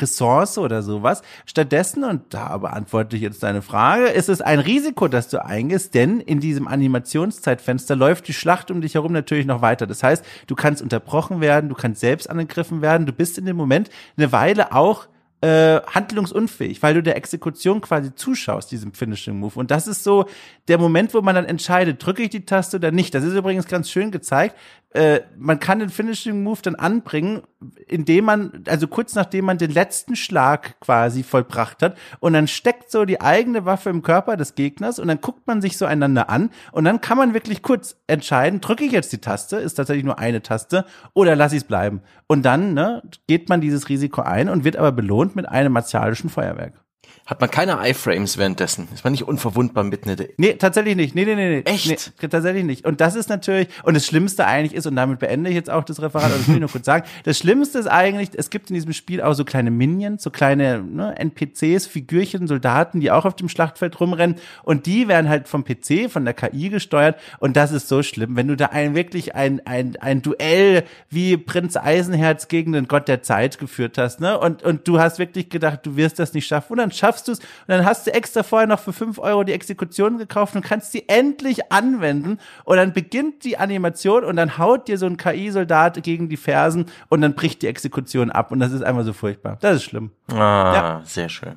[0.00, 1.22] Ressource oder sowas.
[1.44, 5.94] Stattdessen, und da beantworte ich jetzt deine Frage, ist es ein Risiko, dass du eingehst,
[5.94, 9.86] denn in diesem Animationszeitfenster läuft die Schlacht um dich herum natürlich noch weiter.
[9.86, 13.56] Das heißt, du kannst unterbrochen werden, du kannst selbst angegriffen werden, du bist in dem
[13.56, 15.08] Moment eine Weile auch
[15.42, 19.58] äh, handlungsunfähig, weil du der Exekution quasi zuschaust, diesem Finishing Move.
[19.58, 20.24] Und das ist so
[20.68, 23.14] der Moment, wo man dann entscheidet, drücke ich die Taste oder nicht.
[23.14, 24.56] Das ist übrigens ganz schön gezeigt.
[24.90, 27.42] Äh, man kann den Finishing Move dann anbringen,
[27.86, 32.90] indem man, also kurz nachdem man den letzten Schlag quasi vollbracht hat und dann steckt
[32.90, 36.30] so die eigene Waffe im Körper des Gegners und dann guckt man sich so einander
[36.30, 40.04] an und dann kann man wirklich kurz entscheiden, drücke ich jetzt die Taste, ist tatsächlich
[40.04, 42.00] nur eine Taste oder lasse ich es bleiben.
[42.26, 46.30] Und dann ne, geht man dieses Risiko ein und wird aber belohnt mit einem martialischen
[46.30, 46.85] Feuerwerk.
[47.26, 48.86] Hat man keine Iframes währenddessen?
[48.94, 50.28] Ist man nicht unverwundbar mitten in der...
[50.36, 51.16] Nee, tatsächlich nicht.
[51.16, 51.56] Nee, nee, nee.
[51.56, 51.62] nee.
[51.64, 52.12] Echt?
[52.22, 52.86] Nee, tatsächlich nicht.
[52.86, 55.82] Und das ist natürlich, und das Schlimmste eigentlich ist, und damit beende ich jetzt auch
[55.82, 58.70] das Referat, aber das will ich nur kurz sagen, das Schlimmste ist eigentlich, es gibt
[58.70, 63.24] in diesem Spiel auch so kleine Minions, so kleine ne, NPCs, Figürchen, Soldaten, die auch
[63.24, 67.56] auf dem Schlachtfeld rumrennen und die werden halt vom PC, von der KI gesteuert und
[67.56, 71.76] das ist so schlimm, wenn du da ein wirklich ein, ein, ein Duell wie Prinz
[71.76, 75.80] Eisenherz gegen den Gott der Zeit geführt hast, ne, und, und du hast wirklich gedacht,
[75.82, 78.14] du wirst das nicht schaffen und dann schaffst schaffst du es und dann hast du
[78.14, 82.76] extra vorher noch für fünf Euro die Exekution gekauft und kannst sie endlich anwenden und
[82.76, 87.20] dann beginnt die Animation und dann haut dir so ein KI-Soldat gegen die Fersen und
[87.20, 89.58] dann bricht die Exekution ab und das ist einfach so furchtbar.
[89.60, 90.10] Das ist schlimm.
[90.30, 90.36] Ah,
[90.74, 91.02] ja.
[91.04, 91.56] sehr schön.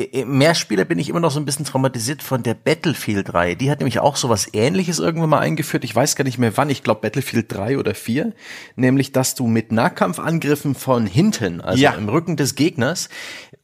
[0.00, 3.56] Mehrspieler bin ich immer noch so ein bisschen traumatisiert von der Battlefield-Reihe.
[3.56, 5.82] Die hat nämlich auch so was ähnliches irgendwann mal eingeführt.
[5.82, 6.70] Ich weiß gar nicht mehr wann.
[6.70, 8.32] Ich glaube Battlefield 3 oder 4.
[8.76, 11.94] Nämlich, dass du mit Nahkampfangriffen von hinten, also ja.
[11.94, 13.08] im Rücken des Gegners,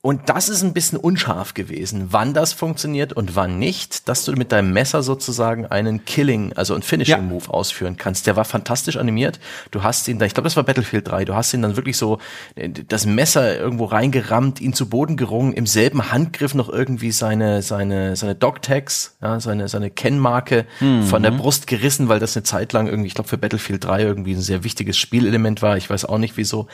[0.05, 4.33] und das ist ein bisschen unscharf gewesen, wann das funktioniert und wann nicht, dass du
[4.33, 7.51] mit deinem Messer sozusagen einen Killing, also einen Finishing Move ja.
[7.51, 8.27] ausführen kannst.
[8.27, 9.41] Der war fantastisch animiert.
[9.71, 11.97] Du hast ihn da, ich glaube, das war Battlefield 3, du hast ihn dann wirklich
[11.97, 12.19] so
[12.55, 17.63] äh, das Messer irgendwo reingerammt, ihn zu Boden gerungen, im selben Handgriff noch irgendwie seine
[17.63, 21.03] seine seine Dog Tags, ja, seine seine Kennmarke mhm.
[21.03, 24.03] von der Brust gerissen, weil das eine Zeit lang irgendwie, ich glaube für Battlefield 3
[24.03, 25.77] irgendwie ein sehr wichtiges Spielelement war.
[25.77, 26.67] Ich weiß auch nicht wieso.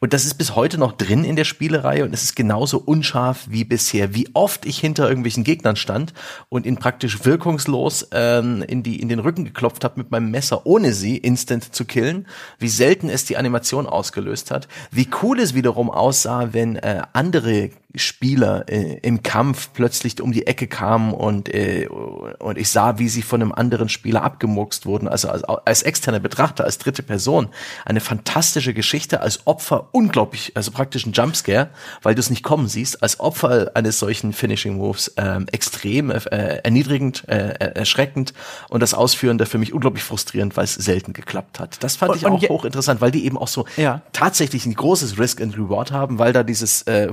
[0.00, 3.46] Und das ist bis heute noch drin in der Spielereihe und es ist genauso unscharf
[3.48, 4.14] wie bisher.
[4.14, 6.12] Wie oft ich hinter irgendwelchen Gegnern stand
[6.48, 10.66] und ihn praktisch wirkungslos ähm, in, die, in den Rücken geklopft habe mit meinem Messer,
[10.66, 12.26] ohne sie instant zu killen.
[12.58, 14.68] Wie selten es die Animation ausgelöst hat.
[14.90, 20.46] Wie cool es wiederum aussah, wenn äh, andere Spieler äh, im Kampf plötzlich um die
[20.46, 25.08] Ecke kamen und, äh, und ich sah, wie sie von einem anderen Spieler abgemurkst wurden.
[25.08, 27.48] Also als, als externer Betrachter, als dritte Person.
[27.86, 31.70] Eine fantastische Geschichte, als Opfer unglaublich, also praktisch ein Jumpscare,
[32.02, 36.18] weil du es nicht kommen siehst, als Opfer eines solchen Finishing Moves ähm, extrem äh,
[36.18, 38.34] erniedrigend, äh, erschreckend
[38.68, 41.82] und das Ausführen da für mich unglaublich frustrierend, weil es selten geklappt hat.
[41.82, 44.02] Das fand und, ich auch hochinteressant, weil die eben auch so ja.
[44.12, 47.08] tatsächlich ein großes Risk and Reward haben, weil da dieses äh,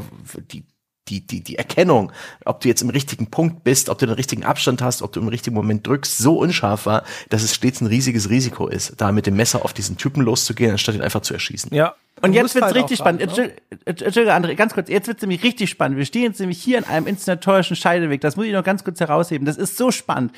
[0.52, 0.66] die
[1.08, 2.12] die, die, die Erkennung,
[2.46, 5.20] ob du jetzt im richtigen Punkt bist, ob du den richtigen Abstand hast, ob du
[5.20, 9.12] im richtigen Moment drückst, so unscharf war, dass es stets ein riesiges Risiko ist, da
[9.12, 11.74] mit dem Messer auf diesen Typen loszugehen, anstatt ihn einfach zu erschießen.
[11.74, 11.96] Ja.
[12.22, 13.38] Und jetzt wird's halt richtig spannend.
[13.38, 13.52] Ne?
[13.84, 14.90] Entschuldige, André, ganz kurz.
[14.90, 15.98] Jetzt wird's nämlich richtig spannend.
[15.98, 18.22] Wir stehen jetzt nämlich hier in einem inszenatorischen Scheideweg.
[18.22, 19.46] Das muss ich noch ganz kurz herausheben.
[19.46, 20.32] Das ist so spannend.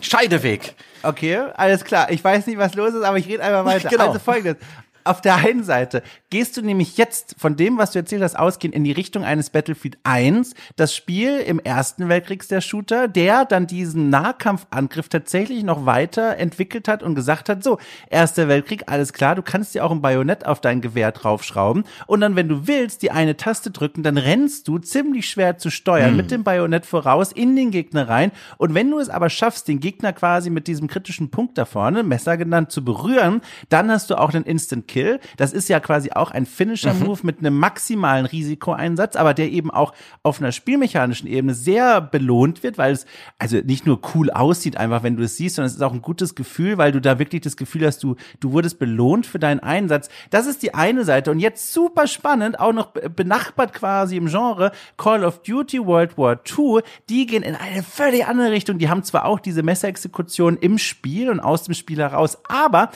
[0.00, 0.74] Scheideweg.
[1.02, 2.10] Okay, alles klar.
[2.10, 3.88] Ich weiß nicht, was los ist, aber ich rede einfach weiter.
[3.90, 4.08] Genau.
[4.08, 4.56] Also folgendes
[5.04, 8.74] auf der einen Seite gehst du nämlich jetzt von dem, was du erzählt hast, ausgehend
[8.74, 13.66] in die Richtung eines Battlefield 1, das Spiel im Ersten Weltkrieg der Shooter, der dann
[13.66, 17.78] diesen Nahkampfangriff tatsächlich noch weiter entwickelt hat und gesagt hat, so,
[18.08, 22.20] Erster Weltkrieg, alles klar, du kannst dir auch ein Bajonett auf dein Gewehr draufschrauben und
[22.20, 26.10] dann, wenn du willst, die eine Taste drücken, dann rennst du ziemlich schwer zu steuern
[26.10, 26.16] hm.
[26.16, 29.80] mit dem Bajonett voraus in den Gegner rein und wenn du es aber schaffst, den
[29.80, 34.16] Gegner quasi mit diesem kritischen Punkt da vorne, Messer genannt, zu berühren, dann hast du
[34.16, 35.20] auch einen Instant Kill.
[35.36, 37.26] Das ist ja quasi auch ein Finisher-Move mhm.
[37.26, 39.94] mit einem maximalen Risikoeinsatz, aber der eben auch
[40.24, 43.06] auf einer spielmechanischen Ebene sehr belohnt wird, weil es
[43.38, 46.02] also nicht nur cool aussieht, einfach wenn du es siehst, sondern es ist auch ein
[46.02, 49.60] gutes Gefühl, weil du da wirklich das Gefühl hast, du, du wurdest belohnt für deinen
[49.60, 50.08] Einsatz.
[50.30, 51.30] Das ist die eine Seite.
[51.30, 56.40] Und jetzt super spannend, auch noch benachbart quasi im Genre Call of Duty World War
[56.44, 58.78] II, die gehen in eine völlig andere Richtung.
[58.78, 62.90] Die haben zwar auch diese Messerexekution im Spiel und aus dem Spiel heraus, aber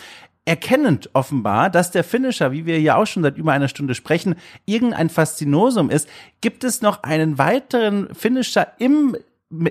[0.45, 4.35] erkennend offenbar, dass der Finisher, wie wir hier auch schon seit über einer Stunde sprechen,
[4.67, 6.09] irgendein Faszinosum ist,
[6.41, 9.17] gibt es noch einen weiteren Finisher im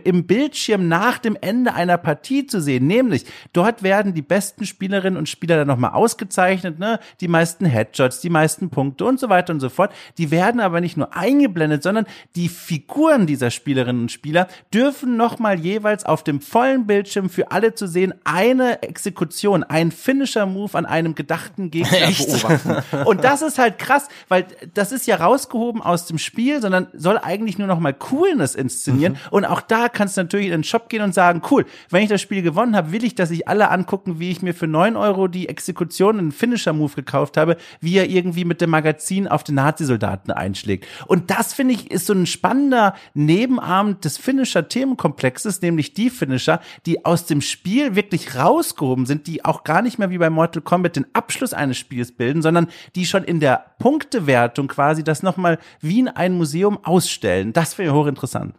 [0.04, 2.88] im Bildschirm nach dem Ende einer Partie zu sehen.
[2.88, 7.00] Nämlich, dort werden die besten Spielerinnen und Spieler dann nochmal ausgezeichnet, ne?
[7.22, 9.94] Die meisten Headshots, die meisten Punkte und so weiter und so fort.
[10.18, 12.06] Die werden aber nicht nur eingeblendet, sondern
[12.36, 17.76] die Figuren dieser Spielerinnen und Spieler dürfen nochmal jeweils auf dem vollen Bildschirm für alle
[17.76, 22.28] zu sehen eine Exekution, ein Finisher-Move an einem gedachten Gegner Echt?
[22.28, 23.04] beobachten.
[23.06, 27.18] Und das ist halt krass, weil das ist ja rausgehoben aus dem Spiel, sondern soll
[27.18, 29.20] eigentlich nur nochmal Coolness inszenieren mhm.
[29.32, 32.10] und auch da kannst du natürlich in den Shop gehen und sagen, cool, wenn ich
[32.10, 34.96] das Spiel gewonnen habe, will ich, dass sich alle angucken, wie ich mir für neun
[34.96, 39.56] Euro die Exekution, einen Finisher-Move gekauft habe, wie er irgendwie mit dem Magazin auf den
[39.56, 40.86] Nazi-Soldaten einschlägt.
[41.08, 47.04] Und das, finde ich, ist so ein spannender Nebenarm des Finisher-Themenkomplexes, nämlich die Finisher, die
[47.04, 50.98] aus dem Spiel wirklich rausgehoben sind, die auch gar nicht mehr wie bei Mortal Kombat
[50.98, 56.02] den Abschluss eines Spiels bilden, sondern die schon in der Punktewertung quasi das nochmal wie
[56.02, 57.54] in einem Museum ausstellen.
[57.54, 58.54] Das wäre hochinteressant.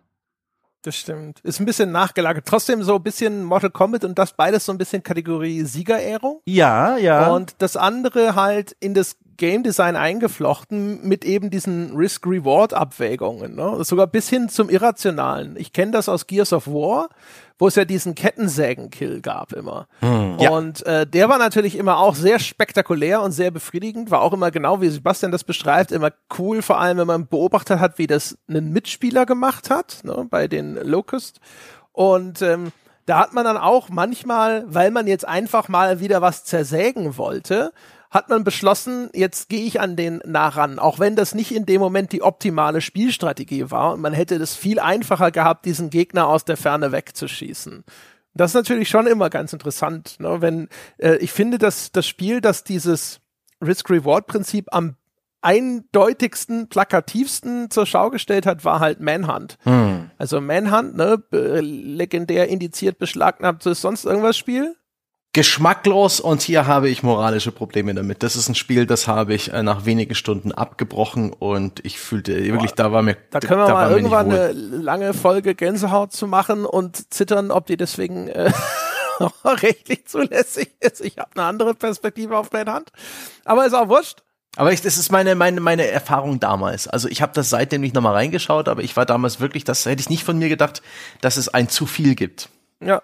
[0.85, 1.41] Das stimmt.
[1.41, 2.45] Ist ein bisschen nachgelagert.
[2.47, 6.43] Trotzdem so ein bisschen Mortal Kombat und das beides so ein bisschen Kategorie Siegerehrung.
[6.45, 7.33] Ja, ja.
[7.33, 13.55] Und das andere halt in das Game Design eingeflochten mit eben diesen Risk-Reward-Abwägungen.
[13.55, 13.83] Ne?
[13.83, 15.57] Sogar bis hin zum Irrationalen.
[15.57, 17.09] Ich kenne das aus Gears of War
[17.59, 19.87] wo es ja diesen Kettensägen-Kill gab immer.
[20.01, 24.33] Hm, und äh, der war natürlich immer auch sehr spektakulär und sehr befriedigend, war auch
[24.33, 28.07] immer genau, wie Sebastian das beschreibt, immer cool, vor allem wenn man beobachtet hat, wie
[28.07, 31.41] das ein Mitspieler gemacht hat, ne, bei den Locust.
[31.93, 32.73] Und ähm,
[33.07, 37.73] da hat man dann auch manchmal, weil man jetzt einfach mal wieder was zersägen wollte,
[38.15, 41.67] hat man beschlossen, jetzt gehe ich an den nah ran, auch wenn das nicht in
[41.67, 46.29] dem Moment die optimale Spielstrategie war und man hätte es viel einfacher gehabt, diesen Gegner
[46.29, 47.83] aus der Ferne wegzuschießen.
[48.33, 50.41] Das ist natürlich schon immer ganz interessant, ne?
[50.41, 50.69] wenn
[50.99, 53.21] äh, ich finde, dass das Spiel, das dieses
[53.61, 54.95] Risk-Reward-Prinzip am
[55.43, 59.59] eindeutigsten, plakativsten zur Schau gestellt hat, war halt Manhunt.
[59.65, 60.11] Hm.
[60.19, 64.77] Also Manhunt, ne, legendär indiziert, beschlagnahmt, ist sonst irgendwas Spiel?
[65.35, 68.23] Geschmacklos und hier habe ich moralische Probleme damit.
[68.23, 72.43] Das ist ein Spiel, das habe ich äh, nach wenigen Stunden abgebrochen und ich fühlte
[72.45, 76.65] wirklich, da war mir Da können wir mal irgendwann eine lange Folge Gänsehaut zu machen
[76.65, 78.53] und zittern, ob die deswegen äh,
[79.45, 81.05] rechtlich zulässig ist.
[81.05, 82.91] Ich habe eine andere Perspektive auf der Hand.
[83.45, 84.23] Aber ist auch wurscht.
[84.57, 86.87] Aber ich, das ist meine, meine, meine Erfahrung damals.
[86.87, 90.01] Also ich habe das seitdem nicht nochmal reingeschaut, aber ich war damals wirklich, das hätte
[90.01, 90.81] ich nicht von mir gedacht,
[91.21, 92.51] dass es ein zu viel gibt.
[92.81, 93.03] Ja.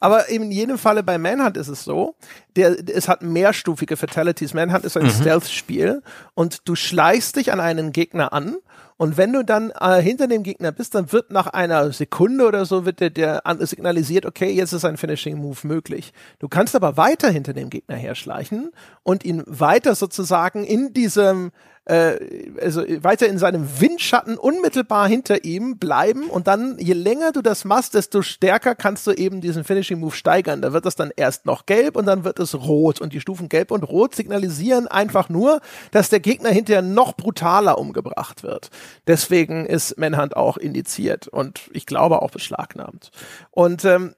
[0.00, 2.16] Aber in jedem Falle bei Manhunt ist es so,
[2.56, 4.54] der, es hat mehrstufige Fatalities.
[4.54, 5.10] Manhunt ist ein mhm.
[5.10, 6.02] Stealth-Spiel
[6.34, 8.56] und du schleichst dich an einen Gegner an
[9.00, 12.66] und wenn du dann äh, hinter dem Gegner bist, dann wird nach einer Sekunde oder
[12.66, 16.12] so wird der, der signalisiert, okay, jetzt ist ein Finishing Move möglich.
[16.38, 18.72] Du kannst aber weiter hinter dem Gegner herschleichen
[19.02, 21.50] und ihn weiter sozusagen in diesem
[21.90, 27.42] äh, also weiter in seinem Windschatten unmittelbar hinter ihm bleiben und dann, je länger du
[27.42, 30.62] das machst, desto stärker kannst du eben diesen Finishing Move steigern.
[30.62, 33.48] Da wird das dann erst noch gelb und dann wird es rot und die Stufen
[33.48, 35.60] gelb und rot signalisieren einfach nur,
[35.90, 38.70] dass der Gegner hinterher noch brutaler umgebracht wird.
[39.08, 43.10] Deswegen ist Manhunt auch indiziert und ich glaube auch beschlagnahmt.
[43.50, 44.14] Und ähm,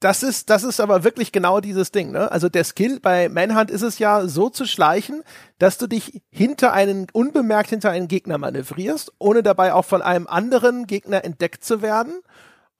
[0.00, 2.30] das ist, das ist aber wirklich genau dieses Ding, ne?
[2.30, 5.22] Also der Skill bei Manhunt ist es ja so zu schleichen,
[5.58, 10.26] dass du dich hinter einen, unbemerkt hinter einen Gegner manövrierst, ohne dabei auch von einem
[10.26, 12.20] anderen Gegner entdeckt zu werden.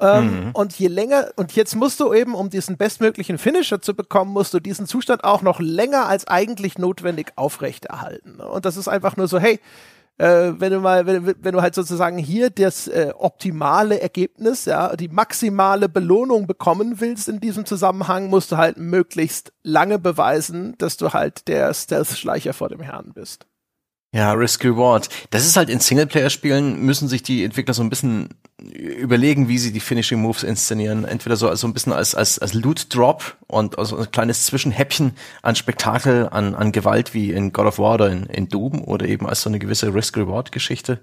[0.00, 0.50] Ähm, mhm.
[0.52, 4.54] Und je länger, und jetzt musst du eben, um diesen bestmöglichen Finisher zu bekommen, musst
[4.54, 8.36] du diesen Zustand auch noch länger als eigentlich notwendig aufrechterhalten.
[8.36, 8.46] Ne?
[8.46, 9.58] Und das ist einfach nur so, hey,
[10.18, 14.94] äh, wenn du mal, wenn, wenn du halt sozusagen hier das äh, optimale Ergebnis, ja,
[14.94, 20.96] die maximale Belohnung bekommen willst in diesem Zusammenhang, musst du halt möglichst lange beweisen, dass
[20.96, 23.47] du halt der Stealth-Schleicher vor dem Herrn bist.
[24.14, 25.10] Ja, Risk Reward.
[25.30, 29.70] Das ist halt in Singleplayer-Spielen müssen sich die Entwickler so ein bisschen überlegen, wie sie
[29.70, 31.04] die Finishing Moves inszenieren.
[31.04, 35.12] Entweder so also ein bisschen als als als Loot Drop und also ein kleines Zwischenhäppchen
[35.42, 39.06] an Spektakel, an an Gewalt wie in God of War oder in, in Doom oder
[39.06, 41.00] eben als so eine gewisse Risk Reward Geschichte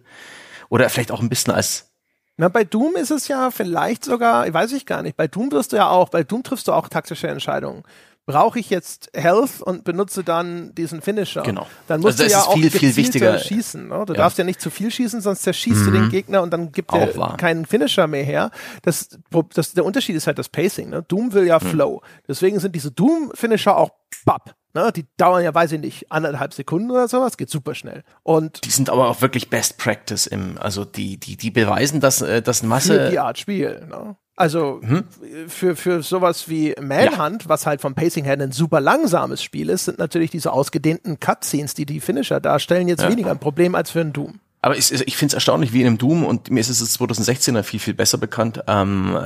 [0.69, 1.91] oder vielleicht auch ein bisschen als
[2.37, 5.71] na, bei Doom ist es ja vielleicht sogar, weiß ich gar nicht, bei Doom wirst
[5.71, 7.83] du ja auch, bei Doom triffst du auch taktische Entscheidungen
[8.25, 11.43] brauche ich jetzt Health und benutze dann diesen Finisher.
[11.43, 11.67] Genau.
[11.87, 13.87] Dann musst also du ja auch viel, viel wichtiger schießen.
[13.87, 14.03] Ne?
[14.05, 14.17] Du ja.
[14.17, 15.85] darfst ja nicht zu viel schießen, sonst zerschießt mhm.
[15.85, 16.09] du den mhm.
[16.09, 18.51] Gegner und dann gibt er keinen Finisher mehr her.
[18.81, 19.09] Das,
[19.53, 20.89] das, der Unterschied ist halt das Pacing.
[20.89, 21.03] Ne?
[21.03, 21.67] Doom will ja mhm.
[21.67, 22.01] Flow.
[22.27, 23.91] Deswegen sind diese Doom-Finisher auch
[24.25, 24.55] bap.
[24.75, 28.03] Ne, die dauern ja, weiß ich nicht, anderthalb Sekunden oder sowas, geht super schnell.
[28.23, 32.21] Und die sind aber auch wirklich Best Practice im, also die, die, die beweisen, dass,
[32.21, 33.05] äh, dass Masse.
[33.05, 34.17] Für die Art Spiel, ne?
[34.35, 35.05] Also hm?
[35.47, 37.49] für, für sowas wie Manhunt, ja.
[37.49, 41.73] was halt vom Pacing her ein super langsames Spiel ist, sind natürlich diese ausgedehnten Cutscenes,
[41.73, 43.09] die die Finisher darstellen, jetzt ja.
[43.09, 44.41] weniger ein Problem als für ein Doom.
[44.61, 47.63] Aber ich, ich finde es erstaunlich, wie in einem Doom, und mir ist es 2016er
[47.63, 49.17] viel, viel besser bekannt, ähm,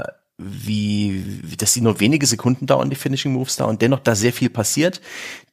[0.41, 4.31] wie, dass die nur wenige Sekunden dauern, die Finishing Moves da und dennoch da sehr
[4.31, 5.01] viel passiert.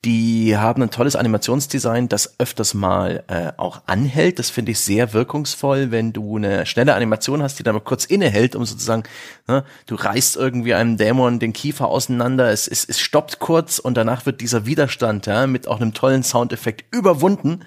[0.05, 4.39] Die haben ein tolles Animationsdesign, das öfters mal äh, auch anhält.
[4.39, 8.05] Das finde ich sehr wirkungsvoll, wenn du eine schnelle Animation hast, die dann mal kurz
[8.05, 9.03] innehält, um sozusagen,
[9.49, 13.97] ne, du reißt irgendwie einem Dämon den Kiefer auseinander, es, es, es stoppt kurz und
[13.97, 17.65] danach wird dieser Widerstand ja, mit auch einem tollen Soundeffekt überwunden.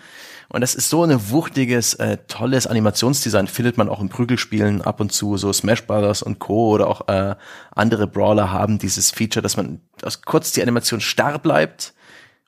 [0.52, 5.00] Und das ist so ein wuchtiges, äh, tolles Animationsdesign, findet man auch in Prügelspielen ab
[5.00, 5.38] und zu.
[5.38, 6.72] So Smash Brothers und Co.
[6.72, 7.36] oder auch äh,
[7.76, 11.94] andere Brawler haben dieses Feature, dass man dass kurz die Animation starr bleibt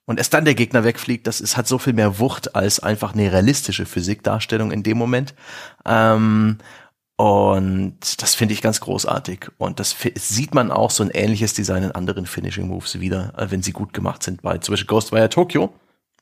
[0.05, 1.27] und erst dann der Gegner wegfliegt.
[1.27, 5.35] Das ist, hat so viel mehr Wucht als einfach eine realistische Physikdarstellung in dem Moment.
[5.85, 6.57] Ähm,
[7.17, 9.49] und das finde ich ganz großartig.
[9.59, 13.51] Und das sieht man auch so ein ähnliches Design in anderen Finishing Moves wieder, äh,
[13.51, 14.41] wenn sie gut gemacht sind.
[14.41, 15.71] Bei zum Beispiel Ghostwire Tokyo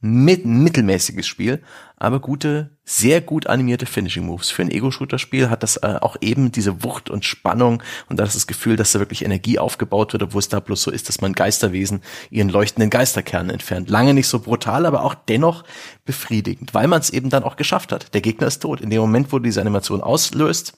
[0.01, 1.61] mit, mittelmäßiges Spiel,
[1.97, 4.49] aber gute, sehr gut animierte Finishing Moves.
[4.49, 8.35] Für ein Ego-Shooter-Spiel hat das äh, auch eben diese Wucht und Spannung und da ist
[8.35, 11.19] das Gefühl, dass da wirklich Energie aufgebaut wird, obwohl es da bloß so ist, dass
[11.19, 13.89] man Geisterwesen ihren leuchtenden Geisterkern entfernt.
[13.89, 15.65] Lange nicht so brutal, aber auch dennoch
[16.05, 18.13] befriedigend, weil man es eben dann auch geschafft hat.
[18.13, 18.79] Der Gegner ist tot.
[18.79, 20.77] In dem Moment, wo diese Animation auslöst,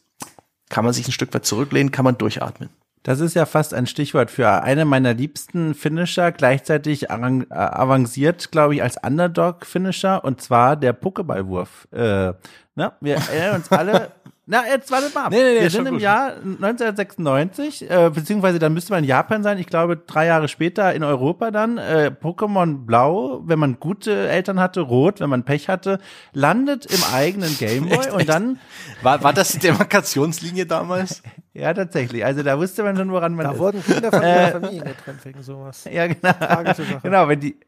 [0.70, 2.70] kann man sich ein Stück weit zurücklehnen, kann man durchatmen.
[3.04, 8.76] Das ist ja fast ein Stichwort für eine meiner liebsten Finisher, gleichzeitig äh, avanciert, glaube
[8.76, 11.92] ich, als Underdog-Finisher, und zwar der Pokéballwurf.
[11.92, 12.34] Äh,
[12.76, 14.12] Na, wir erinnern uns alle.
[14.48, 15.32] Na, jetzt wartet mal ab.
[15.32, 16.02] Nee, nee, nee, wir schon sind im gut.
[16.02, 19.60] Jahr 1996, äh, beziehungsweise dann müsste man in Japan sein.
[19.60, 21.78] Ich glaube, drei Jahre später in Europa dann.
[21.78, 26.00] Äh, Pokémon Blau, wenn man gute Eltern hatte, Rot, wenn man Pech hatte,
[26.34, 28.30] landet im eigenen Gameboy Echt, und echt?
[28.30, 28.60] dann,
[29.04, 31.22] War, war das die Demarkationslinie damals?
[31.54, 33.60] ja tatsächlich, also da wusste man schon, woran man Da ist.
[33.60, 35.86] wurden Kinder von ihrer Familie getrennt wegen sowas.
[35.92, 37.00] Ja, genau.
[37.04, 37.60] Genau, wenn die,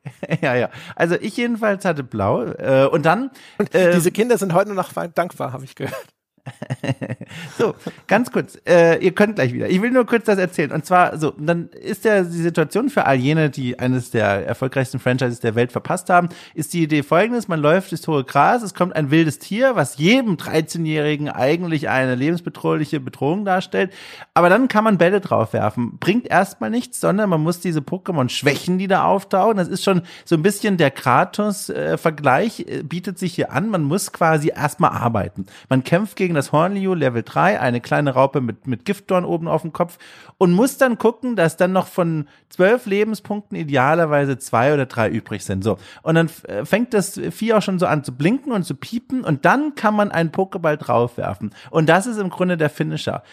[0.42, 0.70] ja, ja.
[0.96, 3.30] Also ich jedenfalls hatte Blau äh, und dann
[3.72, 6.14] äh, Diese Kinder sind heute noch dankbar, habe ich gehört.
[7.58, 7.76] So,
[8.08, 9.70] ganz kurz, äh, ihr könnt gleich wieder.
[9.70, 10.72] Ich will nur kurz das erzählen.
[10.72, 15.00] Und zwar, so, dann ist ja die Situation für all jene, die eines der erfolgreichsten
[15.00, 18.74] Franchises der Welt verpasst haben, ist die Idee folgendes, man läuft durchs hohe Gras, es
[18.74, 23.92] kommt ein wildes Tier, was jedem 13-Jährigen eigentlich eine lebensbedrohliche Bedrohung darstellt,
[24.34, 25.98] aber dann kann man Bälle draufwerfen.
[26.00, 29.58] Bringt erstmal nichts, sondern man muss diese Pokémon schwächen, die da auftauchen.
[29.58, 33.70] Das ist schon so ein bisschen der Kratos-Vergleich, äh, bietet sich hier an.
[33.70, 35.46] Man muss quasi erstmal arbeiten.
[35.70, 39.62] Man kämpft gegen das Hornliu Level 3, eine kleine Raupe mit, mit Giftdorn oben auf
[39.62, 39.98] dem Kopf
[40.38, 45.44] und muss dann gucken, dass dann noch von zwölf Lebenspunkten idealerweise zwei oder drei übrig
[45.44, 45.64] sind.
[45.64, 45.78] So.
[46.02, 49.24] Und dann äh, fängt das Vieh auch schon so an zu blinken und zu piepen
[49.24, 51.54] und dann kann man einen Pokéball draufwerfen.
[51.70, 53.24] Und das ist im Grunde der Finisher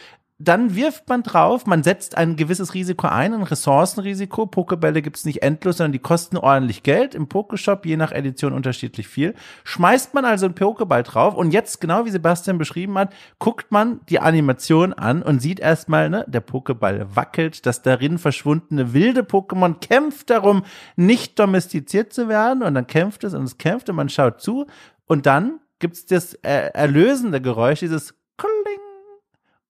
[0.42, 4.46] dann wirft man drauf, man setzt ein gewisses Risiko ein, ein Ressourcenrisiko.
[4.46, 7.14] Pokebälle gibt's nicht endlos, sondern die kosten ordentlich Geld.
[7.14, 9.34] Im Pokeshop je nach Edition unterschiedlich viel.
[9.64, 14.00] Schmeißt man also einen Pokeball drauf und jetzt, genau wie Sebastian beschrieben hat, guckt man
[14.08, 19.74] die Animation an und sieht erstmal, ne, der Pokeball wackelt, das darin verschwundene wilde Pokémon
[19.78, 20.62] kämpft darum,
[20.96, 24.66] nicht domestiziert zu werden und dann kämpft es und es kämpft und man schaut zu
[25.04, 28.89] und dann gibt's das äh, erlösende Geräusch, dieses Kling.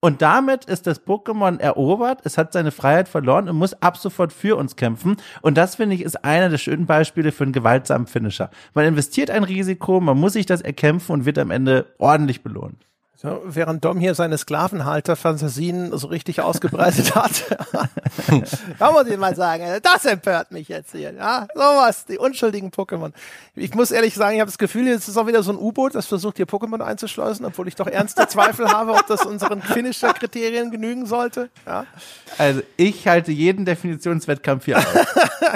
[0.03, 4.33] Und damit ist das Pokémon erobert, es hat seine Freiheit verloren und muss ab sofort
[4.33, 5.19] für uns kämpfen.
[5.43, 8.51] Und das, finde ich, ist einer der schönen Beispiele für einen gewaltsamen Finisher.
[8.73, 12.87] Man investiert ein Risiko, man muss sich das erkämpfen und wird am Ende ordentlich belohnt.
[13.23, 17.55] So, während Dom hier seine Sklavenhalter-Fantasien so richtig ausgebreitet hat.
[18.79, 21.13] da muss ich mal sagen, also das empört mich jetzt hier.
[21.13, 23.13] Ja, sowas, die unschuldigen Pokémon.
[23.55, 25.95] Ich muss ehrlich sagen, ich habe das Gefühl, jetzt ist auch wieder so ein U-Boot,
[25.97, 30.71] das versucht hier Pokémon einzuschleusen, obwohl ich doch ernste Zweifel habe, ob das unseren Finisher-Kriterien
[30.71, 31.51] genügen sollte.
[31.67, 31.85] Ja.
[32.39, 34.87] Also ich halte jeden Definitionswettkampf hier aus.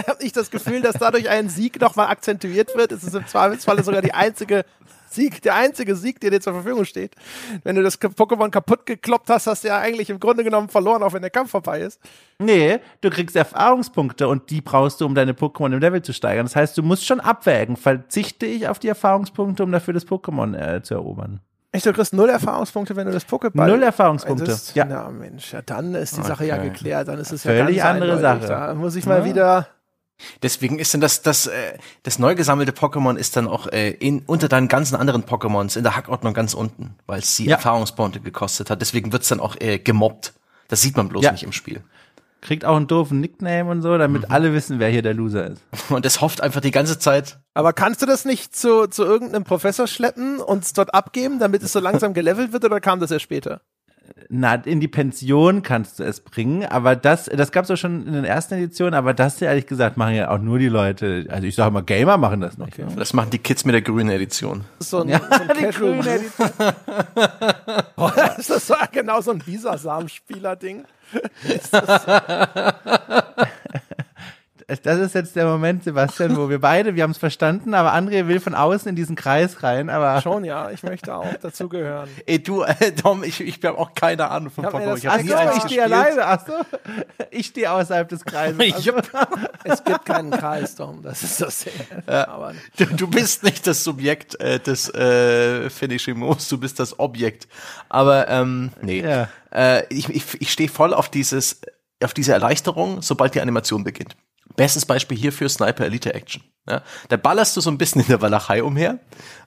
[0.06, 2.92] habe ich das Gefühl, dass dadurch ein Sieg nochmal akzentuiert wird.
[2.92, 4.66] Es ist im Zweifelsfalle sogar die einzige
[5.14, 7.14] Sieg, der einzige Sieg, der dir zur Verfügung steht.
[7.62, 11.02] Wenn du das Pokémon kaputt gekloppt hast, hast du ja eigentlich im Grunde genommen verloren,
[11.02, 12.00] auch wenn der Kampf vorbei ist.
[12.38, 16.46] Nee, du kriegst Erfahrungspunkte und die brauchst du, um deine Pokémon im Level zu steigern.
[16.46, 17.76] Das heißt, du musst schon abwägen.
[17.76, 21.40] Verzichte ich auf die Erfahrungspunkte, um dafür das Pokémon äh, zu erobern?
[21.72, 23.66] Echt, du kriegst null Erfahrungspunkte, wenn du das Pokéball...
[23.66, 24.84] Null Erfahrungspunkte, ja.
[24.84, 27.08] Na Mensch, ja, dann ist die Sache ja geklärt.
[27.08, 28.46] Dann ist es ja Völlig ganz andere eindeutig.
[28.46, 28.66] Sache.
[28.68, 29.24] Da muss ich mal Ja.
[29.24, 29.66] wieder...
[30.42, 34.22] Deswegen ist denn das, das, äh, das neu gesammelte Pokémon ist dann auch äh, in,
[34.26, 37.56] unter deinen ganzen anderen Pokémons in der Hackordnung ganz unten, weil es die Ja.
[37.56, 38.80] Erfahrungspunkte gekostet hat.
[38.80, 40.32] Deswegen wird's dann auch äh, gemobbt.
[40.68, 41.32] Das sieht man bloß Ja.
[41.32, 41.82] nicht im Spiel.
[42.40, 45.62] Kriegt auch einen doofen Nickname und so, damit alle wissen, wer hier der Loser ist.
[45.90, 49.44] Und es hofft einfach die ganze Zeit, Aber kannst du das nicht zu, zu irgendeinem
[49.44, 53.10] Professor schleppen und es dort abgeben, damit es so langsam gelevelt wird, oder kam das
[53.10, 53.62] erst später?
[54.28, 58.12] Na, in die Pension kannst du es bringen, aber das, das gab's auch schon in
[58.14, 61.54] den ersten Editionen, aber das ehrlich gesagt machen ja auch nur die Leute, also ich
[61.54, 62.68] sage mal, Gamer machen das noch.
[62.96, 64.64] das machen die Kids mit der grünen Edition.
[64.78, 66.04] Das ist so ein, Ja, so ein die grüne
[67.96, 70.84] Oh, ist das so genau so ein Bisasam-Spieler-Ding?
[74.82, 78.26] Das ist jetzt der Moment, Sebastian, wo wir beide, wir haben es verstanden, aber André
[78.28, 82.08] will von außen in diesen Kreis rein, aber Schon, ja, ich möchte auch dazugehören.
[82.26, 84.72] Ey, du, äh, Tom, ich, ich habe auch keine Ahnung von Ich
[85.06, 86.52] hab Ich hab so, ich stehe alleine, ach so.
[87.30, 88.58] Ich stehe außerhalb des Kreises.
[88.74, 88.90] Ach so.
[88.90, 89.10] Jupp.
[89.64, 91.66] Es gibt keinen Kreis, Tom, das ist das.
[92.06, 96.98] Aber Du, du bist nicht das Subjekt äh, des äh, Finishing Moves, du bist das
[96.98, 97.48] Objekt.
[97.88, 99.28] Aber ähm, nee, Ja.
[99.52, 101.60] äh, ich, ich, ich stehe voll auf dieses,
[102.02, 104.16] auf diese Erleichterung, sobald die Animation beginnt.
[104.56, 106.42] Bestes Beispiel hierfür Sniper Elite Action.
[106.68, 108.98] Ja, da ballerst du so ein bisschen in der Walachei umher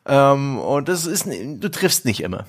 [0.06, 2.46] ähm, und das ist, du triffst nicht immer.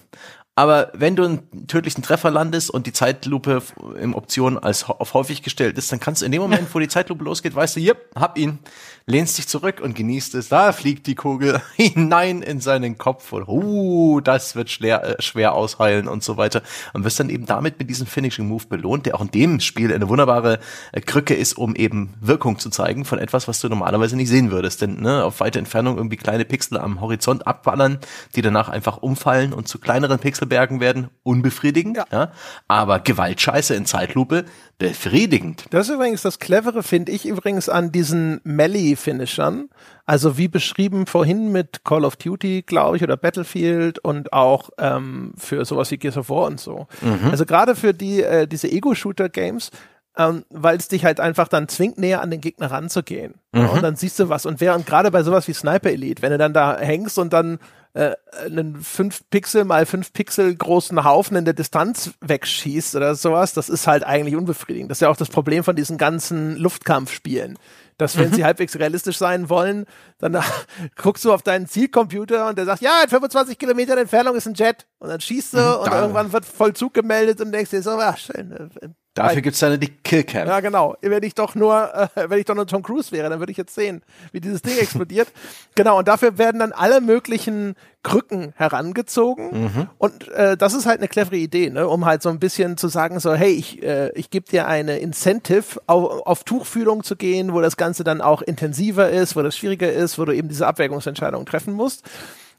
[0.59, 3.63] Aber wenn du einen tödlichen Treffer landest und die Zeitlupe
[4.01, 6.89] im Option als auf häufig gestellt ist, dann kannst du in dem Moment, wo die
[6.89, 8.59] Zeitlupe losgeht, weißt du, yep, hab ihn,
[9.07, 10.49] lehnst dich zurück und genießt es.
[10.49, 15.55] Da fliegt die Kugel hinein in seinen Kopf und uh, das wird schwer, äh, schwer
[15.55, 16.63] ausheilen und so weiter.
[16.93, 19.95] Und wirst dann eben damit mit diesem Finishing Move belohnt, der auch in dem Spiel
[19.95, 20.59] eine wunderbare
[20.91, 24.51] äh, Krücke ist, um eben Wirkung zu zeigen von etwas, was du normalerweise nicht sehen
[24.51, 24.83] würdest.
[24.83, 28.01] Denn ne, auf weite Entfernung irgendwie kleine Pixel am Horizont abballern,
[28.35, 31.97] die danach einfach umfallen und zu kleineren Pixel bergen werden, unbefriedigend.
[31.97, 32.07] Ja.
[32.11, 32.33] ja.
[32.67, 34.45] Aber Gewaltscheiße in Zeitlupe,
[34.79, 35.67] befriedigend.
[35.71, 39.69] Das ist übrigens das Clevere, finde ich übrigens an diesen Melee-Finishern.
[40.07, 45.35] Also wie beschrieben vorhin mit Call of Duty, glaube ich, oder Battlefield und auch ähm,
[45.37, 46.87] für sowas wie Gears of War und so.
[47.03, 47.31] Mhm.
[47.31, 49.71] Also gerade für die äh, diese Ego-Shooter-Games
[50.19, 53.35] ähm, weil es dich halt einfach dann zwingt, näher an den Gegner ranzugehen.
[53.53, 53.61] Mhm.
[53.61, 54.47] Ja, und dann siehst du was.
[54.47, 57.61] Und während gerade bei sowas wie Sniper Elite, wenn du dann da hängst und dann
[57.95, 63.55] äh, einen 5 Pixel mal 5 Pixel großen Haufen in der Distanz wegschießt oder sowas,
[63.55, 64.91] das ist halt eigentlich unbefriedigend.
[64.91, 67.57] Das ist ja auch das Problem von diesen ganzen Luftkampfspielen.
[67.97, 68.35] Dass wenn mhm.
[68.35, 69.87] sie halbwegs realistisch sein wollen,
[70.19, 70.41] dann äh,
[70.97, 74.55] guckst du auf deinen Zielcomputer und der sagt, ja, in 25 Kilometer Entfernung ist ein
[74.55, 74.87] Jet.
[74.99, 78.17] Und dann schießt du mhm, und irgendwann wird Vollzug gemeldet und denkst dir so, ja,
[78.17, 78.89] schön, äh,
[79.19, 80.49] Dafür gibt's dann die Killcam.
[80.49, 80.97] Ja, genau.
[81.01, 83.59] Wenn ich doch nur, äh, wenn ich doch nur Tom Cruise wäre, dann würde ich
[83.59, 85.29] jetzt sehen, wie dieses Ding explodiert.
[85.75, 89.65] genau, und dafür werden dann alle möglichen Krücken herangezogen.
[89.65, 89.89] Mhm.
[89.99, 91.89] Und äh, das ist halt eine clevere Idee, ne?
[91.89, 94.99] um halt so ein bisschen zu sagen, so, hey, ich, äh, ich gebe dir eine
[94.99, 99.57] Incentive, auf, auf Tuchfühlung zu gehen, wo das Ganze dann auch intensiver ist, wo das
[99.57, 102.05] schwieriger ist, wo du eben diese Abwägungsentscheidung treffen musst.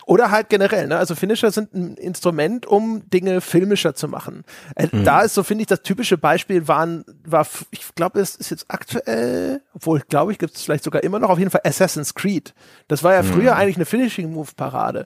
[0.10, 0.98] Oder halt generell, ne?
[0.98, 4.44] Also Finisher sind ein Instrument, um Dinge filmischer zu machen.
[4.76, 5.04] Äh, mhm.
[5.04, 8.66] Da ist so, finde ich, das typische Beispiel waren, war, ich glaube, es ist jetzt
[8.70, 12.56] aktuell, obwohl, glaube ich, gibt es vielleicht sogar immer noch, auf jeden Fall Assassin's Creed.
[12.88, 13.60] Das war ja früher mhm.
[13.60, 15.06] eigentlich eine Finishing-Move-Parade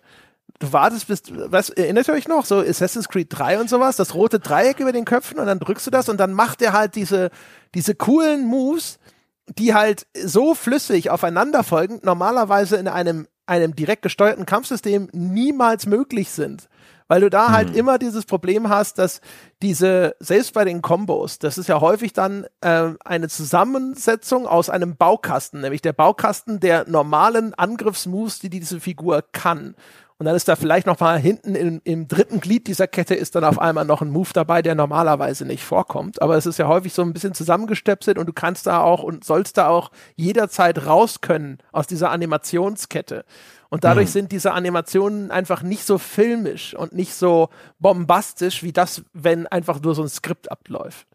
[0.59, 4.13] du wartest bis, was, erinnert ihr euch noch, so Assassin's Creed 3 und sowas, das
[4.13, 6.95] rote Dreieck über den Köpfen und dann drückst du das und dann macht er halt
[6.95, 7.31] diese,
[7.73, 8.99] diese coolen Moves,
[9.47, 16.29] die halt so flüssig aufeinander folgen, normalerweise in einem einem direkt gesteuerten Kampfsystem niemals möglich
[16.31, 16.69] sind.
[17.07, 17.75] Weil du da halt mhm.
[17.75, 19.19] immer dieses Problem hast, dass
[19.61, 24.95] diese, selbst bei den Combos, das ist ja häufig dann äh, eine Zusammensetzung aus einem
[24.95, 29.75] Baukasten, nämlich der Baukasten der normalen Angriffsmoves, die diese Figur kann.
[30.17, 33.35] Und dann ist da vielleicht noch mal hinten im, im dritten Glied dieser Kette ist
[33.35, 36.21] dann auf einmal noch ein Move dabei, der normalerweise nicht vorkommt.
[36.21, 39.23] Aber es ist ja häufig so ein bisschen zusammengestöpselt und du kannst da auch und
[39.23, 43.25] sollst da auch jederzeit raus können aus dieser Animationskette.
[43.69, 44.11] Und dadurch mhm.
[44.11, 47.49] sind diese Animationen einfach nicht so filmisch und nicht so
[47.79, 51.07] bombastisch wie das, wenn einfach nur so ein Skript abläuft.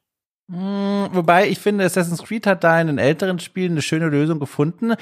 [0.51, 4.41] Hm, wobei ich finde, Assassin's Creed hat da in den älteren Spielen eine schöne Lösung
[4.41, 4.95] gefunden.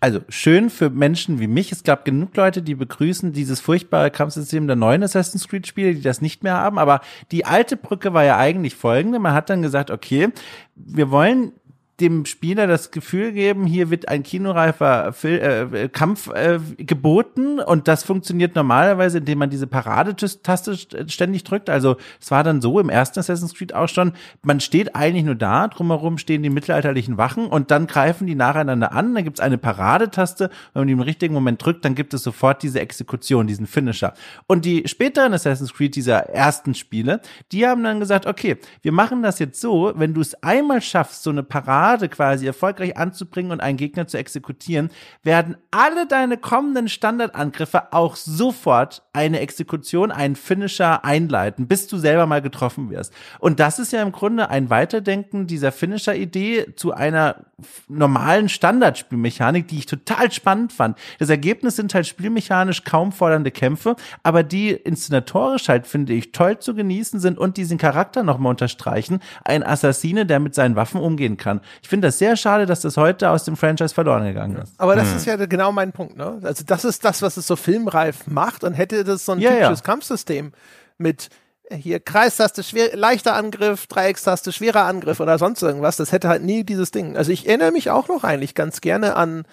[0.00, 1.70] Also schön für Menschen wie mich.
[1.70, 6.00] Es gab genug Leute, die begrüßen dieses furchtbare Kampfsystem der neuen Assassin's Creed Spiele, die
[6.00, 6.78] das nicht mehr haben.
[6.78, 9.18] Aber die alte Brücke war ja eigentlich folgende.
[9.18, 10.30] Man hat dann gesagt, okay,
[10.74, 11.52] wir wollen
[12.00, 17.88] dem Spieler das Gefühl geben, hier wird ein kinoreifer Fil äh, Kampf äh, geboten und
[17.88, 20.76] das funktioniert normalerweise, indem man diese Paradetaste
[21.08, 21.70] ständig drückt.
[21.70, 24.12] Also es war dann so im ersten Assassin's Creed auch schon,
[24.42, 28.92] man steht eigentlich nur da, drumherum stehen die mittelalterlichen Wachen und dann greifen die nacheinander
[28.92, 32.12] an, dann gibt es eine Paradetaste, wenn man die im richtigen Moment drückt, dann gibt
[32.12, 34.12] es sofort diese Exekution, diesen Finisher.
[34.46, 39.22] Und die späteren Assassin's Creed dieser ersten Spiele, die haben dann gesagt, okay, wir machen
[39.22, 43.52] das jetzt so, wenn du es einmal schaffst, so eine Parade Parade quasi erfolgreich anzubringen
[43.52, 44.90] und einen Gegner zu exekutieren,
[45.22, 52.26] werden alle deine kommenden Standardangriffe auch sofort eine Exekution, einen Finisher einleiten, bis du selber
[52.26, 53.12] mal getroffen wirst.
[53.38, 57.46] Und das ist ja im Grunde ein Weiterdenken dieser Finisher-Idee zu einer
[57.88, 60.98] normalen Standardspielmechanik, die ich total spannend fand.
[61.18, 66.58] Das Ergebnis sind halt spielmechanisch kaum fordernde Kämpfe, aber die inszenatorisch halt, finde ich, toll
[66.58, 69.20] zu genießen sind und diesen Charakter nochmal unterstreichen.
[69.44, 71.60] Ein Assassine, der mit seinen Waffen umgehen kann.
[71.82, 74.72] Ich finde das sehr schade, dass das heute aus dem Franchise verloren gegangen ist.
[74.78, 75.16] Aber das hm.
[75.16, 76.38] ist ja genau mein Punkt, ne?
[76.42, 79.50] Also das ist das, was es so filmreif macht und hätte das so ein ja,
[79.50, 79.84] typisches ja.
[79.84, 80.52] Kampfsystem
[80.98, 81.28] mit
[81.68, 86.42] äh, hier Kreistaste schwer, leichter Angriff, Dreieckstaste schwerer Angriff oder sonst irgendwas, das hätte halt
[86.42, 87.16] nie dieses Ding.
[87.16, 89.44] Also ich erinnere mich auch noch eigentlich ganz gerne an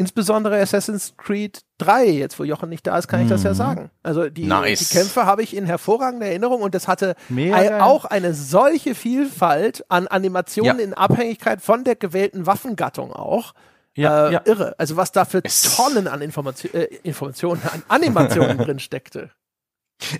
[0.00, 3.54] insbesondere Assassin's Creed 3, jetzt wo Jochen nicht da ist, kann ich das ja mhm.
[3.54, 3.90] sagen.
[4.02, 4.78] Also die, nice.
[4.78, 9.84] die Kämpfe habe ich in hervorragender Erinnerung und das hatte ein, auch eine solche Vielfalt
[9.90, 10.84] an Animationen ja.
[10.84, 13.52] in Abhängigkeit von der gewählten Waffengattung auch.
[13.94, 14.42] Ja, äh, ja.
[14.46, 14.74] Irre.
[14.78, 19.30] Also was da für Tonnen an Information, äh, Informationen, an Animationen drin steckte.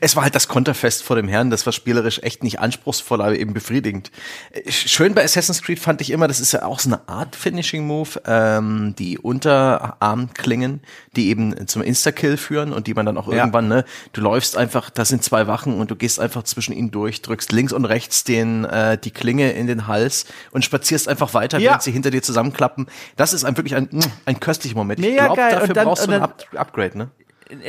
[0.01, 3.39] Es war halt das Konterfest vor dem Herrn, das war spielerisch echt nicht anspruchsvoll, aber
[3.39, 4.11] eben befriedigend.
[4.69, 8.23] Schön bei Assassin's Creed fand ich immer, das ist ja auch so eine Art Finishing-Move,
[8.27, 10.81] ähm, die Unterarmklingen,
[11.17, 13.39] die eben zum Insta-Kill führen und die man dann auch ja.
[13.39, 16.91] irgendwann, ne, du läufst einfach, da sind zwei Wachen und du gehst einfach zwischen ihnen
[16.91, 21.35] durch, drückst links und rechts den, äh, die Klinge in den Hals und spazierst einfach
[21.35, 21.71] weiter, ja.
[21.71, 22.87] während sie hinter dir zusammenklappen.
[23.17, 23.89] Das ist ein, wirklich ein,
[24.25, 25.01] ein köstlicher Moment.
[25.01, 27.11] Mega ich glaube, dafür dann, brauchst du ein Up Upgrade, ne?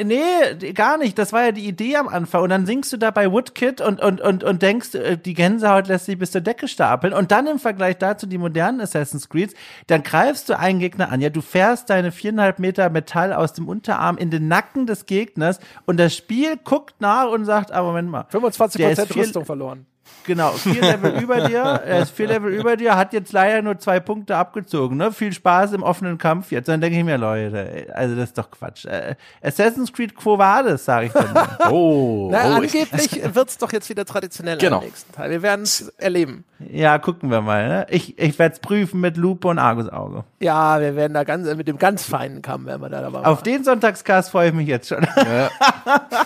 [0.03, 1.17] Nee, gar nicht.
[1.17, 2.43] Das war ja die Idee am Anfang.
[2.43, 5.87] Und dann singst du da bei Woodkid und, und, und, und denkst, äh, die Gänsehaut
[5.87, 7.13] lässt sich bis zur Decke stapeln.
[7.13, 9.53] Und dann im Vergleich dazu die modernen Assassin's Creeds,
[9.87, 11.21] dann greifst du einen Gegner an.
[11.21, 15.59] Ja, du fährst deine viereinhalb Meter Metall aus dem Unterarm in den Nacken des Gegners
[15.85, 18.25] und das Spiel guckt nach und sagt, ah, Moment mal.
[18.29, 19.85] 25 der ist Prozent Rüstung verloren.
[20.23, 23.79] Genau, vier Level über dir, er ist vier Level über dir, hat jetzt leider nur
[23.79, 25.11] zwei Punkte abgezogen, ne?
[25.11, 26.67] Viel Spaß im offenen Kampf jetzt.
[26.67, 28.85] Dann denke ich mir, Leute, also das ist doch Quatsch.
[28.85, 31.31] Äh, Assassin's Creed Quo Vadis, sage ich dann.
[31.71, 34.79] Oh, Na, oh ich, angeblich wird's doch jetzt wieder traditionell Genau.
[34.79, 35.31] im nächsten Teil.
[35.31, 36.43] Wir werden es erleben.
[36.59, 37.67] ja, gucken wir mal.
[37.67, 37.87] Ne?
[37.89, 40.23] Ich, ich werde es prüfen mit Lupe und Argusauge.
[40.39, 43.25] Ja, wir werden da ganz, mit dem ganz feinen Kamm werden wir da dabei.
[43.25, 45.05] Auf den Sonntagscast freue ich mich jetzt schon.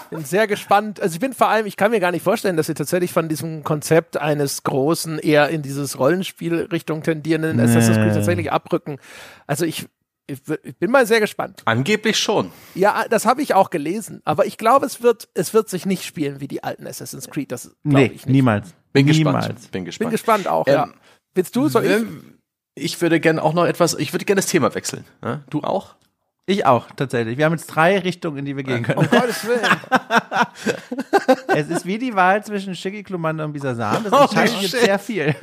[0.10, 1.00] bin sehr gespannt.
[1.02, 3.28] Also ich bin vor allem, ich kann mir gar nicht vorstellen, dass sie tatsächlich von
[3.30, 9.00] diesem Konzept eines großen, eher in dieses Rollenspiel-Richtung tendierenden Assassin's Creed tatsächlich abrücken.
[9.48, 9.86] Also ich,
[10.28, 11.62] ich, ich bin mal sehr gespannt.
[11.66, 12.52] angeblich schon.
[12.74, 14.22] Ja, das habe ich auch gelesen.
[14.24, 17.52] Aber ich glaube, es wird, es wird sich nicht spielen wie die alten Assassin's Creed.
[17.52, 18.28] Das glaube nee, ich nicht.
[18.28, 18.74] niemals.
[18.94, 19.48] Bin niemals.
[19.48, 19.60] gespannt.
[19.60, 20.12] Bin Bin gespannt.
[20.12, 20.90] gespannt auch, Ähm, ja.
[21.34, 21.68] Willst du?
[21.68, 22.04] Soll ich?
[22.82, 25.04] Ich würde gerne auch noch etwas, ich würde gerne das Thema wechseln.
[25.22, 25.44] Ja?
[25.50, 25.96] Du auch?
[26.48, 27.38] Ich auch, tatsächlich.
[27.40, 29.00] Wir haben jetzt drei Richtungen, in die wir gehen können.
[29.00, 29.66] Um Gottes Willen.
[31.48, 34.04] es ist wie die Wahl zwischen Schicki, Klumanda und Bisasam.
[34.04, 34.80] Das Oh, entscheidet jetzt shit.
[34.82, 35.36] sehr viel.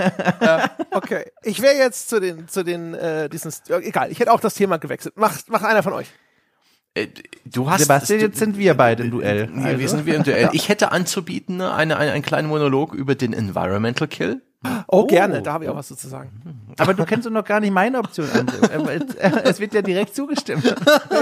[0.93, 1.24] Okay.
[1.43, 4.55] Ich wäre jetzt zu den, zu den, äh, diesen, ja, egal, ich hätte auch das
[4.55, 5.16] Thema gewechselt.
[5.16, 6.07] Macht, macht einer von euch.
[6.95, 7.09] Äh,
[7.45, 9.49] Du hast Sebastian, jetzt sind wir beide im Duell.
[9.53, 9.89] Wir, wir Also.
[9.97, 10.51] sind wir im Duell.
[10.53, 14.41] Ich hätte anzubieten ne, eine, eine, einen kleinen Monolog über den Environmental Kill.
[14.86, 16.30] Oh, gerne, da habe ich auch was zu sagen.
[16.78, 18.72] Aber du kennst doch noch gar nicht meine Option, André.
[18.78, 20.64] Aber es- äh, es wird ja direkt zugestimmt.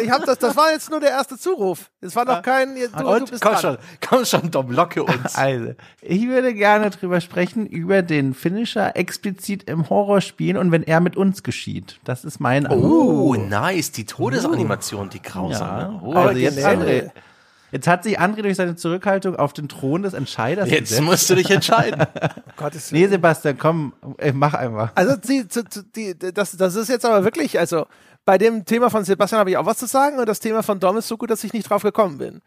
[0.02, 1.90] Ich hab das, das war jetzt nur der erste Zuruf.
[2.00, 3.60] Es war noch kein, du, du bist komm dran.
[3.60, 5.34] schon, komm schon, Dom, locke uns.
[5.36, 5.72] Also,
[6.02, 11.16] ich würde gerne drüber sprechen, über den Finisher explizit im Horrorspiel und wenn er mit
[11.16, 11.98] uns geschieht.
[12.04, 15.82] Das ist mein Oh, nice, die Todesanimation, die grausame.
[15.94, 16.00] Ja.
[16.02, 16.58] Oh, Also jetzt.
[16.58, 17.10] André,
[17.72, 21.02] jetzt hat sich André durch seine Zurückhaltung auf den Thron des Entscheiders jetzt gesetzt.
[21.02, 22.04] musst du dich entscheiden.
[22.56, 24.92] Gottes Nee, Sebastian, komm, ey, mach einfach.
[24.94, 25.46] Also die,
[25.94, 27.86] die, die, das, das ist jetzt aber wirklich, also
[28.24, 30.78] bei dem Thema von Sebastian habe ich auch was zu sagen und das Thema von
[30.80, 32.42] Dom ist so gut, dass ich nicht drauf gekommen bin.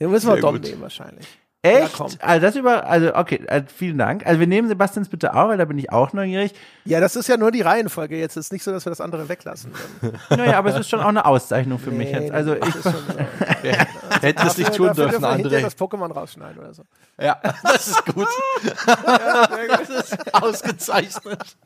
[0.00, 0.62] Den müssen wir Sehr Dom gut.
[0.64, 1.26] nehmen wahrscheinlich.
[1.62, 2.00] Echt?
[2.22, 4.24] also das über, also okay, also vielen Dank.
[4.24, 6.54] Also wir nehmen Sebastians bitte auch, weil da bin ich auch neugierig.
[6.84, 8.36] Ja, das ist ja nur die Reihenfolge jetzt.
[8.36, 9.72] Es ist nicht so, dass wir das andere weglassen.
[10.00, 10.18] würden.
[10.30, 12.32] Naja, aber es ist schon auch eine Auszeichnung für mich Nee, jetzt.
[12.32, 13.18] Also das ich, ist schon so.
[13.62, 15.60] Wir hätten das nicht tun dürfen, André.
[15.60, 16.84] das Pokémon rausschneiden oder so.
[17.20, 18.28] Ja, das ist gut.
[18.86, 21.56] das ist ausgezeichnet.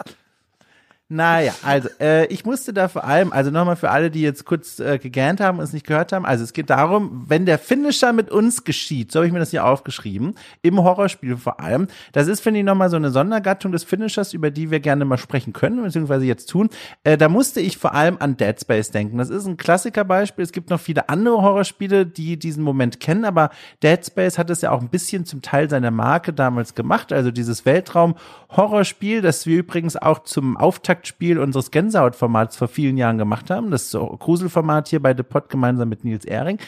[1.15, 4.81] Naja, also äh, ich musste da vor allem, also nochmal für alle, die jetzt kurz
[4.81, 8.15] äh, gegähnt haben und es nicht gehört haben, also es geht darum, wenn der Finisher
[8.15, 12.29] mit uns geschieht, so habe ich mir das hier aufgeschrieben, im Horrorspiel vor allem, das
[12.29, 15.53] ist, finde ich, nochmal so eine Sondergattung des Finishers, über die wir gerne mal sprechen
[15.53, 16.71] können, beziehungsweise jetzt tun.
[17.05, 19.19] Äh, da musste ich vor allem an Dead Space denken.
[19.19, 20.43] Das ist ein Klassikerbeispiel.
[20.43, 23.51] Es gibt noch viele andere Horrorspiele, die diesen Moment kennen, aber
[23.83, 27.31] Dead Space hat es ja auch ein bisschen zum Teil seiner Marke damals gemacht, also
[27.31, 30.57] dieses Weltraum-Horrorspiel, das wir übrigens auch zum
[31.03, 33.73] Auftaktspiel unseres Gänsehaut-Formats vor vielen Jahren gemacht haben.
[33.73, 36.59] Das so Gruselformat hier bei The Pod gemeinsam mit Nils Ehring.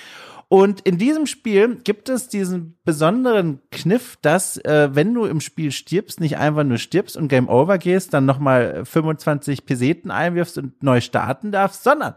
[0.49, 5.71] Und in diesem Spiel gibt es diesen besonderen Kniff, dass äh, wenn du im Spiel
[5.71, 10.83] stirbst, nicht einfach nur stirbst und Game Over gehst, dann nochmal 25 Peseten einwirfst und
[10.83, 12.15] neu starten darfst, sondern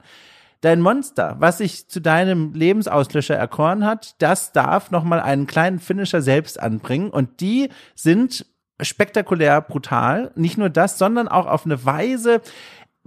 [0.61, 6.22] dein Monster, was sich zu deinem Lebensauslöscher erkoren hat, das darf nochmal einen kleinen Finisher
[6.22, 8.45] selbst anbringen und die sind
[8.82, 10.32] spektakulär brutal.
[10.36, 12.41] Nicht nur das, sondern auch auf eine Weise,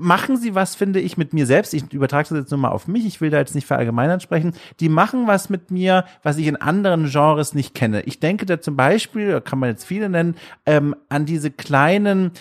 [0.00, 1.74] machen sie was, finde ich, mit mir selbst.
[1.74, 3.06] Ich übertrage das jetzt nur mal auf mich.
[3.06, 4.54] Ich will da jetzt nicht verallgemeinert sprechen.
[4.80, 8.02] Die machen was mit mir, was ich in anderen Genres nicht kenne.
[8.02, 10.36] Ich denke da zum Beispiel, kann man jetzt viele nennen,
[10.66, 12.32] ähm, an diese kleinen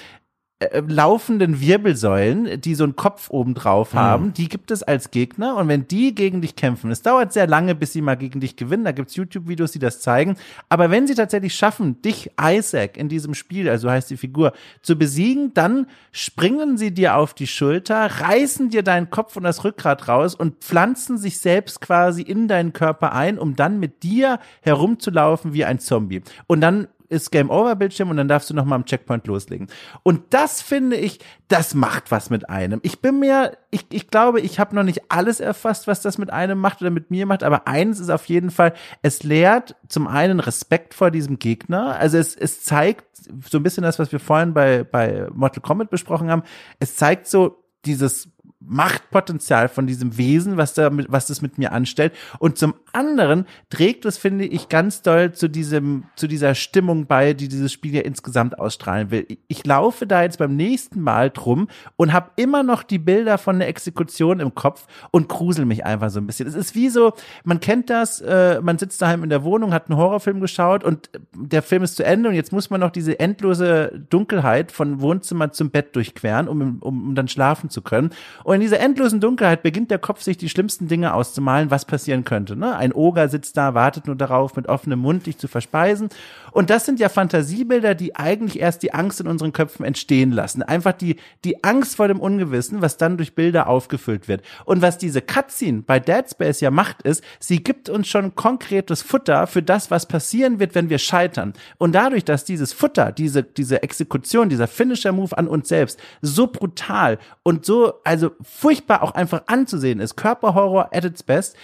[0.61, 5.56] äh, laufenden Wirbelsäulen, die so einen Kopf oben drauf haben, die gibt es als Gegner.
[5.56, 8.57] Und wenn die gegen dich kämpfen, es dauert sehr lange, bis sie mal gegen dich
[8.57, 10.36] gewinnen, da gibt's YouTube-Videos, die das zeigen,
[10.68, 14.52] aber wenn sie tatsächlich schaffen, dich, Isaac, in diesem Spiel, also so heißt die Figur,
[14.81, 19.64] zu besiegen, dann springen sie dir auf die Schulter, reißen dir deinen Kopf und das
[19.64, 24.40] Rückgrat raus und pflanzen sich selbst quasi in deinen Körper ein, um dann mit dir
[24.60, 26.22] herumzulaufen wie ein Zombie.
[26.48, 29.68] Und dann ist Game Over Bildschirm und dann darfst du noch mal am Checkpoint loslegen.
[30.03, 32.80] Und das finde ich, das macht was mit einem.
[32.84, 36.31] Ich bin mir, ich, ich glaube, ich habe noch nicht alles erfasst, was das mit
[36.31, 40.07] einem macht oder mit mir macht, aber eins ist auf jeden Fall, es lehrt zum
[40.07, 41.95] einen Respekt vor diesem Gegner.
[41.98, 43.06] Also es, es zeigt
[43.49, 46.44] so ein bisschen das, was wir vorhin bei, bei Mortal Kombat besprochen haben.
[46.80, 48.30] Es zeigt so dieses
[48.61, 52.14] Machtpotenzial von diesem Wesen, was da mit, was das mit mir anstellt.
[52.40, 57.34] Und zum anderen trägt es, finde ich, ganz doll zu diesem, zu dieser Stimmung bei,
[57.34, 59.26] die dieses Spiel ja insgesamt ausstrahlen will.
[59.48, 63.60] Ich laufe da jetzt beim nächsten Mal drum und habe immer noch die Bilder von
[63.60, 66.48] der Exekution im Kopf und grusel mich einfach so ein bisschen.
[66.48, 67.14] Es ist wie so,
[67.45, 71.10] man kennt das, äh, man sitzt daheim in der Wohnung, hat einen Horrorfilm geschaut und
[71.34, 75.53] der Film ist zu Ende und jetzt muss man noch diese endlose Dunkelheit von Wohnzimmer
[75.53, 78.10] zum Bett durchqueren, um, um, um dann schlafen zu können.
[78.44, 82.23] Und in dieser endlosen Dunkelheit beginnt der Kopf sich die schlimmsten Dinge auszumalen, was passieren
[82.23, 82.55] könnte.
[82.55, 82.76] Ne?
[82.76, 86.09] Ein Oger sitzt da, wartet nur darauf, mit offenem Mund dich zu verspeisen.
[86.51, 90.63] Und das sind ja Fantasiebilder, die eigentlich erst die Angst in unseren Köpfen entstehen lassen.
[90.63, 94.41] Einfach die, die Angst vor dem Ungewissen, was dann durch Bilder aufgefüllt wird.
[94.65, 99.01] Und was diese Cutscene bei Dead Space ja macht, ist, sie gibt uns schon konkretes
[99.01, 101.53] Futter für das, was passieren wird, wenn wir scheitern.
[101.77, 107.19] Und dadurch, dass dieses Futter, diese, diese Exekution, dieser Finisher-Move an uns selbst so brutal
[107.43, 111.55] und so, also furchtbar auch einfach anzusehen ist, Körperhorror at its best,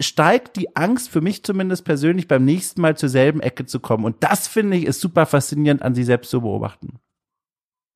[0.00, 4.04] steigt die Angst für mich zumindest persönlich beim nächsten Mal zur selben Ecke zu kommen.
[4.04, 6.98] Und das finde ich ist super faszinierend an sich selbst zu beobachten.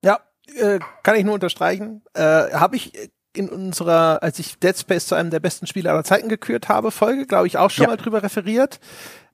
[0.03, 0.21] Ja,
[0.57, 2.03] äh, kann ich nur unterstreichen.
[2.15, 6.05] Äh, habe ich in unserer, als ich Dead Space zu einem der besten Spiele aller
[6.05, 7.91] Zeiten gekürt habe, Folge, glaube ich, auch schon ja.
[7.91, 8.81] mal drüber referiert.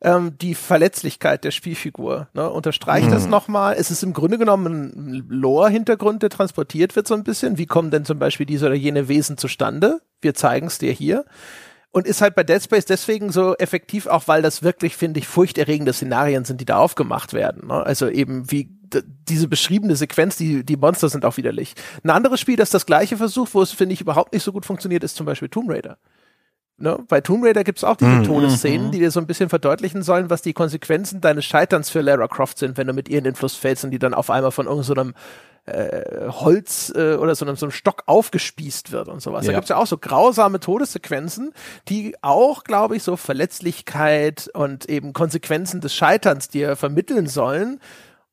[0.03, 2.29] Ähm, die Verletzlichkeit der Spielfigur.
[2.35, 3.13] Ne, unterstreicht mhm.
[3.13, 3.77] das nochmal.
[3.79, 7.57] Es ist im Grunde genommen ein Lore-Hintergrund, der transportiert wird so ein bisschen.
[7.57, 10.01] Wie kommen denn zum Beispiel diese oder jene Wesen zustande?
[10.21, 11.25] Wir zeigen es dir hier
[11.97, 15.27] und ist halt bei Dead Space deswegen so effektiv, auch weil das wirklich, finde ich,
[15.27, 17.69] furchterregende Szenarien sind, die da aufgemacht werden.
[17.69, 17.87] Ne?
[17.87, 18.76] Also eben wie
[19.29, 21.75] diese beschriebene Sequenz, die, die Monster sind auch widerlich.
[22.03, 24.67] Ein anderes Spiel, das das gleiche versucht, wo es, finde ich, überhaupt nicht so gut
[24.67, 25.99] funktioniert, ist zum Beispiel Tomb Raider.
[26.79, 26.99] Ne?
[27.09, 30.03] Bei Tomb Raider gibt's auch diese mm, Todesszenen, mm, die dir so ein bisschen verdeutlichen
[30.03, 33.25] sollen, was die Konsequenzen deines Scheiterns für Lara Croft sind, wenn du mit ihr in
[33.25, 37.35] den Fluss fällst und die dann auf einmal von irgendeinem so äh, Holz äh, oder
[37.35, 39.47] so einem, so einem Stock aufgespießt wird und sowas.
[39.47, 39.53] Ja.
[39.53, 41.53] Da gibt's ja auch so grausame Todessequenzen,
[41.89, 47.81] die auch, glaube ich, so Verletzlichkeit und eben Konsequenzen des Scheiterns dir vermitteln sollen.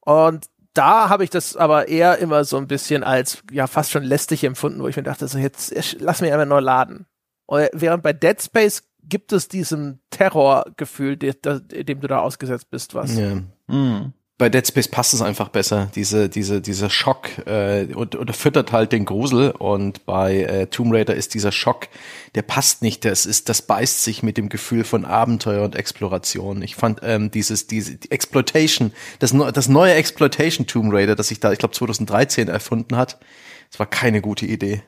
[0.06, 4.04] Und da habe ich das aber eher immer so ein bisschen als ja fast schon
[4.04, 7.06] lästig empfunden, wo ich mir dachte, so jetzt lass mich einfach neu laden.
[7.48, 13.16] Während bei Dead Space gibt es diesem Terrorgefühl, dem, dem du da ausgesetzt bist, was.
[13.16, 13.42] Ja.
[13.68, 14.14] Mhm
[14.44, 18.74] bei Dead Space passt es einfach besser, diese, diese, dieser Schock äh, und, und füttert
[18.74, 21.88] halt den Grusel und bei äh, Tomb Raider ist dieser Schock,
[22.36, 26.62] der passt nicht, das ist, das beißt sich mit dem Gefühl von Abenteuer und Exploration.
[26.62, 31.40] Ich fand ähm, dieses, diese die Exploitation, das, das neue Exploitation Tomb Raider, das sich
[31.40, 33.20] da, ich glaube 2013 erfunden hat,
[33.72, 34.84] das war keine gute Idee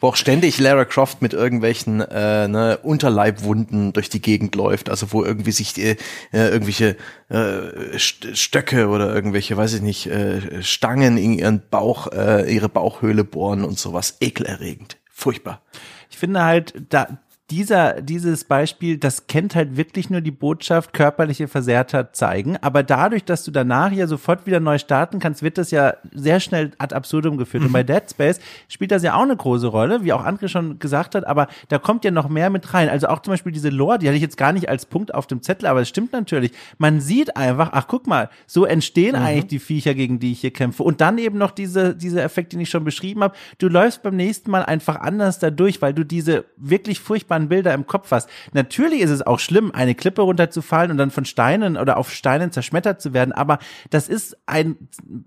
[0.00, 5.12] wo auch ständig Lara Croft mit irgendwelchen äh, ne, Unterleibwunden durch die Gegend läuft, also
[5.12, 5.96] wo irgendwie sich äh,
[6.32, 6.96] irgendwelche
[7.28, 13.24] äh, Stöcke oder irgendwelche, weiß ich nicht, äh, Stangen in ihren Bauch, äh, ihre Bauchhöhle
[13.24, 14.16] bohren und sowas.
[14.20, 14.96] Ekelerregend.
[15.10, 15.62] Furchtbar.
[16.10, 17.18] Ich finde halt, da,
[17.50, 22.58] dieser, dieses Beispiel, das kennt halt wirklich nur die Botschaft körperliche Versehrtheit zeigen.
[22.60, 26.40] Aber dadurch, dass du danach ja sofort wieder neu starten kannst, wird das ja sehr
[26.40, 27.62] schnell ad absurdum geführt.
[27.62, 27.68] Mhm.
[27.68, 28.38] Und bei Dead Space
[28.68, 31.78] spielt das ja auch eine große Rolle, wie auch André schon gesagt hat, aber da
[31.78, 32.90] kommt ja noch mehr mit rein.
[32.90, 35.26] Also auch zum Beispiel diese Lore, die hatte ich jetzt gar nicht als Punkt auf
[35.26, 36.52] dem Zettel, aber es stimmt natürlich.
[36.76, 39.22] Man sieht einfach, ach guck mal, so entstehen mhm.
[39.22, 40.82] eigentlich die Viecher, gegen die ich hier kämpfe.
[40.82, 43.34] Und dann eben noch diese, diese Effekt, den ich schon beschrieben habe.
[43.56, 47.48] Du läufst beim nächsten Mal einfach anders da durch, weil du diese wirklich furchtbaren furchtbaren
[47.48, 48.28] Bilder im Kopf hast.
[48.52, 52.52] Natürlich ist es auch schlimm, eine Klippe runterzufallen und dann von Steinen oder auf Steinen
[52.52, 53.58] zerschmettert zu werden, aber
[53.90, 54.76] das ist ein,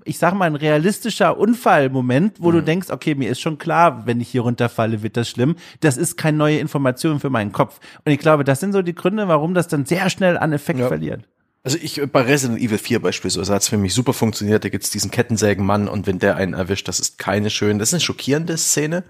[0.03, 2.55] ich sag mal, ein realistischer Unfallmoment, wo mhm.
[2.55, 5.55] du denkst, okay, mir ist schon klar, wenn ich hier runterfalle, wird das schlimm.
[5.79, 7.79] Das ist keine neue Information für meinen Kopf.
[8.05, 10.79] Und ich glaube, das sind so die Gründe, warum das dann sehr schnell an Effekt
[10.79, 10.87] ja.
[10.87, 11.23] verliert.
[11.63, 14.63] Also ich bei Resident Evil 4 beispielsweise hat es für mich super funktioniert.
[14.63, 17.93] Da gibt's diesen Kettensägenmann und wenn der einen erwischt, das ist keine schöne, das ist
[17.93, 19.03] eine schockierende Szene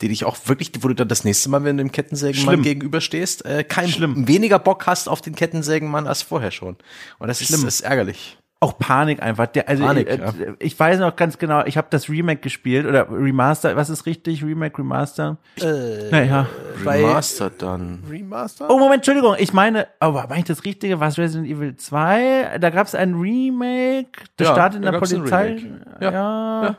[0.00, 2.62] die dich auch wirklich, wo du dann das nächste Mal, wenn du dem Kettensägenmann Schlimm.
[2.62, 4.28] gegenüberstehst, äh, kein Schlimm.
[4.28, 6.76] weniger Bock hast auf den Kettensägenmann als vorher schon.
[7.18, 7.60] Und das Schlimm.
[7.60, 8.38] ist, ist ärgerlich.
[8.60, 9.46] Auch Panik einfach.
[9.46, 10.54] Der, also Panik, ich, äh, ja.
[10.58, 14.42] ich weiß noch ganz genau, ich habe das Remake gespielt oder Remaster, was ist richtig?
[14.42, 15.36] Remake, Remaster?
[15.60, 16.48] Äh, naja.
[16.84, 18.02] Remaster dann.
[18.10, 18.68] Remaster?
[18.68, 20.98] Oh, Moment, Entschuldigung, ich meine, oh, war ich das Richtige?
[20.98, 22.58] War es Resident Evil 2?
[22.58, 25.62] Da gab es ein Remake, das ja, startet in der Polizei.
[26.00, 26.10] Ja.
[26.10, 26.62] ja.
[26.62, 26.76] ja.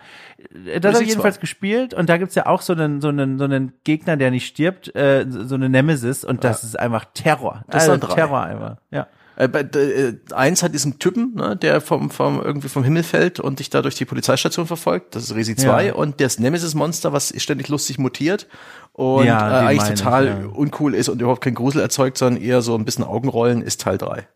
[0.80, 1.42] Das habe ich jedenfalls zwar.
[1.42, 4.48] gespielt und da gibt's ja auch so einen, so einen, so einen Gegner, der nicht
[4.48, 7.64] stirbt, äh, so eine Nemesis und das ist einfach Terror.
[7.68, 9.08] Das also ist Terror einfach, ja.
[9.40, 13.60] Äh, äh, eins hat diesen Typen, ne, der vom, vom, irgendwie vom Himmel fällt und
[13.60, 15.16] dich da durch die Polizeistation verfolgt.
[15.16, 15.86] Das ist Resi 2.
[15.86, 15.94] Ja.
[15.94, 18.48] Und das Nemesis-Monster, was ständig lustig mutiert
[18.92, 20.50] und ja, äh, eigentlich total ich, ja.
[20.50, 23.98] uncool ist und überhaupt kein Grusel erzeugt, sondern eher so ein bisschen Augenrollen, ist Teil
[23.98, 24.28] 3.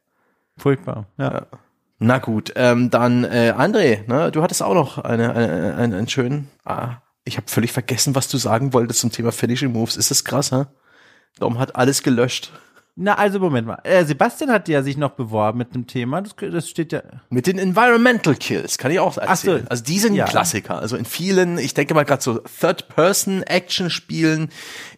[0.58, 1.48] Furchtbar, ja.
[2.00, 6.08] Na gut, ähm, dann äh, André, ne, du hattest auch noch eine, eine, einen, einen
[6.08, 9.98] schönen ah, Ich habe völlig vergessen, was du sagen wolltest zum Thema Finishing Moves.
[9.98, 10.64] Ist das krass, hä?
[11.40, 12.54] Dom hat alles gelöscht.
[12.96, 13.80] Na, also Moment mal.
[13.86, 16.22] Äh, Sebastian hat ja sich noch beworben mit einem Thema.
[16.22, 17.02] Das, das steht ja.
[17.32, 19.64] Mit den Environmental Kills kann ich auch Ach erzählen.
[19.64, 19.70] so.
[19.70, 20.26] Also die sind Ja.
[20.26, 20.78] Klassiker.
[20.78, 24.50] Also in vielen, ich denke mal gerade so Third-Person-Action-Spielen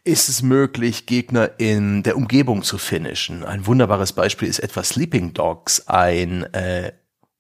[0.03, 3.43] ist es möglich, Gegner in der Umgebung zu finishen.
[3.45, 6.91] Ein wunderbares Beispiel ist etwa Sleeping Dogs, ein äh,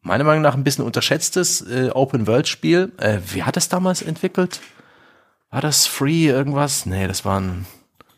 [0.01, 2.93] meiner Meinung nach ein bisschen unterschätztes äh, Open-World-Spiel.
[2.97, 4.61] Äh, wer hat das damals entwickelt?
[5.49, 6.85] War das Free irgendwas?
[6.85, 7.65] Nee, das waren,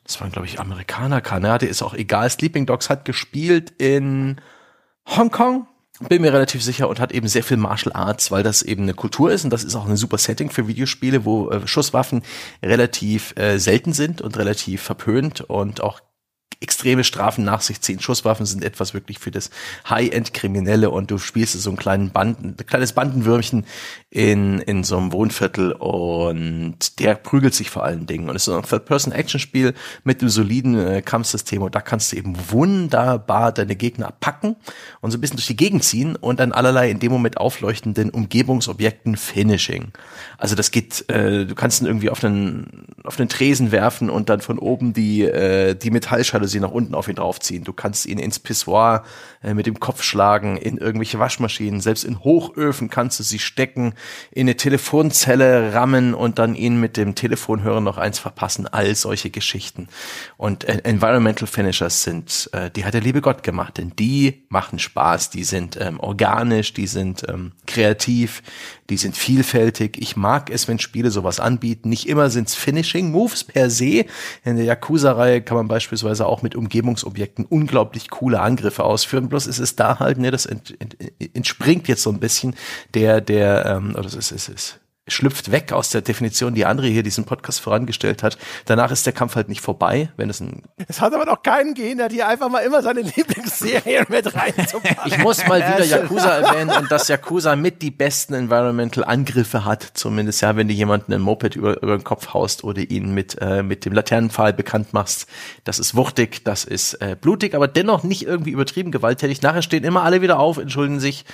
[0.08, 2.30] das waren glaube ich Amerikaner, Kanadier, ist auch egal.
[2.30, 4.42] Sleeping Dogs hat gespielt in
[5.06, 5.68] Hongkong,
[6.08, 8.94] bin mir relativ sicher und hat eben sehr viel Martial Arts, weil das eben eine
[8.94, 12.24] Kultur ist und das ist auch ein super Setting für Videospiele, wo äh, Schusswaffen
[12.64, 16.00] relativ äh, selten sind und relativ verpönt und auch
[16.60, 18.00] extreme Strafen nach sich ziehen.
[18.00, 19.52] Schusswaffen sind etwas wirklich für das
[19.90, 23.66] High-End-Kriminelle und du spielst so einen kleinen Banden, ein kleines Bandenwürmchen
[24.10, 28.30] in, in so einem Wohnviertel und der prügelt sich vor allen Dingen.
[28.30, 32.16] Und es ist so ein Third-Person-Action-Spiel mit einem soliden äh, Kampfsystem und da kannst du
[32.16, 34.56] eben wunderbar deine Gegner packen
[35.02, 38.10] und so ein bisschen durch die Gegend ziehen und dann allerlei in dem Moment aufleuchtenden
[38.10, 39.92] Umgebungsobjekten Finishing.
[40.40, 44.30] Also das geht, äh, du kannst ihn irgendwie auf einen, auf einen Tresen werfen und
[44.30, 45.92] dann von oben die, äh, die
[46.38, 47.64] Metalljalousie nach unten auf ihn draufziehen.
[47.64, 49.04] Du kannst ihn ins Pissoir
[49.44, 53.94] äh, mit dem Kopf schlagen, in irgendwelche Waschmaschinen, selbst in Hochöfen kannst du sie stecken,
[54.32, 58.68] in eine Telefonzelle rammen und dann ihn mit dem Telefonhörer noch eins verpassen.
[58.68, 59.88] All solche Geschichten.
[60.38, 64.80] Und äh, Environmental Finishers sind, äh, die hat der liebe Gott gemacht, denn die machen
[64.80, 68.44] Spaß, die sind ähm, organisch, die sind ähm, kreativ,
[68.90, 69.98] die sind vielfältig.
[70.02, 71.90] Ich mag es, wenn Spiele sowas anbieten.
[71.90, 74.06] Nicht immer sind's Finishing Moves per se.
[74.46, 79.30] In der Yakuza-Reihe kann man beispielsweise auch mit Umgebungsobjekten unglaublich coole Angriffe ausführen.
[79.30, 80.98] Bloß ist es da halt, ne, das ent, ent,
[81.36, 82.56] entspringt jetzt so ein bisschen
[82.94, 86.88] der, der, ähm, oder es ist, es ist, schlüpft weg aus der Definition, die André
[86.88, 88.38] hier diesen Podcast vorangestellt hat.
[88.66, 91.74] Danach ist der Kampf halt nicht vorbei, wenn es ein Es hat aber doch keinen
[91.74, 94.98] Gehen, der hier einfach mal immer seine Lieblingsserien mit reinzupacken.
[95.06, 99.84] Ich muss mal wieder Yakuza erwähnen und dass Yakuza mit die besten Environmental Angriffe hat,
[99.94, 103.38] zumindest ja, wenn du jemanden ein Moped über, über den Kopf haust oder ihn mit,
[103.42, 105.28] äh, mit dem Laternenpfahl bekannt machst.
[105.64, 109.42] Das ist wuchtig, das ist äh, blutig, aber dennoch nicht irgendwie übertrieben gewalttätig.
[109.42, 111.26] Nachher stehen immer alle wieder auf, entschuldigen sich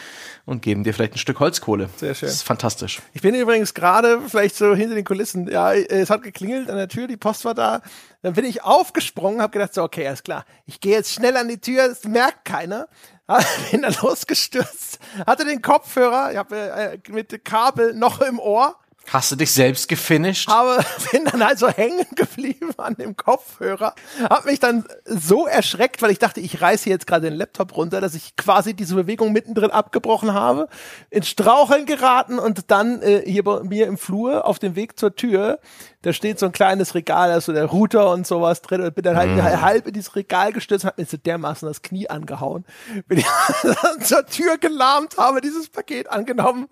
[0.45, 1.90] und geben dir vielleicht ein Stück Holzkohle.
[1.98, 2.28] Sehr schön.
[2.28, 3.02] Das ist fantastisch.
[3.14, 5.48] Ich bin übrigens gerade vielleicht so hinter den Kulissen.
[5.48, 7.82] Ja, es hat geklingelt an der Tür, die Post war da.
[8.22, 10.45] Dann bin ich aufgesprungen, habe gedacht, so, okay, alles klar.
[10.65, 12.88] Ich gehe jetzt schnell an die Tür, das merkt keiner.
[13.72, 18.76] Bin dann losgestürzt, hatte den Kopfhörer, ich habe äh, mit Kabel noch im Ohr,
[19.10, 20.48] Hast du dich selbst gefinisht?
[20.48, 23.94] habe bin dann also hängen geblieben an dem Kopfhörer,
[24.30, 28.02] habe mich dann so erschreckt, weil ich dachte, ich reiße jetzt gerade den Laptop runter,
[28.02, 30.68] dass ich quasi diese Bewegung mittendrin abgebrochen habe,
[31.10, 35.16] ins Straucheln geraten und dann äh, hier bei mir im Flur auf dem Weg zur
[35.16, 35.60] Tür,
[36.04, 38.82] da steht so ein kleines Regal, da ist so der Router und sowas drin.
[38.82, 42.10] Und bin dann halt halb in dieses Regal gestürzt, hat mir so dermaßen das Knie
[42.10, 42.66] angehauen,
[43.08, 43.26] bin ich
[43.64, 46.68] dann zur Tür gelahmt, habe dieses Paket angenommen,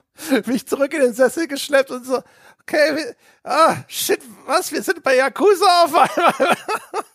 [0.45, 2.21] mich zurück in den Sessel geschleppt und so,
[2.61, 6.57] okay, ah, shit, was, wir sind bei Yakuza auf einmal.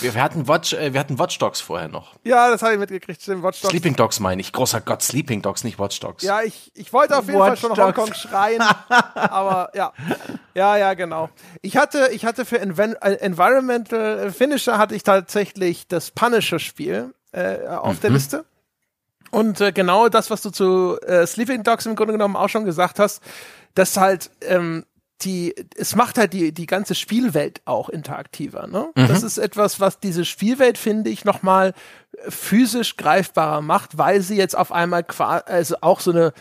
[0.00, 2.14] Wir, wir hatten Watch, äh, wir hatten Watch Dogs vorher noch.
[2.24, 3.70] ja, das habe ich mitgekriegt, stimmt, Watch Dogs.
[3.70, 4.52] Sleeping Dogs meine ich.
[4.52, 6.22] Großer Gott, Sleeping Dogs, nicht Watch Dogs.
[6.22, 7.98] Ja, ich, ich wollte auf jeden Watch Fall schon Dogs.
[7.98, 8.62] Hongkong schreien,
[9.14, 9.92] aber ja.
[10.54, 11.30] Ja, ja, genau.
[11.62, 17.66] Ich hatte, ich hatte für Enven äh, Environmental Finisher hatte ich tatsächlich das Punisher-Spiel äh,
[17.66, 18.44] auf der Liste.
[19.30, 22.64] Und äh, genau das, was du zu äh, Sleeping Dogs im Grunde genommen auch schon
[22.64, 23.22] gesagt hast,
[23.74, 24.84] dass halt ähm,
[25.24, 28.66] die, es macht halt die, die ganze Spielwelt auch interaktiver.
[28.66, 28.90] Ne?
[28.94, 31.74] Das ist etwas, was diese Spielwelt, finde ich, nochmal
[32.28, 36.32] physisch greifbarer macht, weil sie jetzt auf einmal quasi, also auch so eine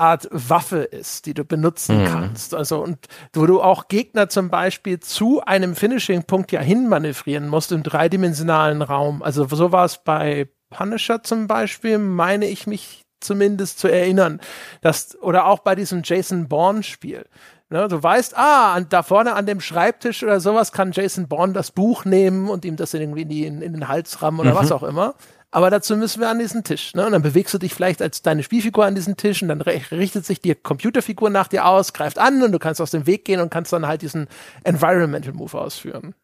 [0.00, 2.54] Art Waffe ist, die du benutzen kannst.
[2.54, 7.82] Also und wo du auch Gegner zum Beispiel zu einem Finishing-Punkt ja hinmanövrieren musst im
[7.82, 9.22] dreidimensionalen Raum.
[9.22, 14.40] Also so war es bei Punisher zum Beispiel, meine ich mich zumindest zu erinnern.
[14.80, 17.26] Das, oder auch bei diesem Jason Bourne-Spiel.
[17.72, 21.52] Ne, du weißt, ah, an, da vorne an dem Schreibtisch oder sowas kann Jason Bourne
[21.52, 24.56] das Buch nehmen und ihm das irgendwie in, die, in, in den Hals rammen oder
[24.56, 25.14] was auch immer.
[25.52, 26.94] Aber dazu müssen wir an diesen Tisch.
[26.94, 27.06] Ne?
[27.06, 30.26] Und dann bewegst du dich vielleicht als deine Spielfigur an diesen Tisch und dann richtet
[30.26, 33.40] sich die Computerfigur nach dir aus, greift an und du kannst aus dem Weg gehen
[33.40, 34.26] und kannst dann halt diesen
[34.64, 36.14] Environmental Move ausführen.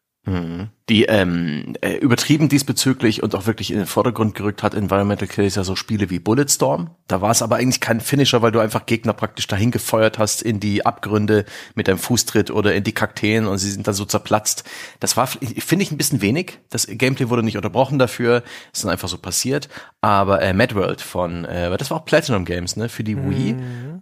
[0.89, 5.55] Die ähm, äh, übertrieben diesbezüglich und auch wirklich in den Vordergrund gerückt hat Environmental Kills
[5.55, 6.91] ja so Spiele wie Bulletstorm.
[7.07, 10.41] Da war es aber eigentlich kein Finisher, weil du einfach Gegner praktisch dahin gefeuert hast
[10.41, 11.43] in die Abgründe
[11.75, 14.63] mit deinem Fußtritt oder in die Kakteen und sie sind dann so zerplatzt.
[15.01, 16.59] Das war, finde ich, ein bisschen wenig.
[16.69, 18.43] Das Gameplay wurde nicht unterbrochen dafür.
[18.71, 19.67] ist dann einfach so passiert.
[19.99, 23.29] Aber äh, Mad World von, äh, das war auch Platinum Games, ne, für die mhm.
[23.29, 23.55] Wii.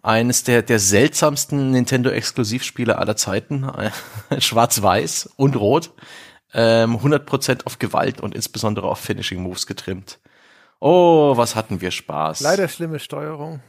[0.04, 3.66] Eines der, der seltsamsten Nintendo-Exklusivspiele aller Zeiten.
[4.38, 5.92] Schwarz-Weiß und Rot
[6.56, 10.20] ähm, 100% auf Gewalt und insbesondere auf Finishing Moves getrimmt.
[10.80, 12.40] Oh, was hatten wir Spaß.
[12.40, 13.62] Leider schlimme Steuerung.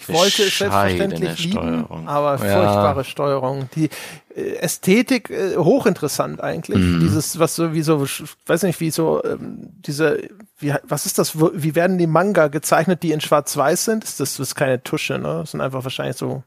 [0.00, 2.08] Ich wollte es selbstverständlich lieben, Steuerung.
[2.08, 3.04] aber furchtbare ja.
[3.04, 3.68] Steuerung.
[3.76, 3.90] Die
[4.34, 6.78] äh, Ästhetik äh, hochinteressant eigentlich.
[6.78, 7.00] Mm.
[7.00, 8.04] Dieses, was so wie so,
[8.46, 10.22] weiß nicht, wie so ähm, diese,
[10.58, 11.38] wie, was ist das?
[11.38, 14.02] Wie werden die Manga gezeichnet, die in Schwarz-Weiß sind?
[14.02, 15.40] Das, das ist keine Tusche, ne?
[15.40, 16.42] Das sind einfach wahrscheinlich so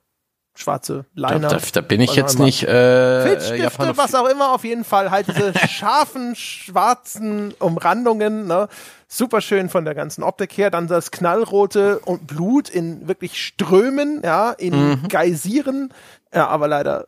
[0.56, 1.50] schwarze Liner.
[1.50, 5.12] Da, da, da bin ich jetzt nicht äh, Filzstifte, was auch immer, auf jeden Fall
[5.12, 8.68] halt diese scharfen, schwarzen Umrandungen, ne?
[9.08, 10.72] Super schön von der ganzen Optik her.
[10.72, 15.08] Dann das knallrote und Blut in wirklich Strömen, ja, in mhm.
[15.08, 15.94] Geysiren.
[16.34, 17.08] Ja, aber leider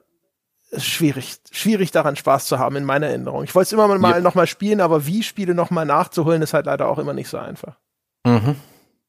[0.77, 3.43] schwierig, schwierig daran Spaß zu haben in meiner Erinnerung.
[3.43, 4.19] Ich wollte es immer mal ja.
[4.19, 7.29] noch mal spielen, aber wie Spiele noch mal nachzuholen, ist halt leider auch immer nicht
[7.29, 7.77] so einfach.
[8.25, 8.55] Mhm.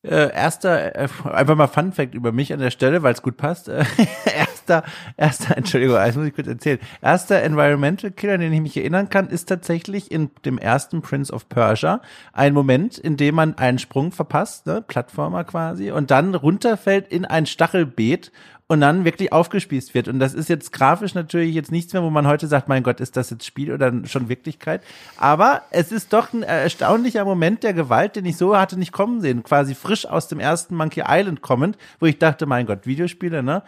[0.04, 3.36] Äh, erster, äh, einfach mal Fun Fact über mich an der Stelle, weil es gut
[3.36, 3.68] passt.
[3.68, 3.84] Äh,
[4.32, 4.84] erster,
[5.16, 6.78] erster, Entschuldigung, das muss ich kurz erzählen.
[7.02, 11.48] Erster Environmental Killer, den ich mich erinnern kann, ist tatsächlich in dem ersten Prince of
[11.48, 12.00] Persia
[12.32, 17.24] ein Moment, in dem man einen Sprung verpasst, ne, Plattformer quasi, und dann runterfällt in
[17.24, 18.30] ein Stachelbeet
[18.70, 20.09] und dann wirklich aufgespießt wird.
[20.09, 23.01] Und das ist jetzt grafisch natürlich jetzt nichts mehr, wo man heute sagt, mein Gott,
[23.01, 24.82] ist das jetzt Spiel oder schon Wirklichkeit?
[25.16, 29.23] Aber es ist doch ein erstaunlicher Moment der Gewalt, den ich so hatte nicht kommen
[29.23, 29.43] sehen.
[29.43, 33.62] Quasi frisch aus dem ersten Monkey Island kommend, wo ich dachte, mein Gott, Videospiele, ne?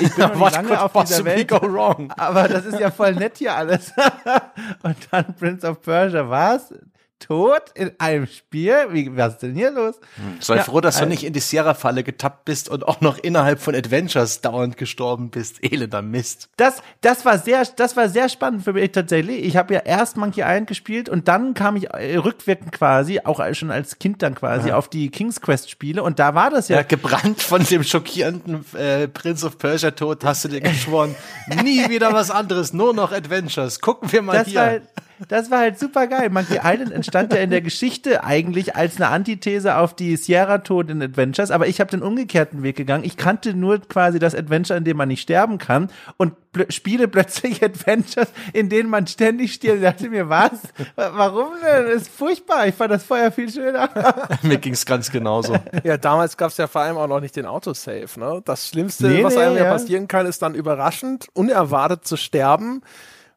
[0.00, 1.52] Ich bin noch nicht lange auf dieser Welt.
[1.52, 3.92] Aber das ist ja voll nett hier alles.
[4.82, 6.74] und dann Prince of Persia, was?
[7.20, 8.74] Tot in einem Spiel?
[8.90, 9.96] Wie, was ist denn hier los?
[10.16, 10.38] Hm.
[10.40, 13.60] Sei ja, froh, dass du nicht in die Sierra-Falle getappt bist und auch noch innerhalb
[13.60, 15.62] von Adventures dauernd gestorben bist.
[15.62, 16.48] Elender Mist.
[16.56, 19.44] Das, das war sehr, das war sehr spannend für mich tatsächlich.
[19.44, 23.40] Ich habe ja erst Monkey Island gespielt und dann kam ich äh, rückwirkend quasi, auch
[23.54, 24.76] schon als Kind dann quasi, ja.
[24.76, 26.78] auf die King's Quest Spiele und da war das ja.
[26.78, 31.14] ja gebrannt von dem schockierenden äh, Prince of Persia Tod hast du dir geschworen,
[31.62, 33.80] nie wieder was anderes, nur noch Adventures.
[33.80, 34.60] Gucken wir mal das hier.
[34.60, 34.80] War,
[35.28, 36.30] das war halt super geil.
[36.30, 40.90] Monkey Island entstand ja in der Geschichte eigentlich als eine Antithese auf die Sierra Tod
[40.90, 43.04] in Adventures, aber ich habe den umgekehrten Weg gegangen.
[43.04, 46.34] Ich kannte nur quasi das Adventure, in dem man nicht sterben kann und
[46.68, 49.76] spiele plötzlich Adventures, in denen man ständig stirbt.
[49.76, 50.52] Ich dachte mir, was?
[50.96, 51.86] Warum denn?
[51.86, 52.66] Das ist furchtbar.
[52.66, 53.88] Ich fand das vorher viel schöner.
[54.42, 55.56] mir ging's ganz genauso.
[55.84, 58.08] Ja, damals gab's ja vor allem auch noch nicht den Autosave.
[58.18, 58.42] Ne?
[58.44, 62.82] Das Schlimmste, nee, was einem nee, ja passieren kann, ist dann überraschend, unerwartet zu sterben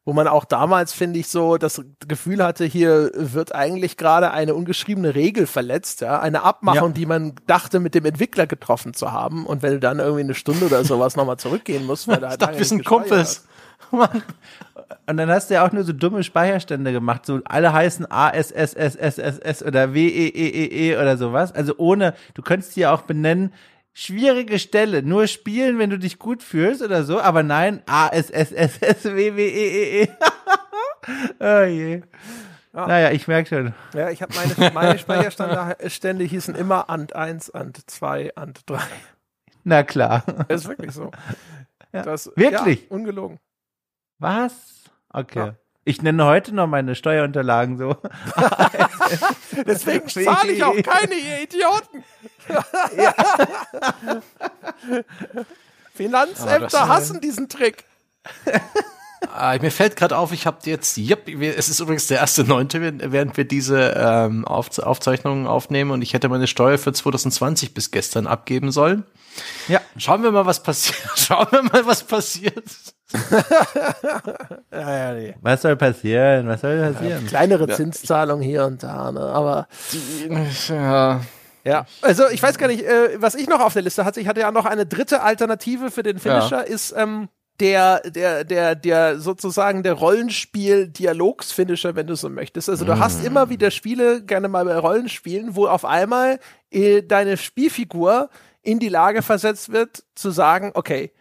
[0.06, 4.54] wo man auch damals, finde ich, so das Gefühl hatte, hier wird eigentlich gerade eine
[4.54, 6.94] ungeschriebene Regel verletzt, ja, eine Abmachung, ja.
[6.94, 9.46] die man dachte, mit dem Entwickler getroffen zu haben.
[9.46, 12.58] Und wenn du dann irgendwie eine Stunde oder sowas nochmal zurückgehen musst, weil da halt
[12.58, 13.48] wir sind Kumpels.
[15.06, 18.30] Und dann hast du ja auch nur so dumme Speicherstände gemacht, so alle heißen A,
[18.30, 21.54] S, S, S, S, S, S oder W, E, E, E, E oder sowas.
[21.54, 23.54] Also ohne, du könntest die ja auch benennen,
[23.94, 25.04] schwierige Stelle.
[25.04, 27.20] Nur spielen, wenn du dich gut fühlst oder so.
[27.20, 30.10] Aber nein, A, S, S, S, S, W, W, E, E, E.
[31.40, 32.02] oh je.
[32.74, 32.88] Ja.
[32.88, 33.74] Naja, ich merke schon.
[33.94, 38.80] Ja, ich habe meine, meine Speicherstände hießen immer Ant 1, Ant 2, Ant 3.
[39.64, 40.24] Na klar.
[40.48, 41.12] Das ist wirklich so.
[41.92, 42.02] Ja.
[42.02, 42.82] Das, wirklich?
[42.82, 43.40] Ja, ungelogen.
[44.18, 44.90] Was?
[45.10, 45.54] Okay.
[45.86, 47.98] Ich nenne heute noch meine Steuerunterlagen so.
[49.68, 52.04] Deswegen zahle ich auch keine, ihr Idioten.
[55.94, 57.84] Finanzämter hassen diesen Trick.
[59.32, 62.82] Ah, mir fällt gerade auf, ich habe jetzt, yep, es ist übrigens der erste Neunte,
[63.12, 67.92] während wir diese ähm, Auf Aufzeichnungen aufnehmen und ich hätte meine Steuer für 2020 bis
[67.92, 69.04] gestern abgeben sollen.
[69.68, 69.82] Ja.
[69.98, 70.98] Schauen wir mal, was passiert.
[71.16, 72.64] Schauen wir mal, was passiert.
[74.72, 75.36] ja, ja, nee.
[75.42, 76.48] Was soll passieren?
[76.48, 77.24] Was soll passieren?
[77.24, 79.22] Ja, kleinere Zinszahlung hier und da, ne?
[79.22, 79.68] Aber
[80.70, 81.22] ja.
[81.66, 84.20] Ja, also ich weiß gar nicht, äh, was ich noch auf der Liste hatte.
[84.20, 86.62] Ich hatte ja noch eine dritte Alternative für den Finisher, ja.
[86.62, 87.30] ist ähm,
[87.64, 92.70] der, der, der, der sozusagen der Rollenspiel-Dialogs-Finisher, wenn du so möchtest.
[92.70, 93.00] Also du mm.
[93.00, 96.42] hast immer wieder Spiele, gerne mal bei Rollenspielen, wo auf einmal
[96.72, 98.30] äh, deine Spielfigur
[98.64, 101.14] in die Lage versetzt wird, zu sagen, okay,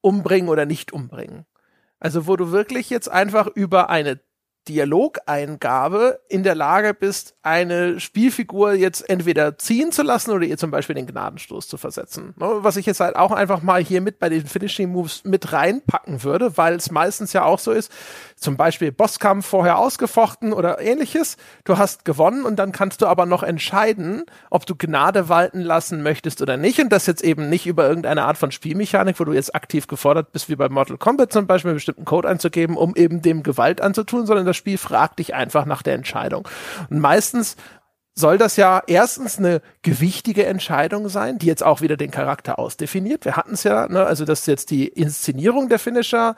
[0.00, 1.44] umbringen oder nicht umbringen.
[2.00, 4.18] Also wo du wirklich jetzt einfach über eine
[4.68, 10.70] Dialogeingabe in der Lage bist, eine Spielfigur jetzt entweder ziehen zu lassen oder ihr zum
[10.70, 12.34] Beispiel den Gnadenstoß zu versetzen.
[12.36, 15.52] Ne, was ich jetzt halt auch einfach mal hier mit bei den Finishing Moves mit
[15.52, 17.90] reinpacken würde, weil es meistens ja auch so ist,
[18.42, 21.36] zum Beispiel Bosskampf vorher ausgefochten oder ähnliches.
[21.64, 26.02] Du hast gewonnen und dann kannst du aber noch entscheiden, ob du Gnade walten lassen
[26.02, 26.80] möchtest oder nicht.
[26.80, 30.32] Und das jetzt eben nicht über irgendeine Art von Spielmechanik, wo du jetzt aktiv gefordert
[30.32, 33.80] bist, wie bei Mortal Kombat zum Beispiel, einen bestimmten Code einzugeben, um eben dem Gewalt
[33.80, 36.48] anzutun, sondern das Spiel fragt dich einfach nach der Entscheidung.
[36.90, 37.56] Und meistens
[38.14, 43.24] soll das ja erstens eine gewichtige Entscheidung sein, die jetzt auch wieder den Charakter ausdefiniert.
[43.24, 46.36] Wir hatten es ja, ne, also dass jetzt die Inszenierung der Finisher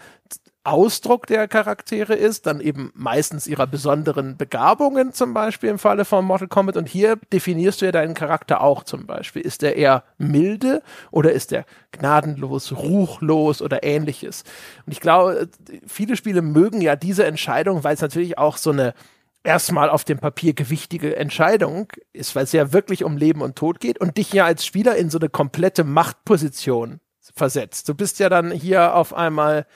[0.65, 6.24] Ausdruck der Charaktere ist, dann eben meistens ihrer besonderen Begabungen zum Beispiel im Falle von
[6.24, 6.78] Mortal Kombat.
[6.78, 9.43] Und hier definierst du ja deinen Charakter auch zum Beispiel.
[9.43, 14.45] Ist er eher milde oder ist er gnadenlos, ruchlos oder ähnliches?
[14.86, 15.49] Und ich glaube,
[15.86, 18.95] viele Spiele mögen ja diese Entscheidung, weil es natürlich auch so eine
[19.43, 23.78] erstmal auf dem Papier gewichtige Entscheidung ist, weil es ja wirklich um Leben und Tod
[23.78, 27.01] geht und dich ja als Spieler in so eine komplette Machtposition
[27.35, 27.89] versetzt.
[27.89, 29.66] Du bist ja dann hier auf einmal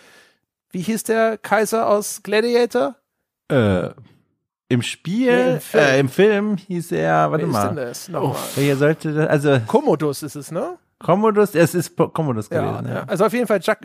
[0.71, 2.97] wie hieß der Kaiser aus Gladiator?
[3.51, 3.91] Äh,
[4.69, 5.85] im Spiel, nee, im, Film.
[5.85, 6.57] Äh, im, Film.
[6.57, 7.63] hieß er, warte Wer mal.
[7.63, 8.09] Ist denn das?
[8.09, 8.73] Nochmal.
[8.73, 9.61] Oh, sollte das, also.
[9.67, 10.79] Commodus ist es, ne?
[10.99, 13.05] Commodus, es ist Commodus gewesen, ja, ja.
[13.07, 13.79] Also auf jeden Fall Jack,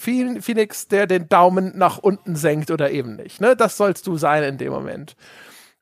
[0.00, 3.40] Phoenix, der den Daumen nach unten senkt oder eben nicht.
[3.40, 3.54] Ne?
[3.54, 5.14] Das sollst du sein in dem Moment.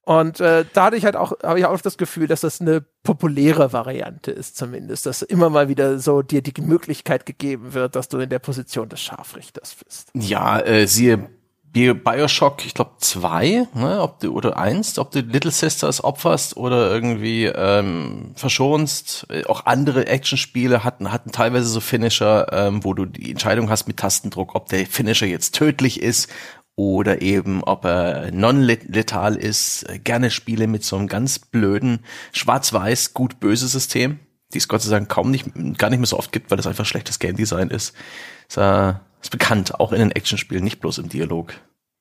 [0.09, 2.81] Und äh, da hatte ich halt auch, habe ich auch das Gefühl, dass das eine
[3.03, 8.09] populäre Variante ist zumindest, dass immer mal wieder so dir die Möglichkeit gegeben wird, dass
[8.09, 10.09] du in der Position des Scharfrichters bist.
[10.15, 11.29] Ja, äh, siehe
[11.75, 16.91] Bioshock, ich glaube zwei, ne, ob du oder eins, ob du Little Sisters opferst oder
[16.91, 19.27] irgendwie ähm, verschonst.
[19.29, 23.87] Äh, auch andere Actionspiele hatten hatten teilweise so Finisher, ähm, wo du die Entscheidung hast
[23.87, 26.31] mit Tastendruck, ob der Finisher jetzt tödlich ist
[26.79, 33.67] oder eben ob er non-letal ist, gerne Spiele mit so einem ganz blöden schwarz-weiß gut-böse
[33.67, 34.21] System,
[34.55, 35.47] die es Gott sei Dank kaum nicht,
[35.77, 37.97] gar nicht mehr so oft gibt, weil das einfach schlechtes Game Design ist.
[38.49, 41.53] Ist, äh, ist bekannt, auch in den Actionspielen, nicht bloß im Dialog.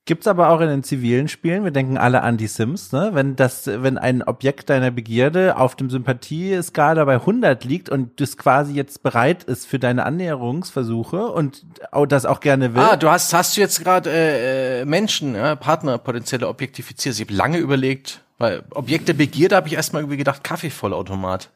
[0.08, 1.66] Gibt's aber auch in den zivilen Spielen.
[1.66, 3.10] Wir denken alle an die Sims, ne?
[3.12, 8.38] Wenn das, wenn ein Objekt deiner Begierde auf dem Sympathieskala bei 100 liegt und das
[8.38, 11.66] quasi jetzt bereit ist für deine Annäherungsversuche und
[12.08, 12.82] das auch gerne will.
[12.82, 17.16] Ah, du hast, hast du jetzt gerade äh, Menschen, ja, Partner potenzielle objektifiziert.
[17.16, 21.50] Ich habe lange überlegt, weil Objekte Begierde habe ich erstmal irgendwie gedacht, Kaffeevollautomat.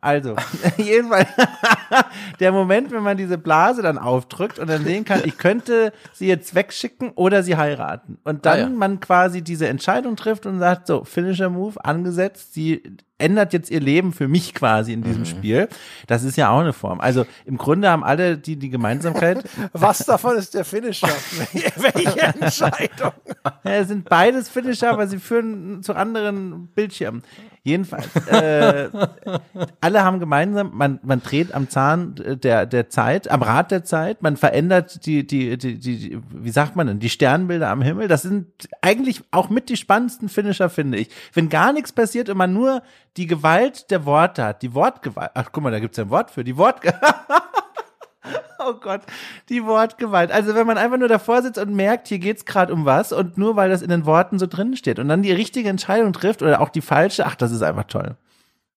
[0.00, 0.36] Also,
[0.76, 1.28] jedenfalls,
[2.40, 6.26] der Moment, wenn man diese Blase dann aufdrückt und dann sehen kann, ich könnte sie
[6.26, 8.18] jetzt wegschicken oder sie heiraten.
[8.24, 8.68] Und dann ah, ja.
[8.68, 12.82] man quasi diese Entscheidung trifft und sagt, so, Finisher Move angesetzt, sie
[13.20, 15.26] ändert jetzt ihr Leben für mich quasi in diesem mhm.
[15.26, 15.68] Spiel.
[16.06, 17.00] Das ist ja auch eine Form.
[17.00, 19.44] Also im Grunde haben alle die die Gemeinsamkeit.
[19.72, 21.08] Was davon ist der Finisher?
[21.52, 23.12] Welche Entscheidung?
[23.64, 27.22] Ja, es sind beides Finisher, aber sie führen zu anderen Bildschirmen.
[27.62, 28.88] Jedenfalls, äh,
[29.82, 34.22] alle haben gemeinsam, man, man dreht am Zahn der, der Zeit, am Rad der Zeit,
[34.22, 38.08] man verändert die, die, die, die, wie sagt man denn, die Sternbilder am Himmel.
[38.08, 38.46] Das sind
[38.80, 41.10] eigentlich auch mit die spannendsten Finisher, finde ich.
[41.34, 42.82] Wenn gar nichts passiert und man nur
[43.16, 46.30] die Gewalt der Worte hat, die Wortgewalt, ach guck mal, da gibt's ja ein Wort
[46.30, 47.00] für, die Wortgewalt.
[48.62, 49.00] Oh Gott,
[49.48, 50.30] die Wortgewalt.
[50.30, 53.38] Also wenn man einfach nur davor sitzt und merkt, hier geht's gerade um was und
[53.38, 56.42] nur weil das in den Worten so drin steht und dann die richtige Entscheidung trifft
[56.42, 58.16] oder auch die falsche, ach, das ist einfach toll.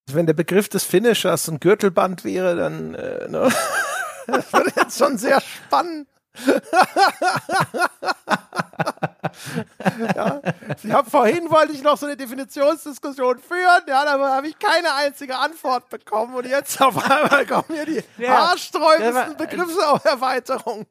[0.09, 3.49] Wenn der Begriff des Finishers ein Gürtelband wäre, dann äh, ne?
[4.27, 6.07] das würde jetzt schon sehr spannend.
[10.15, 10.41] ja,
[10.83, 14.95] ich hab, vorhin wollte ich noch so eine Definitionsdiskussion führen, ja, da habe ich keine
[14.95, 16.33] einzige Antwort bekommen.
[16.35, 20.87] Und jetzt auf einmal kommen hier die ja, haarsträubendsten Begriffserweiterungen.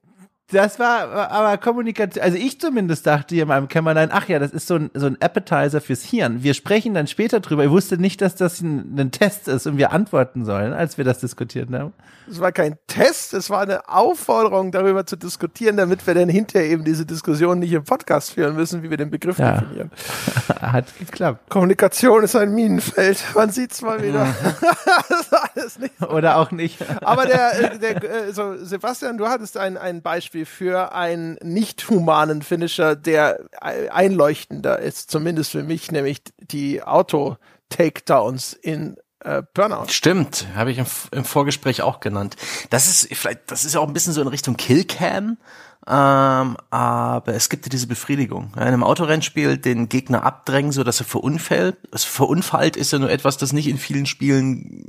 [0.52, 4.52] Das war aber Kommunikation, also ich zumindest dachte hier in meinem Kämmerlein, ach ja, das
[4.52, 6.42] ist so ein, so ein Appetizer fürs Hirn.
[6.42, 7.64] Wir sprechen dann später drüber.
[7.64, 11.04] Ich wusste nicht, dass das ein, ein Test ist und wir antworten sollen, als wir
[11.04, 11.94] das diskutiert haben.
[12.30, 16.68] Es war kein Test, es war eine Aufforderung, darüber zu diskutieren, damit wir dann hinterher
[16.68, 19.58] eben diese Diskussion nicht im Podcast führen müssen, wie wir den Begriff ja.
[19.58, 19.90] definieren.
[20.60, 21.50] Hat geklappt.
[21.50, 23.24] Kommunikation ist ein Minenfeld.
[23.34, 24.26] Man sieht's mal wieder.
[25.08, 26.00] das war alles nicht.
[26.02, 26.78] Oder auch nicht.
[27.02, 31.88] Aber der, der äh, so Sebastian, du hattest ein, ein Beispiel Beispiel für einen nicht
[31.88, 39.88] humanen Finisher, der einleuchtender ist, zumindest für mich, nämlich die Auto-Takedowns in äh, Burnout.
[39.88, 42.36] Stimmt, habe ich im, im, Vorgespräch auch genannt.
[42.70, 45.38] Das ist vielleicht, das ist ja auch ein bisschen so in Richtung Killcam.
[45.84, 48.52] Ähm, aber es gibt ja diese Befriedigung.
[48.54, 51.76] In einem Autorennspiel den Gegner abdrängen, so dass er verunfällt.
[51.90, 54.86] Das verunfallt ist ja nur etwas, das nicht in vielen Spielen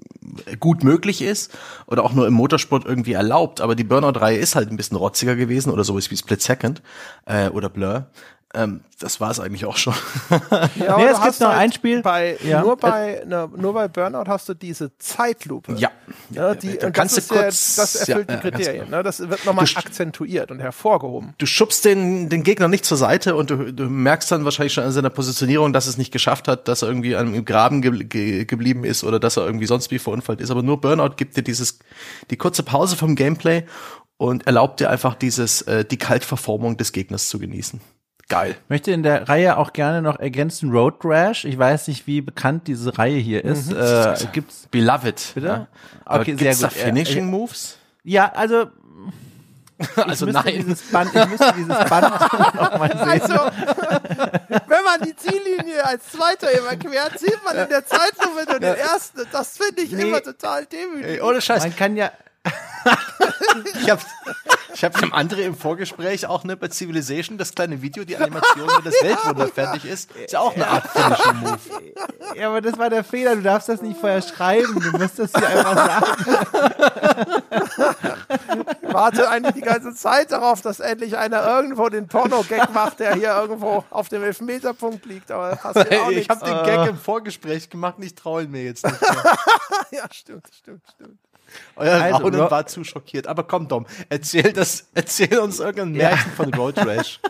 [0.60, 1.52] gut möglich ist
[1.88, 3.60] oder auch nur im Motorsport irgendwie erlaubt.
[3.60, 6.84] Aber die Burnout-Reihe ist halt ein bisschen rotziger gewesen oder so wie Split Second
[7.26, 8.08] äh, oder Blur.
[8.56, 9.96] Ähm, das war es eigentlich auch schon.
[10.30, 12.02] Ja, Nee, aber es gibt noch halt ein Spiel.
[12.04, 12.62] Bei, Ja.
[12.62, 15.74] nur, bei, ne, nur bei Burnout hast du diese Zeitlupe.
[15.74, 15.90] Ja.
[16.30, 18.86] Ja, die, und kannst das, du ist ja, kurz- das erfüllt ja, die Kriterien.
[18.86, 18.98] genau.
[18.98, 19.04] Ne?
[19.04, 21.34] Das wird nochmal akzentuiert und hervorgehoben.
[21.40, 24.84] Du schubst den, den Gegner nicht zur Seite und du, du merkst dann wahrscheinlich schon
[24.84, 28.04] an seiner Positionierung, dass es nicht geschafft hat, dass er irgendwie an- im Graben ge
[28.04, 30.52] ge geblieben ist oder dass er irgendwie sonst wie verunfallt ist.
[30.52, 31.80] Aber nur Burnout gibt dir dieses,
[32.30, 33.64] die kurze Pause vom Gameplay
[34.18, 37.82] und erlaubt dir einfach dieses, äh, die Kaltverformung des Gegners zu genießen.
[38.30, 38.56] Geil.
[38.70, 41.46] möchte in der Reihe auch gerne noch ergänzen Road Rash.
[41.46, 43.72] Ich weiß nicht, wie bekannt diese Reihe hier ist.
[43.74, 45.32] Äh, gibt's Beloved.
[45.36, 45.48] Bitte?
[45.48, 45.68] Ja.
[46.06, 46.78] Aber Okay, gibt's sehr da gut.
[46.78, 47.78] Ja, Finishing Moves?
[48.04, 48.68] ja, also
[49.96, 50.54] Also ich nein.
[50.56, 52.10] dieses Band, ich müsste dieses Band
[52.56, 53.22] noch mal sehen.
[53.22, 53.34] Also,
[54.68, 59.22] wenn man die Ziellinie als Zweiter überquert, sieht man in der Zeitlupe nur den ersten.
[59.32, 60.04] Das finde ich Nee.
[60.04, 61.06] immer total demütig.
[61.06, 61.64] Ey, ohne Scheiß.
[61.64, 62.12] Man kann ja
[63.82, 64.02] Ich habe
[64.74, 68.68] ich hab dem André im Vorgespräch auch ne, bei Civilization das kleine Video, die Animation,
[68.68, 71.60] wenn das Weltwunder fertig ist, ist ja auch eine Art Finishing Move.
[72.36, 73.36] Ja, aber das war der Fehler.
[73.36, 74.80] Du darfst das nicht vorher schreiben.
[74.80, 77.44] Du musst das hier einfach sagen.
[78.82, 83.14] Ich warte eigentlich die ganze Zeit darauf, dass endlich einer irgendwo den Porno-Gag macht, der
[83.14, 85.30] hier irgendwo auf dem Elfmeterpunkt liegt.
[85.30, 88.64] Aber da passiert auch Ich habe den Gag im Vorgespräch gemacht, ich traue ihn mir
[88.64, 89.00] jetzt nicht.
[89.02, 89.38] Mehr.
[89.92, 91.20] Ja, stimmt, stimmt, stimmt.
[91.76, 93.28] Euer Also, Raunen war zu schockiert.
[93.28, 97.20] Aber komm, Dom, erzähl, das, erzähl uns irgendein Märchen von Road Rash.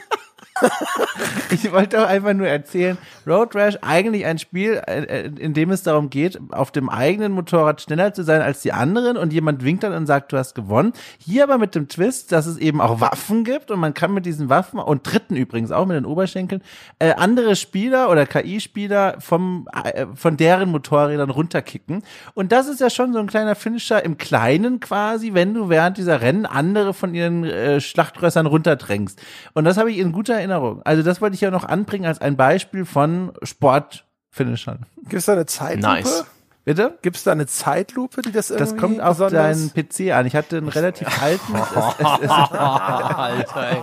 [1.52, 2.98] Ich wollte auch einfach nur erzählen,
[3.28, 7.82] Road Rash eigentlich ein Spiel, äh, in dem es darum geht, auf dem eigenen Motorrad
[7.82, 10.94] schneller zu sein als die anderen und jemand winkt dann und sagt, du hast gewonnen.
[11.20, 14.26] Hier aber mit dem Twist, dass es eben auch Waffen gibt und man kann mit
[14.26, 16.62] diesen Waffen und Dritten übrigens auch mit den Oberschenkeln
[17.00, 22.04] äh, andere Spieler oder KI-Spieler vom äh, von deren Motorrädern runterkicken.
[22.34, 25.98] Und das ist ja schon so ein kleiner Finisher im Kleinen quasi, wenn du während
[25.98, 29.22] dieser Rennen andere von ihren äh, Schlachtrössern runterdrängst.
[29.54, 30.82] Und das habe ich in guter Erinnerung.
[30.84, 34.86] Also das wollte ich ja noch anbringen als ein Beispiel von Sportfinishern.
[34.98, 35.88] Gibt es da eine Zeitlupe?
[35.88, 36.26] Nice.
[36.66, 36.98] Bitte?
[37.02, 40.26] Gibt es da eine Zeitlupe, die das irgendwie Das kommt auf besonders- deinen PC an.
[40.26, 41.56] Ich hatte einen relativ alten.
[41.56, 41.62] Es,
[42.00, 43.82] es, es, Alter, ey.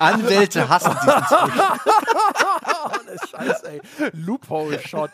[0.00, 1.52] Anwälte hassen diesen Trick.
[3.30, 3.80] Scheiße, ey.
[4.12, 5.10] Loophole-Shot.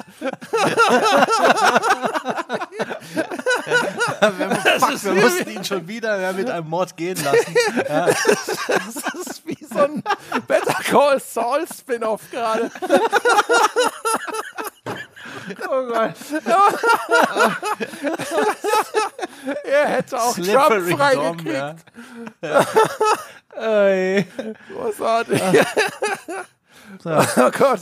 [4.79, 7.55] Fuck, wir mussten ihn schon wieder ja, mit einem Mord gehen lassen.
[7.89, 8.27] Das
[9.27, 10.03] ist wie so ein
[10.47, 12.71] Better Call Saul Spin-off gerade.
[15.69, 16.15] Oh Gott.
[19.65, 21.85] Er hätte auch Slippery Trump freigekriegt.
[22.41, 22.67] Dom, ja.
[23.57, 24.27] Ey.
[24.73, 25.43] Großartig.
[27.07, 27.81] Oh Gott.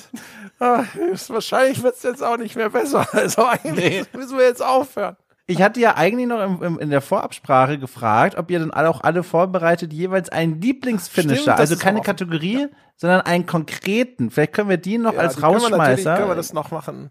[0.60, 0.84] Ah,
[1.28, 3.04] Wahrscheinlich wird es jetzt auch nicht mehr besser.
[3.12, 5.16] Also eigentlich müssen wir jetzt aufhören.
[5.50, 8.88] Ich hatte ja eigentlich noch im, im, in der Vorabsprache gefragt, ob ihr dann alle,
[8.88, 12.06] auch alle vorbereitet jeweils einen Lieblingsfinisher, Stimmt, also keine offen.
[12.06, 14.30] Kategorie, sondern einen konkreten.
[14.30, 16.16] Vielleicht können wir die noch Ja, als die können wir Rausschmeißer.
[16.16, 17.10] Können wir das noch machen?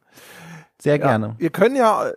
[0.81, 1.07] Sehr Ja.
[1.07, 1.35] gerne.
[1.37, 2.11] Wir können ja.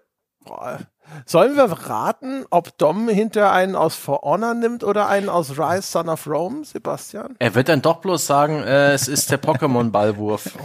[0.45, 0.79] Boah,
[1.27, 5.83] sollen wir raten, ob Dom hinter einen aus For Honor nimmt oder einen aus Rise
[5.83, 7.35] Son of Rome, Sebastian?
[7.39, 10.51] Er wird dann doch bloß sagen, äh, es ist der Pokémon-Ballwurf.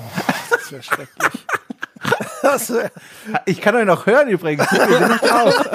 [0.50, 1.47] Das wäre schrecklich.
[3.46, 4.68] Ich kann euch noch hören übrigens.
[4.68, 5.70] Auf.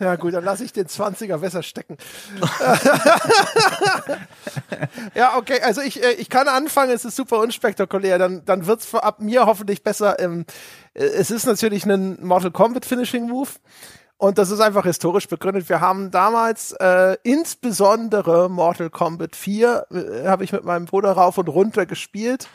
[0.00, 1.96] ja gut, dann lasse ich den 20er besser stecken.
[5.14, 8.80] ja, okay, also ich, äh, ich kann anfangen, es ist super unspektakulär, dann, dann wird
[8.80, 10.18] es ab mir hoffentlich besser.
[10.18, 10.44] Ähm,
[10.94, 13.50] äh, es ist natürlich ein Mortal Kombat Finishing Move.
[14.18, 15.68] Und das ist einfach historisch begründet.
[15.68, 21.36] Wir haben damals äh, insbesondere Mortal Kombat 4, äh, habe ich mit meinem Bruder rauf
[21.36, 22.48] und runter gespielt.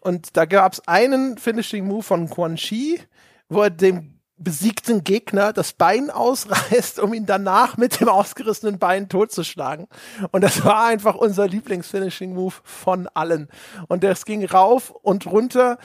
[0.00, 3.00] Und da gab es einen Finishing Move von Quan Chi,
[3.48, 9.08] wo er dem besiegten Gegner das Bein ausreißt, um ihn danach mit dem ausgerissenen Bein
[9.08, 9.88] totzuschlagen.
[10.30, 13.48] Und das war einfach unser Lieblings-Finishing-Move von allen.
[13.88, 15.78] Und das ging rauf und runter.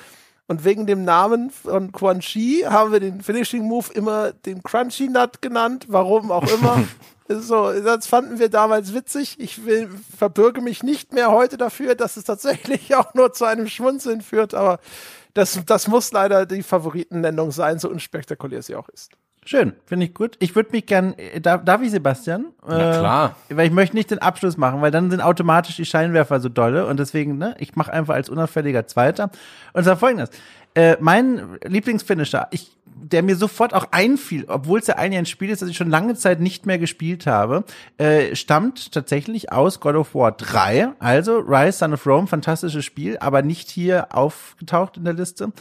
[0.47, 5.07] Und wegen dem Namen von Quan Chi haben wir den Finishing Move immer den Crunchy
[5.07, 6.83] Nut genannt, warum auch immer.
[7.29, 9.39] so, das fanden wir damals witzig.
[9.39, 13.67] Ich will, verbürge mich nicht mehr heute dafür, dass es tatsächlich auch nur zu einem
[13.67, 14.79] Schmunzeln führt, aber
[15.33, 19.11] das, das muss leider die Favoritennennung sein, so unspektakulär sie auch ist.
[19.43, 20.35] Schön, finde ich gut.
[20.39, 22.47] Ich würde mich gern, äh, darf, darf ich Sebastian?
[22.65, 23.35] Na klar.
[23.49, 26.47] Äh, weil ich möchte nicht den Abschluss machen, weil dann sind automatisch die Scheinwerfer so
[26.47, 29.31] dolle und deswegen, ne, ich mache einfach als unauffälliger Zweiter.
[29.73, 30.29] Und zwar folgendes.
[30.75, 35.49] Äh, mein Lieblingsfinisher, ich der mir sofort auch einfiel, obwohl es ja eigentlich ein Spiel
[35.49, 37.63] ist, das ich schon lange Zeit nicht mehr gespielt habe,
[37.97, 43.17] äh, stammt tatsächlich aus God of War 3, also Rise, Son of Rome, fantastisches Spiel,
[43.19, 45.51] aber nicht hier aufgetaucht in der Liste.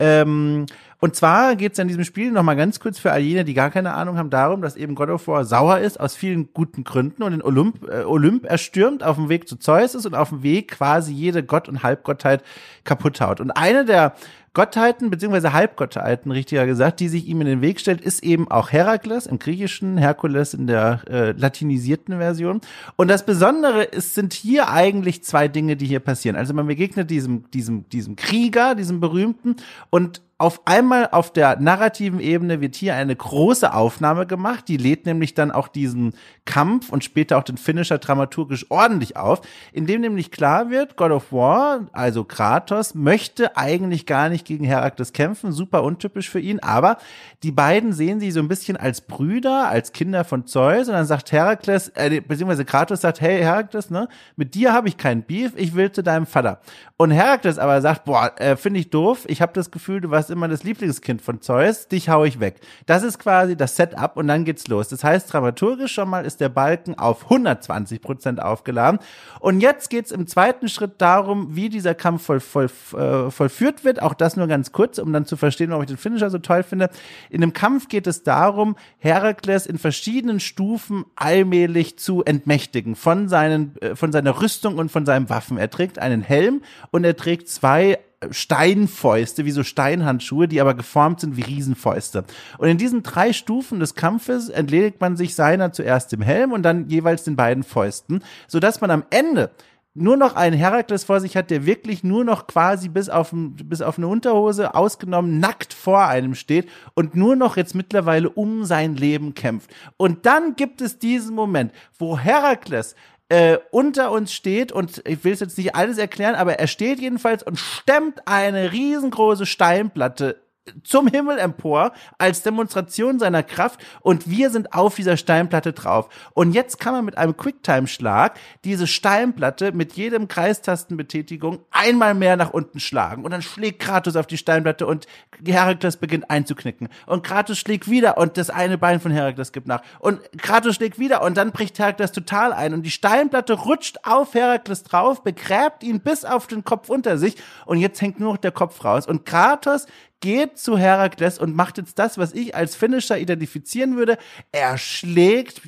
[0.00, 0.66] Ähm,
[1.00, 3.54] und zwar geht es in diesem Spiel noch mal ganz kurz für all jene, die
[3.54, 6.84] gar keine Ahnung haben, darum, dass eben God of War sauer ist aus vielen guten
[6.84, 10.30] Gründen und den Olymp, äh, Olymp erstürmt, auf dem Weg zu Zeus ist und auf
[10.30, 12.42] dem Weg quasi jede Gott und Halbgottheit
[12.84, 13.40] kaputt haut.
[13.40, 14.14] Und eine der
[14.54, 18.72] Gottheiten, beziehungsweise Halbgottheiten, richtiger gesagt, die sich ihm in den Weg stellt, ist eben auch
[18.72, 22.60] Herakles im Griechischen, Herkules in der äh, latinisierten Version.
[22.96, 26.36] Und das Besondere ist, sind hier eigentlich zwei Dinge, die hier passieren.
[26.36, 29.56] Also man begegnet diesem, diesem, diesem Krieger, diesem berühmten,
[29.90, 35.04] und auf einmal auf der narrativen Ebene wird hier eine große Aufnahme gemacht, die lädt
[35.04, 39.40] nämlich dann auch diesen Kampf und später auch den Finisher dramaturgisch ordentlich auf,
[39.72, 45.12] indem nämlich klar wird, God of War, also Kratos, möchte eigentlich gar nicht gegen Herakles
[45.12, 46.98] kämpfen, super untypisch für ihn, aber
[47.42, 50.88] die beiden sehen sich so ein bisschen als Brüder, als Kinder von Zeus.
[50.88, 54.96] Und dann sagt Herakles, äh, beziehungsweise Kratos sagt, hey Herakles, ne, mit dir habe ich
[54.96, 56.60] keinen Beef, ich will zu deinem Vater.
[56.96, 60.27] Und Herakles aber sagt, boah, äh, finde ich doof, ich habe das Gefühl, du warst
[60.30, 62.60] immer das Lieblingskind von Zeus, dich hau ich weg.
[62.86, 64.88] Das ist quasi das Setup und dann geht's los.
[64.88, 69.00] Das heißt, dramaturgisch schon mal ist der Balken auf 120 Prozent aufgeladen.
[69.40, 74.02] Und jetzt geht's im zweiten Schritt darum, wie dieser Kampf voll, voll, äh, vollführt wird.
[74.02, 76.62] Auch das nur ganz kurz, um dann zu verstehen, warum ich den Finisher so toll
[76.62, 76.90] finde.
[77.30, 83.76] In dem Kampf geht es darum, Herakles in verschiedenen Stufen allmählich zu entmächtigen von seinen,
[83.80, 85.58] äh, von seiner Rüstung und von seinen Waffen.
[85.58, 87.98] Er trägt einen Helm und er trägt zwei
[88.30, 92.24] Steinfäuste, wie so Steinhandschuhe, die aber geformt sind wie Riesenfäuste.
[92.58, 96.62] Und in diesen drei Stufen des Kampfes entledigt man sich seiner zuerst dem Helm und
[96.62, 99.50] dann jeweils den beiden Fäusten, sodass man am Ende
[99.94, 103.82] nur noch einen Herakles vor sich hat, der wirklich nur noch quasi bis auf, bis
[103.82, 108.94] auf eine Unterhose ausgenommen nackt vor einem steht und nur noch jetzt mittlerweile um sein
[108.94, 109.70] Leben kämpft.
[109.96, 112.94] Und dann gibt es diesen Moment, wo Herakles
[113.28, 116.98] äh, unter uns steht und ich will es jetzt nicht alles erklären, aber er steht
[116.98, 120.40] jedenfalls und stemmt eine riesengroße Steinplatte
[120.84, 126.08] zum Himmel empor als Demonstration seiner Kraft und wir sind auf dieser Steinplatte drauf.
[126.34, 132.50] Und jetzt kann man mit einem Quicktime-Schlag diese Steinplatte mit jedem Kreistastenbetätigung einmal mehr nach
[132.50, 133.24] unten schlagen.
[133.24, 135.06] Und dann schlägt Kratos auf die Steinplatte und
[135.44, 136.88] Herakles beginnt einzuknicken.
[137.06, 139.82] Und Kratos schlägt wieder und das eine Bein von Herakles gibt nach.
[139.98, 142.74] Und Kratos schlägt wieder und dann bricht Herakles total ein.
[142.74, 147.36] Und die Steinplatte rutscht auf Herakles drauf, begräbt ihn bis auf den Kopf unter sich.
[147.66, 149.06] Und jetzt hängt nur noch der Kopf raus.
[149.06, 149.86] Und Kratos
[150.20, 154.18] geht zu Herakles und macht jetzt das, was ich als Finisher identifizieren würde.
[154.52, 155.62] Er schlägt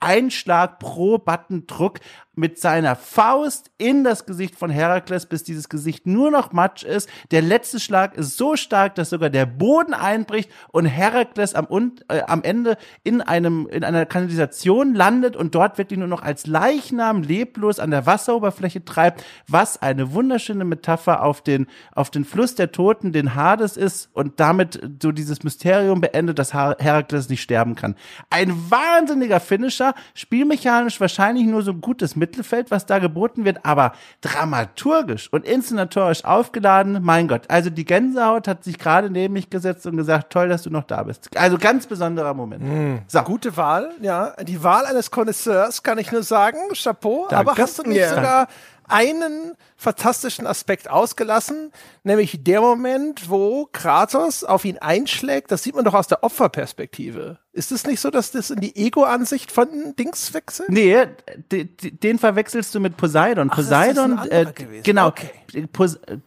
[0.00, 2.00] ein Schlag pro Buttondruck
[2.38, 7.08] mit seiner Faust in das Gesicht von Herakles, bis dieses Gesicht nur noch Matsch ist.
[7.32, 11.66] Der letzte Schlag ist so stark, dass sogar der Boden einbricht und Herakles am,
[12.08, 16.46] äh, am Ende in einem, in einer Kanalisation landet und dort wirklich nur noch als
[16.46, 22.54] Leichnam leblos an der Wasseroberfläche treibt, was eine wunderschöne Metapher auf den, auf den Fluss
[22.54, 27.74] der Toten, den Hades ist und damit so dieses Mysterium beendet, dass Herakles nicht sterben
[27.74, 27.96] kann.
[28.30, 33.64] Ein wahnsinniger Finisher, spielmechanisch wahrscheinlich nur so ein gutes Mittel Mittelfeld, was da geboten wird,
[33.64, 37.42] aber dramaturgisch und inszenatorisch aufgeladen, mein Gott.
[37.48, 40.84] Also die Gänsehaut hat sich gerade neben mich gesetzt und gesagt, toll, dass du noch
[40.84, 41.30] da bist.
[41.36, 42.62] Also ganz besonderer Moment.
[42.62, 42.98] Mm.
[43.06, 43.22] So.
[43.22, 44.34] Gute Wahl, ja.
[44.42, 46.58] Die Wahl eines Connoisseurs kann ich nur sagen.
[46.74, 47.26] Chapeau.
[47.30, 47.50] Danke.
[47.50, 48.14] Aber hast du nicht ja.
[48.14, 48.48] sogar
[48.88, 55.50] einen fantastischen Aspekt ausgelassen, nämlich der Moment, wo Kratos auf ihn einschlägt.
[55.52, 57.38] Das sieht man doch aus der Opferperspektive.
[57.52, 60.68] Ist es nicht so, dass das in die Ego-Ansicht von Dings wechselt?
[60.68, 61.06] Nee,
[61.50, 63.48] den verwechselst du mit Poseidon.
[63.50, 64.46] Ach, Poseidon, äh,
[64.84, 65.08] genau.
[65.08, 65.30] Okay.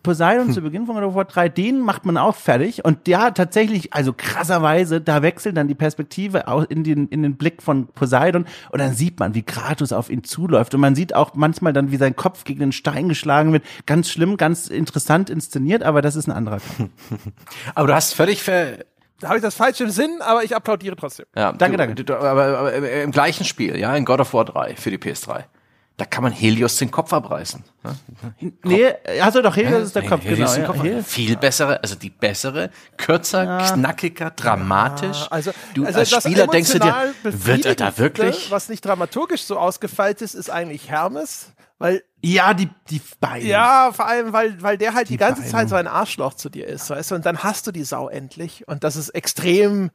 [0.04, 2.84] Poseidon zu Beginn von God of War 3, den macht man auch fertig.
[2.84, 7.38] Und ja, tatsächlich, also krasserweise, da wechselt dann die Perspektive auch in den, in den
[7.38, 8.46] Blick von Poseidon.
[8.72, 10.74] Und dann sieht man, wie Kratos auf ihn zuläuft.
[10.74, 13.64] Und man sieht auch manchmal dann, wie sein Kopf gegen den Stein geschlagen wird.
[13.86, 16.92] Ganz schlimm, ganz interessant inszeniert, aber das ist ein anderer Kampf.
[17.76, 18.80] aber du hast völlig ver
[19.22, 21.28] da habe ich das falsch im Sinn, aber ich applaudiere trotzdem.
[21.36, 22.04] Ja, danke, du, danke.
[22.04, 25.44] Du, aber, aber, im gleichen Spiel, ja, in God of War 3 für die PS3.
[25.98, 27.64] Da kann man Helios den Kopf abreißen.
[27.84, 28.52] Ne?
[28.64, 28.88] Nee,
[29.22, 30.74] also doch, Helios ja, ist der Kopf, Helios genau.
[30.74, 33.72] Kopf ja, Viel bessere, also die bessere, kürzer, ja.
[33.72, 35.28] knackiger, dramatisch.
[35.30, 38.50] also, du also als Spieler denkst du dir, wird er da wirklich?
[38.50, 41.52] Was nicht dramaturgisch so ausgefeilt ist, ist eigentlich Hermes.
[41.82, 43.50] Weil ja, die, die beiden.
[43.50, 45.52] Ja, vor allem, weil, weil der halt die, die ganze beiden.
[45.52, 48.08] Zeit so ein Arschloch zu dir ist, weißt du, und dann hast du die Sau
[48.08, 48.68] endlich.
[48.68, 49.90] Und das ist extrem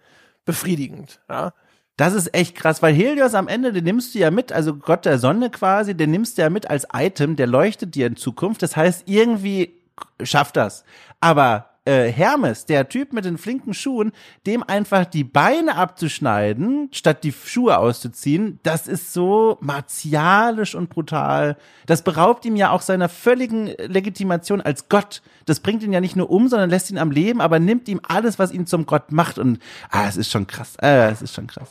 [0.45, 1.53] befriedigend, ja.
[1.97, 5.07] Das ist echt krass, weil Helios am Ende, den nimmst du ja mit, also Gott
[5.07, 8.63] der Sonne quasi, den nimmst du ja mit als Item, der leuchtet dir in Zukunft.
[8.63, 9.81] Das heißt, irgendwie
[10.23, 10.85] schafft das.
[11.21, 14.13] Aber äh, Hermes, der Typ mit den flinken Schuhen,
[14.47, 21.57] dem einfach die Beine abzuschneiden, statt die Schuhe auszuziehen, das ist so martialisch und brutal.
[21.87, 25.23] Das beraubt ihm ja auch seiner völligen Legitimation als Gott.
[25.47, 28.01] Das bringt ihn ja nicht nur um, sondern lässt ihn am Leben, aber nimmt ihm
[28.07, 29.39] alles, was ihn zum Gott macht.
[29.39, 29.61] Und
[29.91, 30.77] ah, es ist schon krass.
[30.81, 31.71] Ah, es ist schon krass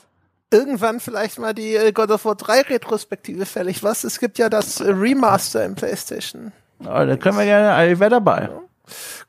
[0.51, 3.83] irgendwann vielleicht mal die äh, God of War 3 Retrospektive fällig.
[3.83, 4.03] Was?
[4.03, 6.53] Es gibt ja das äh, Remaster im PlayStation.
[6.79, 8.49] Oh, da können wir gerne, ich wäre dabei.
[8.51, 8.61] Ja.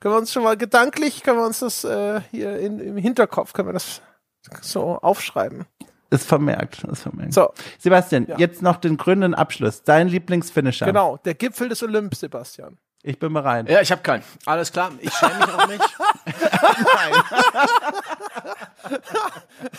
[0.01, 3.53] Können wir uns schon mal gedanklich, können wir uns das äh, hier in, im Hinterkopf,
[3.53, 4.03] können wir das
[4.61, 5.67] so aufschreiben.
[6.11, 7.35] Ist vermerkt, ist vermerkt.
[7.35, 7.53] So.
[7.79, 8.39] Sebastian, ja.
[8.39, 9.83] jetzt noch den grünen Abschluss.
[9.83, 10.87] Dein Lieblingsfinisher.
[10.87, 12.79] Genau, der Gipfel des Olymp, Sebastian.
[13.07, 13.71] Ich bin bereit.
[13.71, 14.25] Ja, ich habe keinen.
[14.47, 14.91] Alles klar.
[14.99, 15.81] Ich schäme mich auch nicht.
[16.27, 17.13] Nein.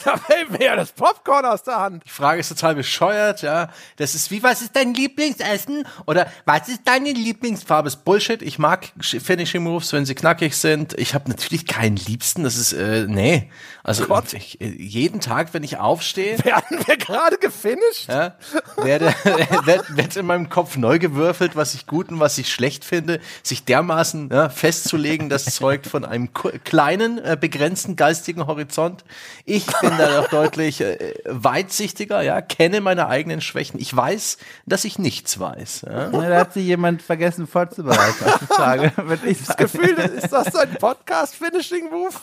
[0.05, 2.05] da fällt mir ja das Popcorn aus der Hand.
[2.05, 3.67] Die Frage ist total bescheuert, ja.
[3.97, 5.85] Das ist wie, was ist dein Lieblingsessen?
[6.05, 7.89] Oder was ist deine Lieblingsfarbe?
[7.89, 8.41] Ist Bullshit.
[8.41, 10.97] Ich mag Finishing Moves, wenn sie knackig sind.
[10.97, 12.45] Ich habe natürlich keinen Liebsten.
[12.45, 13.51] Das ist, äh, nee.
[13.83, 14.31] Also Gott.
[14.31, 16.37] Ich, äh, jeden Tag, wenn ich aufstehe.
[16.45, 18.07] Werden wir gerade gefinisht?
[18.07, 18.37] Ja,
[18.77, 19.07] werde,
[19.65, 23.16] wird, wird in meinem Kopf neu gewürfelt, was ich gut und was ich schlecht finde
[23.43, 29.03] sich dermaßen ja, festzulegen, das zeugt von einem kleinen, äh, begrenzten geistigen Horizont.
[29.45, 33.79] Ich bin da doch deutlich äh, weitsichtiger, ja, kenne meine eigenen Schwächen.
[33.79, 35.85] Ich weiß, dass ich nichts weiß.
[35.87, 36.09] Ja.
[36.11, 38.91] Na, da hat sich jemand vergessen vorzubereiten auf die Frage.
[39.25, 42.13] ich das Gefühl, ist das ein Podcast-Finishing-Move?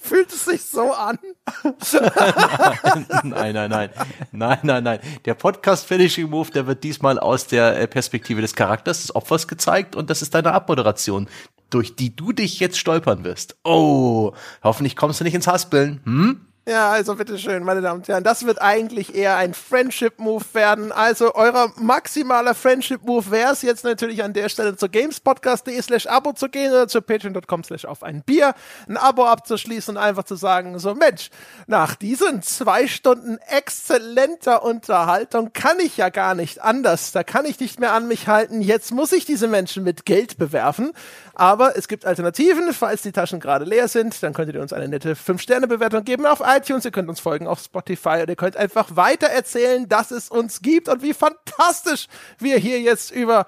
[0.00, 1.18] Fühlt es sich so an?
[3.24, 3.90] nein, nein, nein.
[4.30, 5.00] Nein, nein, nein.
[5.24, 10.10] Der Podcast-Finishing-Move, der wird diesmal aus der äh, Perspektive des Charakters des Opfers gezeigt und
[10.12, 11.26] das ist deine Abmoderation,
[11.70, 13.56] durch die du dich jetzt stolpern wirst.
[13.64, 14.32] Oh,
[14.62, 16.00] hoffentlich kommst du nicht ins Haspeln.
[16.04, 16.40] Hm?
[16.64, 20.92] Ja, also bitteschön, meine Damen und Herren, das wird eigentlich eher ein Friendship-Move werden.
[20.92, 26.34] Also euer maximaler Friendship-Move wäre es jetzt natürlich an der Stelle zur gamespodcast.de slash Abo
[26.34, 28.54] zu gehen oder zu patreon.com slash auf ein Bier,
[28.88, 31.30] ein Abo abzuschließen und einfach zu sagen, so Mensch,
[31.66, 37.10] nach diesen zwei Stunden exzellenter Unterhaltung kann ich ja gar nicht anders.
[37.10, 38.60] Da kann ich nicht mehr an mich halten.
[38.60, 40.92] Jetzt muss ich diese Menschen mit Geld bewerfen.
[41.34, 42.72] Aber es gibt Alternativen.
[42.72, 46.42] Falls die Taschen gerade leer sind, dann könntet ihr uns eine nette 5-Sterne-Bewertung geben auf
[46.44, 46.84] iTunes.
[46.84, 50.62] Ihr könnt uns folgen auf Spotify und ihr könnt einfach weiter erzählen, dass es uns
[50.62, 53.46] gibt und wie fantastisch wir hier jetzt über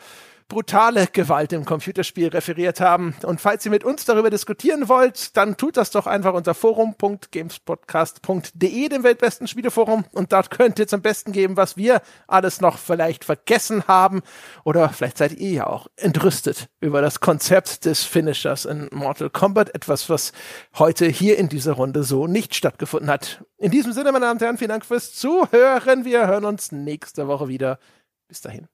[0.54, 3.16] brutale Gewalt im Computerspiel referiert haben.
[3.24, 8.88] Und falls ihr mit uns darüber diskutieren wollt, dann tut das doch einfach unter forum.gamespodcast.de,
[8.88, 10.04] dem weltbesten Spieleforum.
[10.12, 14.22] Und dort könnt ihr zum Besten geben, was wir alles noch vielleicht vergessen haben.
[14.62, 19.74] Oder vielleicht seid ihr ja auch entrüstet über das Konzept des Finishers in Mortal Kombat.
[19.74, 20.30] Etwas, was
[20.78, 23.44] heute hier in dieser Runde so nicht stattgefunden hat.
[23.58, 26.04] In diesem Sinne, meine Damen und Herren, vielen Dank fürs Zuhören.
[26.04, 27.80] Wir hören uns nächste Woche wieder.
[28.28, 28.68] Bis dahin.